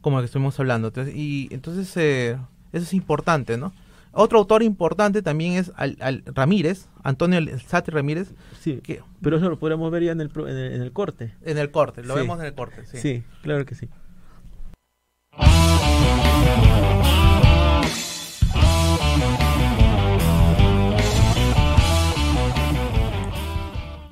como 0.00 0.18
el 0.18 0.22
que 0.22 0.26
estuvimos 0.26 0.58
hablando. 0.58 0.88
Entonces, 0.88 1.14
y 1.14 1.48
entonces, 1.52 1.94
eh, 1.96 2.38
eso 2.72 2.84
es 2.84 2.94
importante, 2.94 3.56
¿no? 3.58 3.72
Otro 4.14 4.38
autor 4.38 4.62
importante 4.62 5.22
también 5.22 5.54
es 5.54 5.72
al, 5.74 6.22
Ramírez, 6.26 6.88
Antonio 7.02 7.40
Sati 7.66 7.90
Ramírez. 7.90 8.34
Sí, 8.60 8.80
que, 8.82 9.02
pero 9.22 9.38
eso 9.38 9.48
lo 9.48 9.58
podríamos 9.58 9.90
ver 9.90 10.02
ya 10.02 10.12
en 10.12 10.20
el, 10.20 10.30
en 10.36 10.82
el, 10.82 10.92
corte. 10.92 11.34
En 11.42 11.56
el 11.56 11.70
corte, 11.70 12.02
lo 12.02 12.14
vemos 12.14 12.38
en 12.38 12.46
el 12.46 12.54
corte, 12.54 12.84
sí. 12.84 12.98
Sí, 12.98 13.24
claro 13.40 13.64
que 13.64 13.74
sí. 13.74 13.88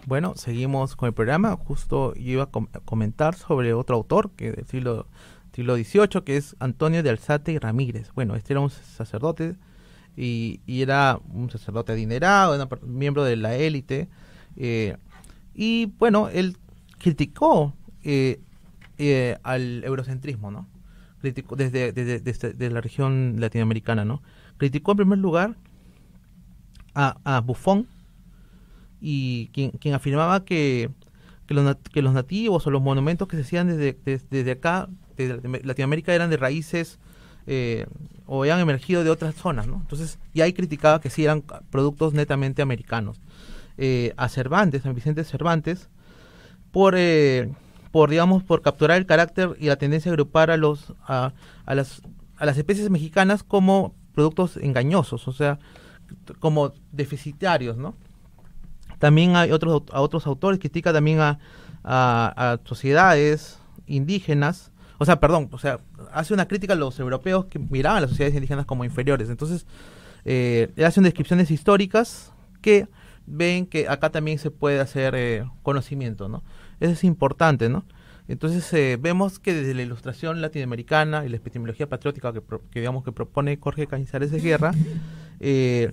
Bueno, 0.06 0.32
seguimos 0.34 0.96
con 0.96 1.08
el 1.08 1.12
programa. 1.12 1.56
Justo 1.56 2.14
yo 2.14 2.32
iba 2.32 2.42
a 2.44 2.80
comentar 2.84 3.34
sobre 3.34 3.74
otro 3.74 3.96
autor 3.96 4.30
que 4.30 4.50
del 4.50 4.66
siglo, 4.66 5.06
siglo 5.54 5.76
XVIII, 5.76 6.22
que 6.24 6.38
es 6.38 6.56
Antonio 6.58 7.02
de 7.02 7.10
Alzate 7.10 7.52
y 7.52 7.58
Ramírez. 7.58 8.10
Bueno, 8.14 8.34
este 8.34 8.54
era 8.54 8.60
un 8.60 8.70
sacerdote 8.70 9.56
y, 10.16 10.60
era 10.66 11.18
un 11.32 11.50
sacerdote 11.50 11.92
adinerado, 11.92 12.68
un 12.82 12.98
miembro 12.98 13.24
de 13.24 13.36
la 13.36 13.54
élite. 13.56 14.08
Eh, 14.56 14.96
y 15.54 15.86
bueno, 15.98 16.28
él 16.28 16.56
criticó 16.98 17.74
eh, 18.02 18.40
eh, 18.98 19.38
al 19.42 19.82
eurocentrismo, 19.84 20.50
¿no? 20.50 20.68
Criticó 21.20 21.56
desde, 21.56 21.92
desde, 21.92 22.70
la 22.70 22.80
región 22.80 23.36
latinoamericana, 23.38 24.04
¿no? 24.04 24.22
Criticó 24.56 24.92
en 24.92 24.96
primer 24.98 25.18
lugar 25.18 25.56
a, 26.94 27.40
Buffon 27.40 27.86
y 29.00 29.48
quien, 29.52 29.70
quien 29.70 29.94
afirmaba 29.94 30.44
que, 30.44 30.90
que 31.46 32.02
los 32.02 32.14
nativos 32.14 32.66
o 32.66 32.70
los 32.70 32.82
monumentos 32.82 33.26
que 33.28 33.36
se 33.36 33.42
hacían 33.42 33.68
desde, 33.68 33.98
desde, 34.30 34.50
acá, 34.50 34.88
desde 35.16 35.40
Latinoamérica, 35.64 36.14
eran 36.14 36.30
de 36.30 36.36
raíces 36.36 36.98
eh, 37.46 37.86
o 38.32 38.42
habían 38.42 38.60
emergido 38.60 39.02
de 39.02 39.10
otras 39.10 39.34
zonas, 39.34 39.66
¿no? 39.66 39.78
Entonces, 39.80 40.20
y 40.32 40.40
ahí 40.40 40.52
criticaba 40.52 41.00
que 41.00 41.10
sí 41.10 41.24
eran 41.24 41.42
productos 41.68 42.14
netamente 42.14 42.62
americanos. 42.62 43.20
Eh, 43.76 44.14
a 44.16 44.28
Cervantes, 44.28 44.86
a 44.86 44.92
Vicente 44.92 45.24
Cervantes, 45.24 45.88
por, 46.70 46.94
eh, 46.96 47.52
por, 47.90 48.08
digamos, 48.08 48.44
por 48.44 48.62
capturar 48.62 48.98
el 48.98 49.06
carácter 49.06 49.56
y 49.58 49.66
la 49.66 49.74
tendencia 49.74 50.10
a 50.10 50.12
agrupar 50.12 50.52
a, 50.52 50.56
los, 50.56 50.94
a, 51.08 51.32
a, 51.66 51.74
las, 51.74 52.02
a 52.36 52.46
las 52.46 52.56
especies 52.56 52.88
mexicanas 52.88 53.42
como 53.42 53.96
productos 54.14 54.56
engañosos, 54.58 55.26
o 55.26 55.32
sea, 55.32 55.58
como 56.38 56.72
deficitarios, 56.92 57.78
¿no? 57.78 57.96
También 59.00 59.34
hay 59.34 59.50
otros, 59.50 59.82
a 59.90 60.00
otros 60.02 60.28
autores, 60.28 60.60
critica 60.60 60.92
también 60.92 61.18
a, 61.18 61.40
a, 61.82 62.60
sociedades 62.64 63.58
indígenas, 63.88 64.70
o 65.00 65.04
sea, 65.04 65.18
perdón, 65.18 65.48
o 65.52 65.58
sea, 65.58 65.80
hace 66.12 66.34
una 66.34 66.46
crítica 66.46 66.74
a 66.74 66.76
los 66.76 66.98
europeos 67.00 67.46
que 67.46 67.58
miraban 67.58 67.98
a 67.98 68.00
las 68.02 68.10
sociedades 68.10 68.34
indígenas 68.34 68.66
como 68.66 68.84
inferiores. 68.84 69.30
Entonces, 69.30 69.66
eh, 70.24 70.70
hacen 70.84 71.04
descripciones 71.04 71.50
históricas 71.50 72.32
que 72.60 72.86
ven 73.26 73.66
que 73.66 73.88
acá 73.88 74.10
también 74.10 74.38
se 74.38 74.50
puede 74.50 74.80
hacer 74.80 75.14
eh, 75.16 75.44
conocimiento, 75.62 76.28
¿no? 76.28 76.42
Eso 76.80 76.92
es 76.92 77.04
importante, 77.04 77.68
¿no? 77.68 77.84
Entonces 78.28 78.72
eh, 78.72 78.96
vemos 79.00 79.38
que 79.40 79.54
desde 79.54 79.74
la 79.74 79.82
ilustración 79.82 80.40
latinoamericana 80.40 81.24
y 81.26 81.28
la 81.30 81.36
epistemología 81.36 81.88
patriótica 81.88 82.32
que, 82.32 82.42
digamos 82.74 83.02
que 83.02 83.10
propone 83.10 83.58
Jorge 83.60 83.88
Cañizares 83.88 84.30
de 84.30 84.40
Guerra, 84.40 84.72
eh, 85.40 85.92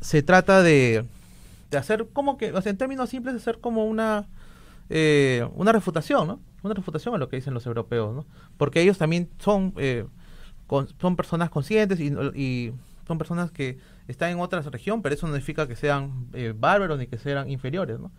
se 0.00 0.22
trata 0.22 0.62
de 0.62 1.04
de 1.72 1.78
hacer 1.78 2.06
como 2.12 2.36
que, 2.36 2.52
o 2.52 2.62
sea, 2.62 2.70
en 2.70 2.76
términos 2.76 3.10
simples, 3.10 3.34
de 3.34 3.40
hacer 3.40 3.58
como 3.58 3.86
una, 3.86 4.28
eh, 4.90 5.48
una 5.54 5.72
refutación, 5.72 6.28
¿no? 6.28 6.40
Una 6.62 6.74
refutación 6.74 7.14
a 7.14 7.18
lo 7.18 7.28
que 7.28 7.36
dicen 7.36 7.54
los 7.54 7.66
europeos, 7.66 8.14
¿no? 8.14 8.26
Porque 8.56 8.80
ellos 8.80 8.98
también 8.98 9.28
son, 9.38 9.74
eh, 9.76 10.06
son 11.00 11.16
personas 11.16 11.50
conscientes 11.50 12.00
y, 12.00 12.72
son 13.06 13.18
personas 13.18 13.50
que 13.50 13.78
están 14.06 14.30
en 14.30 14.38
otra 14.38 14.60
región, 14.60 15.02
pero 15.02 15.14
eso 15.14 15.26
no 15.26 15.32
significa 15.32 15.66
que 15.66 15.74
sean 15.74 16.28
eh, 16.34 16.54
bárbaros 16.56 16.98
ni 16.98 17.08
que 17.08 17.18
sean 17.18 17.50
inferiores, 17.50 17.98
¿no? 17.98 18.12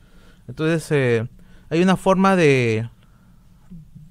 Entonces, 0.47 1.29
hay 1.69 1.81
una 1.81 1.95
forma 1.95 2.35
de, 2.35 2.89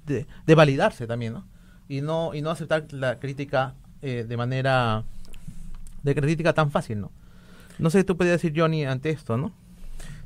de, 0.06 0.26
de, 0.46 0.54
validarse 0.54 1.06
también, 1.06 1.34
¿no? 1.34 1.46
Y 1.88 2.00
no, 2.00 2.34
y 2.34 2.40
no 2.40 2.50
aceptar 2.50 2.86
la 2.92 3.18
crítica 3.18 3.74
de 4.00 4.36
manera, 4.36 5.04
de 6.02 6.14
crítica 6.14 6.54
tan 6.54 6.70
fácil, 6.70 7.02
¿no? 7.02 7.12
No 7.78 7.90
sé, 7.90 8.02
tú 8.04 8.16
podías 8.16 8.40
decir, 8.40 8.52
Johnny, 8.56 8.84
ante 8.84 9.10
esto, 9.10 9.36
¿no? 9.36 9.52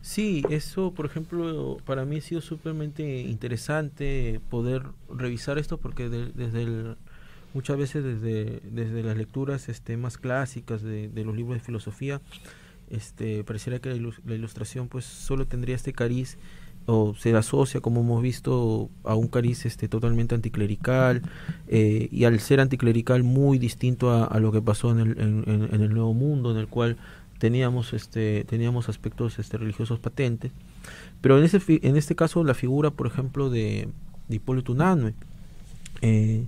Sí, 0.02 0.44
eso, 0.50 0.92
por 0.92 1.06
ejemplo, 1.06 1.78
para 1.84 2.04
mí 2.04 2.18
ha 2.18 2.20
sido 2.20 2.40
súpermente 2.40 3.22
interesante 3.22 4.40
poder 4.50 4.82
revisar 5.12 5.58
esto 5.58 5.78
porque 5.78 6.08
desde 6.08 6.62
el, 6.62 6.96
muchas 7.54 7.76
veces 7.76 8.04
desde, 8.04 8.60
desde 8.70 9.02
las 9.02 9.16
lecturas 9.16 9.68
este, 9.68 9.96
más 9.96 10.18
clásicas 10.18 10.82
de, 10.82 11.10
los 11.24 11.34
libros 11.34 11.56
de 11.58 11.64
filosofía, 11.64 12.20
este, 12.90 13.42
pareciera 13.44 13.78
que 13.78 13.88
la, 13.90 14.34
ilustración 14.34 14.88
pues 14.88 15.06
solo 15.06 15.46
tendría 15.46 15.74
este 15.74 15.92
cariz 15.92 16.38
o 16.84 17.14
se 17.16 17.34
asocia, 17.34 17.80
como 17.80 18.02
hemos 18.02 18.22
visto, 18.22 18.90
a 19.02 19.16
un 19.16 19.26
cariz 19.26 19.66
este, 19.66 19.88
totalmente 19.88 20.34
anticlerical 20.34 21.22
eh, 21.66 22.08
y 22.12 22.24
al 22.24 22.38
ser 22.38 22.60
anticlerical 22.60 23.24
muy 23.24 23.58
distinto 23.58 24.12
a, 24.12 24.38
lo 24.38 24.52
que 24.52 24.62
pasó 24.62 24.92
en 24.92 25.00
el, 25.00 25.18
en 25.18 25.80
el 25.82 25.94
Nuevo 25.94 26.14
Mundo, 26.14 26.52
en 26.52 26.58
el 26.58 26.68
cual 26.68 26.96
teníamos 27.38 27.92
este 27.92 28.44
teníamos 28.44 28.88
aspectos 28.88 29.38
este 29.38 29.58
religiosos 29.58 29.98
patentes 29.98 30.52
pero 31.20 31.38
en 31.38 31.44
ese 31.44 31.60
en 31.68 31.96
este 31.96 32.14
caso 32.14 32.44
la 32.44 32.54
figura 32.54 32.90
por 32.90 33.06
ejemplo 33.06 33.50
de, 33.50 33.88
Hipólito 34.28 34.72
Unanue 34.72 35.14
eh, 36.02 36.46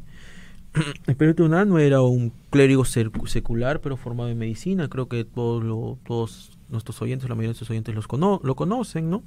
Hipólito 1.08 1.44
Unanue 1.44 1.86
era 1.86 2.00
un 2.02 2.32
clérigo 2.50 2.84
secular 2.84 3.80
pero 3.80 3.96
formado 3.96 4.30
en 4.30 4.38
medicina 4.38 4.88
creo 4.88 5.08
que 5.08 5.24
todos 5.24 5.98
todos 6.06 6.58
nuestros 6.68 7.00
oyentes 7.02 7.28
la 7.28 7.34
mayoría 7.34 7.48
de 7.48 7.52
nuestros 7.52 7.70
oyentes 7.70 7.94
los 7.94 8.06
lo 8.42 8.54
conocen 8.56 9.10
no 9.10 9.22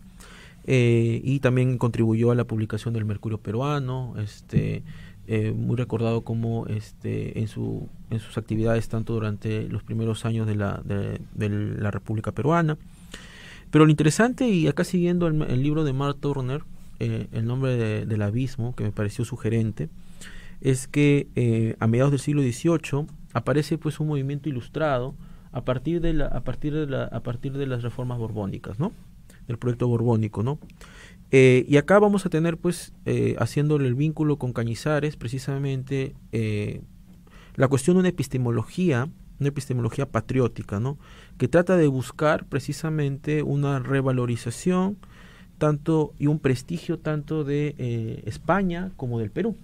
eh, 0.65 1.21
y 1.23 1.39
también 1.39 1.79
contribuyó 1.79 2.29
a 2.29 2.35
la 2.35 2.43
publicación 2.43 2.93
del 2.93 3.05
Mercurio 3.05 3.39
peruano 3.39 4.13
este 4.17 4.83
eh, 5.33 5.53
muy 5.53 5.77
recordado 5.77 6.25
como 6.25 6.67
este, 6.67 7.39
en, 7.39 7.47
su, 7.47 7.87
en 8.09 8.19
sus 8.19 8.37
actividades 8.37 8.89
tanto 8.89 9.13
durante 9.13 9.63
los 9.69 9.81
primeros 9.81 10.25
años 10.25 10.45
de 10.45 10.55
la, 10.55 10.81
de, 10.83 11.21
la 11.49 11.89
República 11.89 12.33
Peruana. 12.33 12.77
Pero 13.69 13.85
lo 13.85 13.91
interesante, 13.91 14.49
y 14.49 14.67
acá 14.67 14.83
siguiendo 14.83 15.27
el, 15.27 15.63
libro 15.63 15.85
de 15.85 15.93
Mark 15.93 16.17
Turner, 16.19 16.63
eh, 16.99 17.27
El 17.31 17.45
nombre 17.45 18.05
del 18.05 18.21
abismo, 18.23 18.75
que 18.75 18.83
me 18.83 18.91
pareció 18.91 19.23
sugerente, 19.23 19.87
es 20.59 20.89
que 20.89 21.29
eh, 21.37 21.77
a 21.79 21.87
mediados 21.87 22.11
del 22.11 22.19
siglo 22.19 22.41
XVIII 22.41 23.07
aparece 23.31 23.77
pues 23.77 24.01
un 24.01 24.07
movimiento 24.07 24.49
ilustrado 24.49 25.15
a 25.53 25.63
partir 25.63 26.01
de 26.01 26.11
la, 26.11 26.25
a 26.25 26.41
partir 26.41 26.73
de 26.73 26.87
la, 26.87 27.05
a 27.05 27.21
partir 27.21 27.53
de 27.53 27.67
las 27.67 27.83
reformas 27.83 28.19
borbónicas, 28.19 28.79
¿no? 28.79 28.91
Del 29.47 29.57
proyecto 29.57 29.87
borbónico, 29.87 30.43
¿no? 30.43 30.59
Eh, 31.31 31.65
y 31.67 31.77
acá 31.77 31.97
vamos 31.97 32.25
a 32.25 32.29
tener, 32.29 32.57
pues, 32.57 32.93
eh, 33.05 33.35
haciéndole 33.39 33.87
el 33.87 33.95
vínculo 33.95 34.37
con 34.37 34.51
Cañizares, 34.51 35.15
precisamente 35.15 36.13
eh, 36.33 36.81
la 37.55 37.69
cuestión 37.69 37.95
de 37.95 38.01
una 38.01 38.09
epistemología, 38.09 39.09
una 39.39 39.49
epistemología 39.49 40.05
patriótica, 40.05 40.79
¿no? 40.79 40.97
Que 41.37 41.47
trata 41.47 41.77
de 41.77 41.87
buscar 41.87 42.45
precisamente 42.45 43.43
una 43.43 43.79
revalorización 43.79 44.97
tanto 45.57 46.13
y 46.19 46.27
un 46.27 46.39
prestigio 46.39 46.99
tanto 46.99 47.43
de 47.43 48.21
España 48.25 48.91
como 48.97 49.19
del 49.19 49.31
Perú. 49.31 49.55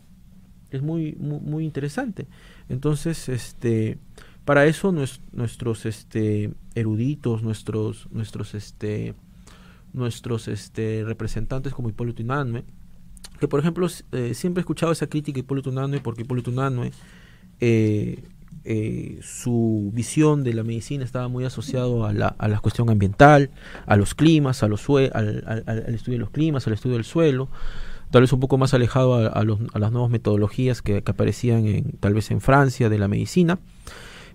Es 0.72 0.82
muy, 0.82 1.16
muy, 1.16 1.66
interesante. 1.66 2.28
Entonces, 2.70 3.30
este, 3.30 3.98
para 4.46 4.66
eso 4.66 4.92
nuestros 4.92 5.86
este, 5.86 6.54
eruditos, 6.76 7.42
nuestros, 7.42 8.08
nuestros 8.12 8.54
este, 8.54 9.16
nuestros 9.98 10.48
este, 10.48 11.04
representantes 11.06 11.74
como 11.74 11.90
Hipólito 11.90 12.24
Unanue, 12.24 12.64
que 13.40 13.48
por 13.48 13.60
ejemplo 13.60 13.88
eh, 14.12 14.34
siempre 14.34 14.62
he 14.62 14.64
escuchado 14.64 14.92
esa 14.92 15.08
crítica 15.08 15.38
a 15.38 15.42
Hipólito 15.42 15.70
Unanue 15.70 16.00
porque 16.00 16.22
Hipólito 16.22 16.52
Unanue 16.52 16.92
eh, 17.60 18.24
eh, 18.70 19.20
su 19.22 19.92
visión 19.94 20.44
de 20.44 20.54
la 20.54 20.64
medicina 20.64 21.06
estaba 21.06 21.30
muy 21.30 21.46
asociado 21.46 22.06
a 22.06 22.12
la, 22.12 22.36
a 22.38 22.60
cuestión 22.60 22.90
ambiental, 22.90 23.50
a 23.86 23.96
los 23.96 24.14
climas, 24.14 24.62
a 24.62 24.68
los 24.68 24.90
al, 24.90 25.64
al, 25.66 25.96
estudio 25.96 26.18
de 26.18 26.20
los 26.20 26.32
climas, 26.32 26.68
al 26.68 26.74
estudio 26.74 26.96
del 26.96 27.06
suelo, 27.06 27.48
tal 28.12 28.24
vez 28.24 28.34
un 28.34 28.42
poco 28.42 28.58
más 28.58 28.74
alejado 28.74 29.16
a, 29.16 29.28
a, 29.28 29.44
los, 29.44 29.60
a 29.74 29.80
las 29.80 29.92
nuevas 29.94 30.12
metodologías 30.12 30.82
que, 30.82 31.02
que, 31.02 31.12
aparecían 31.12 31.66
en, 31.66 31.92
tal 32.00 32.14
vez 32.14 32.30
en 32.30 32.42
Francia 32.42 32.90
de 32.90 33.00
la 33.00 33.08
medicina. 33.08 33.58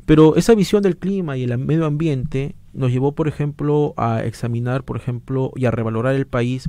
Pero 0.07 0.37
esa 0.37 0.55
visión 0.55 0.83
del 0.83 0.97
clima 0.97 1.37
y 1.37 1.45
el 1.45 1.57
medio 1.59 1.87
ambiente 1.87 2.55
nos 2.73 2.91
llevó, 2.91 3.13
por 3.13 3.29
ejemplo, 3.29 3.95
a 3.97 4.25
examinar, 4.25 4.85
por 4.85 4.97
ejemplo, 4.97 5.53
y 5.57 5.67
a 5.67 5.71
revalorar 5.71 6.15
el 6.15 6.27
país 6.27 6.69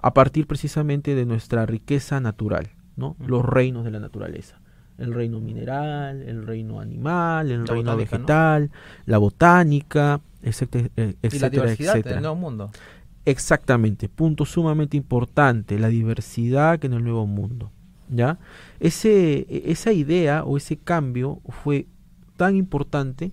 a 0.00 0.14
partir 0.14 0.46
precisamente 0.46 1.14
de 1.14 1.26
nuestra 1.26 1.64
riqueza 1.66 2.20
natural, 2.20 2.70
¿no? 2.96 3.16
Los 3.24 3.44
reinos 3.44 3.84
de 3.84 3.90
la 3.90 4.00
naturaleza. 4.00 4.60
El 4.98 5.14
reino 5.14 5.40
mineral, 5.40 6.22
el 6.22 6.46
reino 6.46 6.80
animal, 6.80 7.50
el 7.50 7.66
reino 7.66 7.96
vegetal, 7.96 8.70
la 9.06 9.18
botánica, 9.18 10.20
etcétera, 10.42 10.88
etcétera. 10.96 11.36
Y 11.36 11.38
la 11.38 11.50
diversidad 11.50 11.94
etcétera. 11.94 12.14
del 12.16 12.22
nuevo 12.22 12.36
mundo. 12.36 12.70
Exactamente, 13.24 14.08
punto 14.08 14.44
sumamente 14.44 14.96
importante, 14.96 15.78
la 15.78 15.88
diversidad 15.88 16.84
en 16.84 16.92
el 16.92 17.04
nuevo 17.04 17.26
mundo. 17.26 17.70
¿ya? 18.12 18.38
Ese, 18.80 19.46
esa 19.70 19.92
idea 19.92 20.44
o 20.44 20.56
ese 20.56 20.76
cambio 20.76 21.40
fue 21.48 21.86
tan 22.36 22.56
importante 22.56 23.32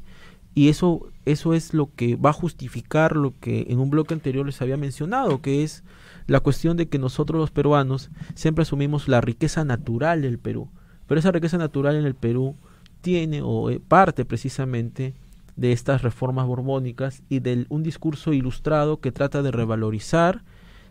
y 0.56 0.70
eso, 0.70 1.08
eso 1.26 1.54
es 1.54 1.74
lo 1.74 1.90
que 1.96 2.16
va 2.16 2.32
a 2.32 2.34
justificar 2.34 3.16
lo 3.16 3.34
que 3.40 3.68
en 3.70 3.80
un 3.80 3.90
bloque 3.90 4.14
anterior 4.14 4.46
les 4.46 4.62
había 4.62 4.78
mencionado, 4.78 5.42
que 5.42 5.64
es 5.64 5.84
la 6.28 6.40
cuestión 6.40 6.76
de 6.76 6.90
que 6.90 7.00
nosotros 7.00 7.40
los 7.40 7.52
peruanos 7.52 8.10
siempre 8.36 8.64
asumimos 8.64 9.08
la 9.08 9.22
riqueza 9.22 9.64
natural 9.64 10.22
del 10.22 10.40
Perú. 10.40 10.70
Pero 11.08 11.20
esa 11.20 11.32
riqueza 11.32 11.58
natural 11.58 11.96
en 11.96 12.06
el 12.06 12.16
Perú 12.16 12.56
tiene 13.02 13.42
o 13.42 13.70
eh, 13.70 13.80
parte 13.80 14.26
precisamente 14.26 15.14
de 15.56 15.72
estas 15.72 16.02
reformas 16.02 16.46
borbónicas 16.46 17.24
y 17.30 17.40
de 17.40 17.66
un 17.70 17.84
discurso 17.84 18.34
ilustrado 18.34 19.00
que 19.00 19.12
trata 19.12 19.42
de 19.42 19.52
revalorizar 19.52 20.44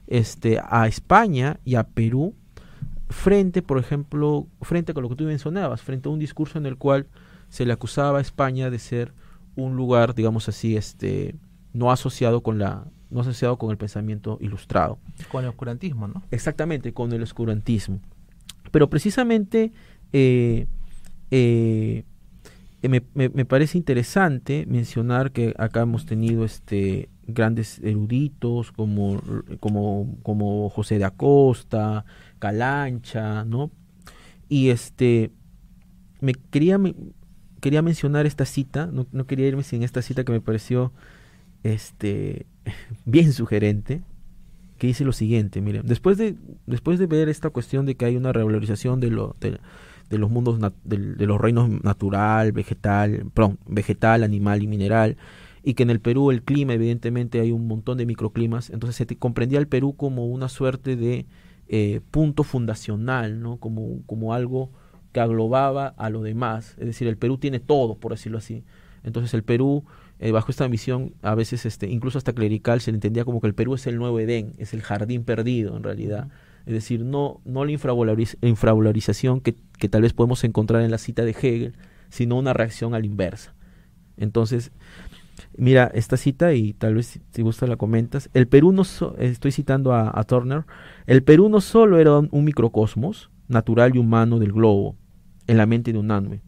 este, 0.06 0.60
a 0.62 0.86
España 0.86 1.60
y 1.64 1.74
a 1.74 1.84
Perú 1.84 2.34
frente, 3.10 3.62
por 3.62 3.78
ejemplo, 3.78 4.46
frente 4.62 4.92
a 4.92 5.00
lo 5.00 5.08
que 5.08 5.16
tú 5.16 5.24
mencionabas, 5.24 5.82
frente 5.82 6.08
a 6.08 6.12
un 6.12 6.18
discurso 6.18 6.58
en 6.58 6.66
el 6.66 6.76
cual 6.76 7.06
se 7.48 7.66
le 7.66 7.72
acusaba 7.72 8.18
a 8.18 8.20
España 8.20 8.70
de 8.70 8.78
ser 8.78 9.12
un 9.56 9.76
lugar, 9.76 10.14
digamos 10.14 10.48
así, 10.48 10.76
este, 10.76 11.34
no 11.72 11.90
asociado 11.90 12.42
con 12.42 12.58
la, 12.58 12.86
no 13.10 13.20
asociado 13.20 13.58
con 13.58 13.70
el 13.70 13.76
pensamiento 13.76 14.38
ilustrado. 14.40 14.98
Con 15.30 15.44
el 15.44 15.50
oscurantismo, 15.50 16.08
¿no? 16.08 16.22
Exactamente, 16.30 16.92
con 16.92 17.12
el 17.12 17.22
oscurantismo. 17.22 18.00
Pero 18.70 18.90
precisamente 18.90 19.72
eh, 20.12 20.66
eh, 21.30 22.04
eh, 22.82 22.88
me, 22.88 23.02
me, 23.14 23.44
parece 23.44 23.76
interesante 23.76 24.64
mencionar 24.68 25.32
que 25.32 25.54
acá 25.58 25.80
hemos 25.80 26.06
tenido 26.06 26.44
este 26.44 27.08
grandes 27.26 27.80
eruditos 27.80 28.72
como, 28.72 29.20
como, 29.60 30.16
como 30.22 30.70
José 30.70 30.98
de 30.98 31.04
Acosta, 31.04 32.04
Calancha, 32.38 33.44
¿no? 33.44 33.70
Y 34.48 34.70
este 34.70 35.30
me 36.20 36.32
quería 36.32 36.78
quería 37.60 37.82
mencionar 37.82 38.26
esta 38.26 38.44
cita, 38.44 38.86
no, 38.86 39.06
no, 39.12 39.26
quería 39.26 39.46
irme 39.46 39.62
sin 39.62 39.82
esta 39.82 40.02
cita 40.02 40.24
que 40.24 40.32
me 40.32 40.40
pareció 40.40 40.92
este 41.62 42.46
bien 43.04 43.32
sugerente, 43.32 44.02
que 44.78 44.86
dice 44.86 45.04
lo 45.04 45.12
siguiente, 45.12 45.60
miren, 45.60 45.82
después 45.86 46.18
de 46.18 46.36
después 46.66 46.98
de 46.98 47.06
ver 47.06 47.28
esta 47.28 47.50
cuestión 47.50 47.86
de 47.86 47.96
que 47.96 48.04
hay 48.04 48.16
una 48.16 48.32
revalorización 48.32 49.00
de 49.00 49.10
lo 49.10 49.36
de, 49.40 49.58
de 50.08 50.18
los 50.18 50.30
mundos 50.30 50.58
de, 50.84 51.26
los 51.26 51.40
reinos 51.40 51.68
natural, 51.82 52.52
vegetal, 52.52 53.26
perdón, 53.34 53.58
vegetal, 53.66 54.22
animal 54.22 54.62
y 54.62 54.66
mineral, 54.66 55.16
y 55.62 55.74
que 55.74 55.82
en 55.82 55.90
el 55.90 56.00
Perú 56.00 56.30
el 56.30 56.42
clima, 56.42 56.74
evidentemente, 56.74 57.40
hay 57.40 57.52
un 57.52 57.66
montón 57.66 57.98
de 57.98 58.06
microclimas, 58.06 58.70
entonces 58.70 58.96
se 58.96 59.16
comprendía 59.16 59.58
el 59.58 59.68
Perú 59.68 59.94
como 59.96 60.26
una 60.26 60.48
suerte 60.48 60.96
de 60.96 61.26
eh, 61.68 62.00
punto 62.10 62.44
fundacional, 62.44 63.42
¿no? 63.42 63.58
Como, 63.58 64.00
como 64.06 64.32
algo 64.32 64.70
que 65.18 65.22
aglobaba 65.22 65.88
a 65.96 66.10
lo 66.10 66.22
demás, 66.22 66.76
es 66.78 66.86
decir, 66.86 67.08
el 67.08 67.16
Perú 67.16 67.38
tiene 67.38 67.58
todo, 67.58 67.96
por 67.96 68.12
decirlo 68.12 68.38
así. 68.38 68.62
Entonces 69.02 69.34
el 69.34 69.42
Perú, 69.42 69.84
eh, 70.20 70.30
bajo 70.30 70.50
esta 70.50 70.68
visión, 70.68 71.14
a 71.22 71.34
veces 71.34 71.66
este, 71.66 71.88
incluso 71.88 72.18
hasta 72.18 72.32
clerical, 72.32 72.80
se 72.80 72.92
le 72.92 72.96
entendía 72.96 73.24
como 73.24 73.40
que 73.40 73.48
el 73.48 73.54
Perú 73.54 73.74
es 73.74 73.86
el 73.86 73.96
nuevo 73.96 74.20
Edén, 74.20 74.52
es 74.58 74.74
el 74.74 74.82
jardín 74.82 75.24
perdido 75.24 75.76
en 75.76 75.82
realidad. 75.82 76.28
Es 76.66 76.72
decir, 76.72 77.04
no, 77.04 77.40
no 77.44 77.64
la 77.64 77.72
infravalorización 77.72 79.40
que, 79.40 79.56
que 79.78 79.88
tal 79.88 80.02
vez 80.02 80.12
podemos 80.12 80.44
encontrar 80.44 80.82
en 80.82 80.90
la 80.90 80.98
cita 80.98 81.24
de 81.24 81.30
Hegel, 81.30 81.74
sino 82.10 82.36
una 82.36 82.52
reacción 82.52 82.94
a 82.94 82.98
la 83.00 83.06
inversa. 83.06 83.54
Entonces, 84.16 84.72
mira 85.56 85.90
esta 85.94 86.16
cita 86.16 86.52
y 86.52 86.72
tal 86.74 86.94
vez 86.94 87.20
si 87.30 87.42
gusta 87.42 87.66
la 87.66 87.76
comentas. 87.76 88.30
El 88.34 88.48
Perú 88.48 88.72
no, 88.72 88.82
estoy 89.18 89.52
citando 89.52 89.94
a, 89.94 90.22
Turner, 90.24 90.64
el 91.06 91.22
Perú 91.22 91.48
no 91.48 91.60
solo 91.60 91.98
era 91.98 92.18
un, 92.18 92.44
microcosmos 92.44 93.30
natural 93.48 93.94
y 93.94 93.98
humano 93.98 94.38
del 94.38 94.52
globo, 94.52 94.96
en 95.48 95.56
la 95.56 95.66
mente 95.66 95.92
de 95.92 95.98
un 95.98 96.12
anime, 96.12 96.40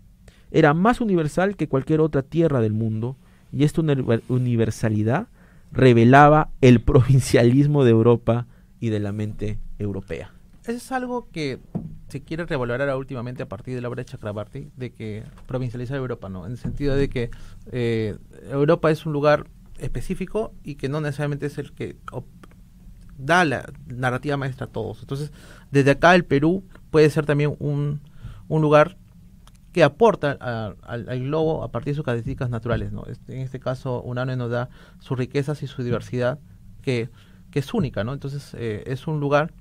era 0.52 0.74
más 0.74 1.00
universal 1.00 1.56
que 1.56 1.68
cualquier 1.68 2.00
otra 2.00 2.22
tierra 2.22 2.60
del 2.60 2.72
mundo 2.72 3.16
y 3.52 3.64
esta 3.64 3.82
universalidad 4.28 5.28
revelaba 5.72 6.50
el 6.60 6.80
provincialismo 6.84 7.84
de 7.84 7.90
Europa 7.90 8.46
y 8.78 8.90
de 8.90 9.00
la 9.00 9.12
mente 9.12 9.58
europea. 9.78 10.32
Eso 10.62 10.72
es 10.72 10.92
algo 10.92 11.28
que 11.32 11.58
se 12.08 12.22
quiere 12.22 12.44
revalorar 12.44 12.94
últimamente 12.96 13.42
a 13.42 13.48
partir 13.48 13.74
de 13.74 13.80
la 13.80 13.88
obra 13.88 14.02
de 14.02 14.06
Chakrabarti, 14.06 14.68
de 14.76 14.92
que 14.92 15.24
provincializa 15.46 15.96
Europa, 15.96 16.28
¿no? 16.28 16.44
En 16.44 16.52
el 16.52 16.58
sentido 16.58 16.96
de 16.96 17.08
que 17.08 17.30
eh, 17.72 18.16
Europa 18.50 18.90
es 18.90 19.06
un 19.06 19.12
lugar 19.12 19.46
específico 19.78 20.52
y 20.62 20.74
que 20.74 20.88
no 20.88 21.00
necesariamente 21.00 21.46
es 21.46 21.58
el 21.58 21.72
que 21.72 21.96
da 23.16 23.44
la 23.44 23.72
narrativa 23.86 24.36
maestra 24.36 24.66
a 24.66 24.68
todos. 24.68 25.00
Entonces, 25.00 25.32
desde 25.70 25.92
acá 25.92 26.14
el 26.14 26.24
Perú 26.24 26.64
puede 26.90 27.08
ser 27.10 27.26
también 27.26 27.56
un, 27.58 28.00
un 28.50 28.60
lugar 28.60 28.98
que 29.72 29.84
aporta 29.84 30.32
al, 30.32 31.20
globo 31.20 31.62
a 31.62 31.70
partir 31.70 31.92
de 31.92 31.96
sus 31.96 32.04
características 32.04 32.50
naturales. 32.50 32.92
¿no? 32.92 33.04
Este, 33.06 33.36
en 33.36 33.42
este 33.42 33.60
caso, 33.60 34.02
UNANE 34.02 34.36
nos 34.36 34.50
da 34.50 34.68
sus 34.98 35.16
riquezas 35.16 35.62
y 35.62 35.66
su 35.68 35.82
diversidad 35.82 36.38
que 36.82 37.08
es 37.52 37.74
única, 37.74 38.04
¿no? 38.04 38.12
Entonces 38.12 38.54
eh, 38.58 38.84
es 38.86 39.06
un 39.06 39.20
lugar, 39.20 39.52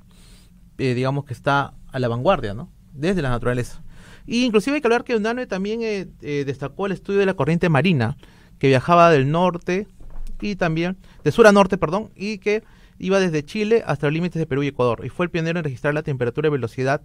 eh, 0.77 0.93
digamos, 0.93 1.25
que 1.25 1.33
está 1.33 1.73
a 1.91 1.99
la 1.99 2.07
vanguardia, 2.07 2.53
¿no? 2.53 2.71
Desde 2.93 3.21
la 3.21 3.29
naturaleza. 3.29 3.81
Y 4.25 4.45
inclusive 4.45 4.75
hay 4.75 4.81
que 4.81 4.87
hablar 4.87 5.03
que 5.03 5.15
Unanue 5.15 5.47
también 5.47 5.81
eh, 5.81 6.07
destacó 6.45 6.85
el 6.85 6.91
estudio 6.91 7.19
de 7.19 7.25
la 7.25 7.33
corriente 7.33 7.69
marina, 7.69 8.17
que 8.57 8.67
viajaba 8.67 9.09
del 9.11 9.31
norte 9.31 9.87
y 10.41 10.55
también, 10.55 10.97
de 11.23 11.31
sur 11.31 11.47
a 11.47 11.51
norte, 11.51 11.77
perdón, 11.77 12.09
y 12.15 12.37
que 12.37 12.63
iba 12.99 13.19
desde 13.19 13.43
Chile 13.43 13.83
hasta 13.85 14.07
los 14.07 14.13
límites 14.13 14.39
de 14.39 14.45
Perú 14.45 14.63
y 14.63 14.67
Ecuador. 14.67 15.01
Y 15.05 15.09
fue 15.09 15.25
el 15.25 15.31
pionero 15.31 15.59
en 15.59 15.63
registrar 15.63 15.93
la 15.93 16.03
temperatura 16.03 16.47
y 16.47 16.51
velocidad 16.51 17.01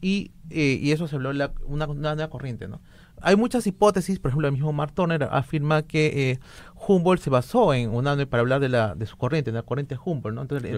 y, 0.00 0.32
y 0.50 0.90
eso 0.92 1.08
se 1.08 1.16
habló 1.16 1.32
de 1.32 1.50
una, 1.66 1.86
una, 1.86 2.14
nueva 2.14 2.30
corriente, 2.30 2.68
¿no? 2.68 2.80
hay 3.22 3.36
muchas 3.36 3.66
hipótesis, 3.66 4.18
por 4.18 4.30
ejemplo, 4.30 4.48
el 4.48 4.52
mismo 4.52 4.72
Mark 4.72 4.92
Turner 4.94 5.24
afirma 5.30 5.82
que 5.82 6.30
eh, 6.30 6.38
Humboldt 6.74 7.22
se 7.22 7.30
basó 7.30 7.74
en 7.74 7.90
Unanue 7.90 8.26
para 8.26 8.40
hablar 8.40 8.60
de, 8.60 8.68
la, 8.68 8.94
de 8.94 9.06
su 9.06 9.16
corriente, 9.16 9.50
de 9.50 9.56
la 9.58 9.62
corriente 9.62 9.96
Humboldt, 10.02 10.34
¿no? 10.34 10.42
Entonces 10.42 10.70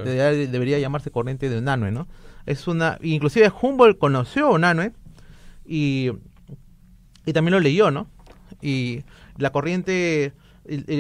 debería, 0.51 0.79
llamarse 0.79 1.11
corriente 1.11 1.49
de 1.49 1.59
Unanue, 1.59 1.93
¿no? 1.93 2.09
Es 2.47 2.67
una, 2.67 2.99
inclusive 3.03 3.53
Humboldt 3.61 3.99
conoció 3.99 4.49
a 4.49 4.51
Unanue 4.51 4.93
y, 5.65 6.11
y 7.25 7.33
también 7.33 7.53
lo 7.53 7.61
leyó, 7.61 7.91
¿no? 7.91 8.09
Y 8.61 9.05
la 9.39 9.51
corriente 9.51 10.33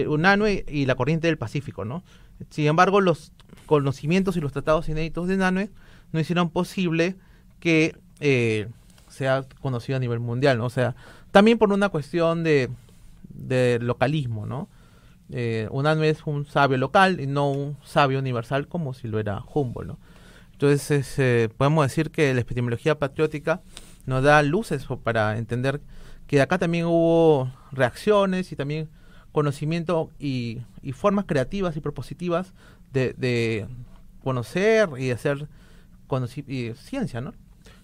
Unanue 0.08 0.64
y 0.68 0.86
la 0.86 0.94
corriente 0.94 1.26
del 1.26 1.38
Pacífico, 1.38 1.84
¿no? 1.84 2.04
Sin 2.50 2.66
embargo, 2.66 3.00
los 3.00 3.32
conocimientos 3.66 4.36
y 4.36 4.40
los 4.40 4.52
tratados 4.52 4.88
inéditos 4.88 5.28
de 5.28 5.34
Unanue 5.34 5.70
no 6.12 6.20
hicieron 6.20 6.50
posible 6.50 7.16
que 7.62 7.94
eh, 8.18 8.66
sea 9.08 9.44
conocido 9.60 9.96
a 9.96 10.00
nivel 10.00 10.18
mundial. 10.18 10.60
O 10.62 10.68
sea, 10.68 10.96
también 11.30 11.58
por 11.58 11.72
una 11.72 11.90
cuestión 11.90 12.42
de, 12.42 12.68
localismo, 13.80 14.46
¿no? 14.46 14.68
Eh, 15.30 15.68
Unanue 15.70 16.08
es 16.10 16.26
un 16.26 16.44
sabio 16.44 16.76
local 16.76 17.20
y 17.20 17.28
no 17.28 17.50
un 17.52 17.76
sabio 17.84 18.18
universal 18.18 18.66
como 18.66 18.94
si 18.94 19.06
lo 19.06 19.20
era 19.20 19.44
Humboldt, 19.54 19.86
¿no? 19.86 19.98
Entonces, 20.50 21.18
eh, 21.20 21.48
podemos 21.56 21.86
decir 21.86 22.10
que 22.10 22.34
la 22.34 22.40
epistemología 22.40 22.98
patriótica 22.98 23.62
nos 24.06 24.24
da 24.24 24.42
luces 24.42 24.84
para 25.04 25.38
entender 25.38 25.80
que 26.26 26.40
acá 26.40 26.58
también 26.58 26.86
hubo 26.86 27.52
reacciones 27.70 28.50
y 28.50 28.56
también 28.56 28.88
conocimiento 29.30 30.10
y, 30.18 30.62
formas 30.94 31.26
creativas 31.26 31.76
y 31.76 31.80
propositivas 31.80 32.54
de 32.92 33.68
conocer 34.24 34.90
y 34.98 35.12
hacer 35.12 35.46
ciencia, 36.76 37.20
¿no? 37.20 37.32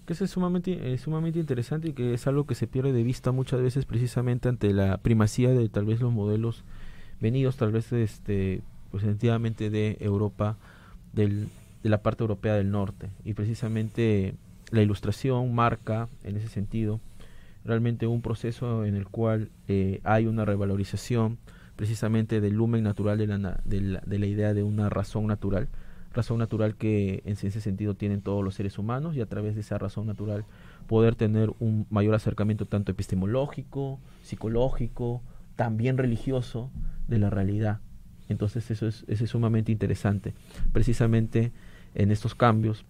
Que 0.09 0.23
es 0.23 0.31
sumamente, 0.31 0.97
sumamente 0.97 1.37
interesante 1.37 1.89
y 1.89 1.93
que 1.93 2.15
es 2.15 2.25
algo 2.25 2.47
que 2.47 2.55
se 2.55 2.65
pierde 2.65 2.91
de 2.91 3.03
vista 3.03 3.31
muchas 3.31 3.61
veces 3.61 3.85
precisamente 3.85 4.49
ante 4.49 4.73
la 4.73 4.97
primacía 4.97 5.49
de 5.49 5.69
tal 5.69 5.85
vez 5.85 6.01
los 6.01 6.11
modelos 6.11 6.63
venidos 7.21 7.57
tal 7.57 7.71
vez 7.71 7.93
este 7.93 8.63
pues 8.89 9.03
de 9.03 9.97
Europa 9.99 10.57
del, 11.13 11.47
de 11.83 11.89
la 11.89 12.01
parte 12.01 12.23
europea 12.23 12.55
del 12.55 12.71
norte. 12.71 13.11
Y 13.23 13.35
precisamente 13.35 14.33
la 14.71 14.81
ilustración 14.81 15.53
marca 15.53 16.09
en 16.23 16.37
ese 16.37 16.47
sentido 16.47 16.99
realmente 17.63 18.07
un 18.07 18.23
proceso 18.23 18.85
en 18.85 18.95
el 18.95 19.07
cual 19.07 19.51
eh, 19.67 20.01
hay 20.05 20.25
una 20.25 20.43
revalorización 20.43 21.37
precisamente 21.75 22.41
del 22.41 22.55
lumen 22.55 22.81
natural 22.81 23.19
de 23.19 23.27
la, 23.27 23.61
de 23.63 23.81
la, 23.81 24.01
de 24.03 24.17
la 24.17 24.25
idea 24.25 24.55
de 24.55 24.63
una 24.63 24.89
razón 24.89 25.27
natural 25.27 25.67
razón 26.13 26.39
natural 26.39 26.75
que 26.75 27.21
en 27.25 27.33
ese 27.33 27.61
sentido 27.61 27.95
tienen 27.95 28.21
todos 28.21 28.43
los 28.43 28.55
seres 28.55 28.77
humanos 28.77 29.15
y 29.15 29.21
a 29.21 29.27
través 29.27 29.55
de 29.55 29.61
esa 29.61 29.77
razón 29.77 30.07
natural 30.07 30.45
poder 30.87 31.15
tener 31.15 31.51
un 31.59 31.85
mayor 31.89 32.15
acercamiento 32.15 32.65
tanto 32.65 32.91
epistemológico, 32.91 33.99
psicológico, 34.23 35.21
también 35.55 35.97
religioso 35.97 36.71
de 37.07 37.19
la 37.19 37.29
realidad. 37.29 37.79
Entonces 38.27 38.69
eso 38.71 38.87
es, 38.87 39.05
es 39.07 39.29
sumamente 39.29 39.71
interesante. 39.71 40.33
Precisamente 40.71 41.51
en 41.95 42.11
estos 42.11 42.35
cambios 42.35 42.85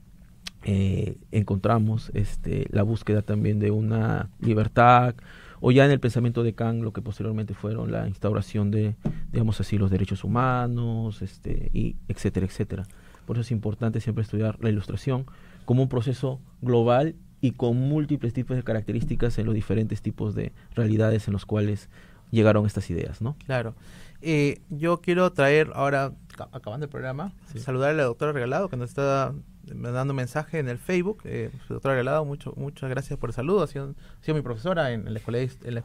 eh, 0.63 1.17
encontramos 1.31 2.11
este, 2.13 2.67
la 2.71 2.83
búsqueda 2.83 3.21
también 3.21 3.59
de 3.59 3.71
una 3.71 4.29
libertad, 4.39 5.15
o 5.61 5.71
ya 5.71 5.85
en 5.85 5.91
el 5.91 5.99
pensamiento 5.99 6.43
de 6.43 6.53
Kant, 6.53 6.83
lo 6.83 6.93
que 6.93 7.01
posteriormente 7.01 7.53
fueron 7.53 7.91
la 7.91 8.07
instauración 8.07 8.71
de, 8.71 8.95
digamos 9.31 9.59
así, 9.59 9.77
los 9.77 9.91
derechos 9.91 10.23
humanos, 10.23 11.21
este, 11.21 11.69
y 11.73 11.95
etcétera, 12.07 12.45
etcétera. 12.45 12.85
Por 13.29 13.37
eso 13.37 13.41
es 13.41 13.51
importante 13.51 14.01
siempre 14.01 14.23
estudiar 14.23 14.57
la 14.59 14.69
ilustración 14.71 15.27
como 15.65 15.83
un 15.83 15.87
proceso 15.87 16.41
global 16.63 17.13
y 17.41 17.51
con 17.51 17.77
múltiples 17.77 18.33
tipos 18.33 18.57
de 18.57 18.63
características 18.63 19.37
en 19.37 19.45
los 19.45 19.53
diferentes 19.53 20.01
tipos 20.01 20.33
de 20.33 20.51
realidades 20.73 21.27
en 21.27 21.33
los 21.33 21.45
cuales 21.45 21.89
llegaron 22.31 22.65
estas 22.65 22.89
ideas, 22.89 23.21
¿no? 23.21 23.35
Claro. 23.45 23.75
Eh, 24.23 24.63
yo 24.71 24.99
quiero 25.01 25.31
traer 25.31 25.69
ahora, 25.75 26.13
acabando 26.51 26.87
el 26.87 26.89
programa, 26.89 27.31
saludar 27.55 27.91
a 27.91 27.93
la 27.93 28.05
doctora 28.05 28.31
Regalado 28.31 28.67
que 28.67 28.77
nos 28.77 28.89
está 28.89 29.31
dando 29.61 30.15
mensaje 30.15 30.57
en 30.57 30.67
el 30.67 30.79
Facebook. 30.79 31.21
Eh, 31.25 31.51
doctora 31.69 31.93
Regalado, 31.93 32.25
mucho, 32.25 32.55
muchas 32.57 32.89
gracias 32.89 33.19
por 33.19 33.29
el 33.29 33.35
saludo. 33.35 33.61
Ha 33.61 33.67
sido, 33.67 33.93
mi 34.29 34.41
profesora 34.41 34.91
en, 34.91 35.13
la 35.13 35.19
escuela 35.19 35.37
de, 35.37 35.51
en 35.65 35.75
la 35.75 35.83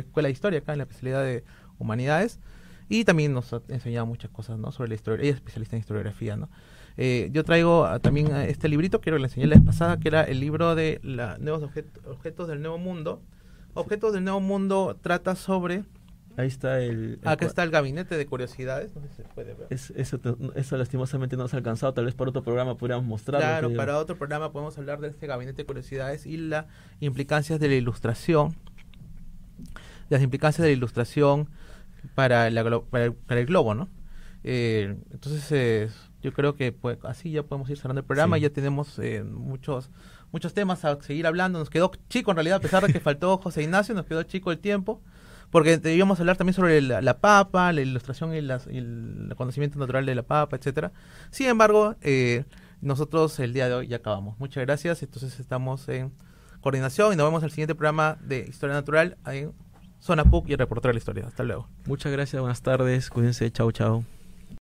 escuela 0.00 0.26
de 0.26 0.32
Historia, 0.32 0.58
acá 0.58 0.72
en 0.72 0.78
la 0.80 0.84
especialidad 0.84 1.24
de 1.24 1.44
Humanidades. 1.78 2.40
Y 2.90 3.04
también 3.04 3.32
nos 3.32 3.54
ha 3.54 3.62
enseñado 3.68 4.04
muchas 4.04 4.30
cosas 4.30 4.58
¿no? 4.58 4.70
sobre 4.70 4.90
la 4.90 4.96
historia. 4.96 5.22
Ella 5.22 5.30
es 5.30 5.36
especialista 5.36 5.76
en 5.76 5.80
historiografía. 5.80 6.36
¿no? 6.36 6.50
Eh, 6.96 7.28
yo 7.32 7.44
traigo 7.44 7.88
también 8.00 8.34
este 8.36 8.68
librito, 8.68 9.00
quiero 9.00 9.16
que 9.16 9.22
le 9.22 9.26
enseñé 9.26 9.46
la 9.46 9.56
vez 9.56 9.64
pasada, 9.64 9.98
que 9.98 10.08
era 10.08 10.22
el 10.22 10.40
libro 10.40 10.74
de 10.74 11.00
la, 11.02 11.38
Nuevos 11.38 11.62
Objetos 12.06 12.48
del 12.48 12.60
Nuevo 12.60 12.78
Mundo. 12.78 13.22
Objetos 13.74 14.12
del 14.12 14.22
Nuevo 14.24 14.40
Mundo 14.40 14.96
trata 15.02 15.34
sobre 15.34 15.84
Ahí 16.36 16.48
está 16.48 16.80
el, 16.80 17.20
Acá 17.24 17.46
está 17.46 17.62
el 17.62 17.70
gabinete 17.70 18.16
de 18.16 18.26
curiosidades, 18.26 18.92
no 18.94 19.02
sé 19.02 19.08
si 19.08 19.14
se 19.16 19.22
puede 19.22 19.54
ver. 19.54 19.68
eso, 19.70 20.76
lastimosamente 20.76 21.36
no 21.36 21.46
se 21.46 21.54
ha 21.54 21.58
alcanzado, 21.58 21.94
tal 21.94 22.06
vez 22.06 22.14
para 22.14 22.30
otro 22.30 22.42
programa 22.42 22.76
podríamos 22.76 23.06
mostrarlo. 23.06 23.46
Claro, 23.46 23.76
para 23.76 23.98
otro 23.98 24.16
programa 24.18 24.50
podemos 24.50 24.76
hablar 24.76 25.00
de 25.00 25.08
este 25.08 25.28
gabinete 25.28 25.58
de 25.58 25.66
curiosidades 25.66 26.26
y 26.26 26.36
las 26.36 26.66
implicancias 26.98 27.60
de 27.60 27.68
la 27.68 27.74
ilustración, 27.74 28.56
las 30.08 30.22
implicancias 30.22 30.64
de 30.64 30.70
la 30.70 30.76
ilustración 30.76 31.48
para, 32.16 32.50
para, 32.90 33.04
el, 33.04 33.46
globo, 33.46 33.74
¿no? 33.74 33.88
Eh, 34.42 34.96
entonces, 35.12 35.92
yo 36.24 36.32
creo 36.32 36.56
que 36.56 36.72
pues, 36.72 36.98
así 37.04 37.30
ya 37.30 37.42
podemos 37.42 37.68
ir 37.68 37.76
cerrando 37.76 38.00
el 38.00 38.06
programa, 38.06 38.38
ya 38.38 38.48
tenemos 38.48 38.98
eh, 38.98 39.22
muchos 39.22 39.90
muchos 40.32 40.54
temas 40.54 40.84
a 40.84 41.00
seguir 41.02 41.26
hablando, 41.26 41.58
nos 41.58 41.68
quedó 41.68 41.92
chico 42.08 42.30
en 42.30 42.38
realidad, 42.38 42.56
a 42.56 42.60
pesar 42.60 42.84
de 42.84 42.92
que 42.92 42.98
faltó 43.10 43.36
José 43.36 43.62
Ignacio, 43.62 43.94
nos 43.94 44.06
quedó 44.06 44.22
chico 44.22 44.50
el 44.50 44.58
tiempo 44.58 45.02
porque 45.50 45.76
debíamos 45.76 46.18
hablar 46.18 46.38
también 46.38 46.54
sobre 46.54 46.80
la, 46.80 47.18
papa, 47.18 47.72
la 47.72 47.82
ilustración 47.82 48.34
y, 48.34 48.38
el 48.38 49.32
conocimiento 49.36 49.78
natural 49.78 50.06
de 50.06 50.14
la 50.14 50.22
papa, 50.22 50.56
etcétera. 50.56 50.92
Sin 51.30 51.46
embargo, 51.46 51.94
eh, 52.00 52.44
nosotros 52.80 53.38
el 53.38 53.52
día 53.52 53.68
de 53.68 53.74
hoy 53.74 53.86
ya 53.86 53.98
acabamos. 53.98 54.36
Muchas 54.40 54.64
gracias. 54.64 55.04
Entonces 55.04 55.38
estamos 55.38 55.88
en 55.88 56.12
coordinación 56.60 57.12
y 57.12 57.16
nos 57.16 57.26
vemos 57.26 57.42
en 57.42 57.44
el 57.44 57.50
siguiente 57.52 57.74
programa 57.76 58.16
de 58.22 58.40
Historia 58.48 58.74
Natural 58.74 59.16
en 59.26 59.52
Zona 60.00 60.24
PUC 60.24 60.48
y 60.48 60.52
el 60.54 60.58
reportero 60.58 60.88
de 60.88 60.94
la 60.94 60.98
historia. 60.98 61.26
Hasta 61.28 61.44
luego. 61.44 61.68
Muchas 61.86 62.10
gracias, 62.10 62.40
buenas 62.40 62.62
tardes, 62.62 63.08
cuídense, 63.08 63.48
chao, 63.52 63.70
chao. 63.70 64.04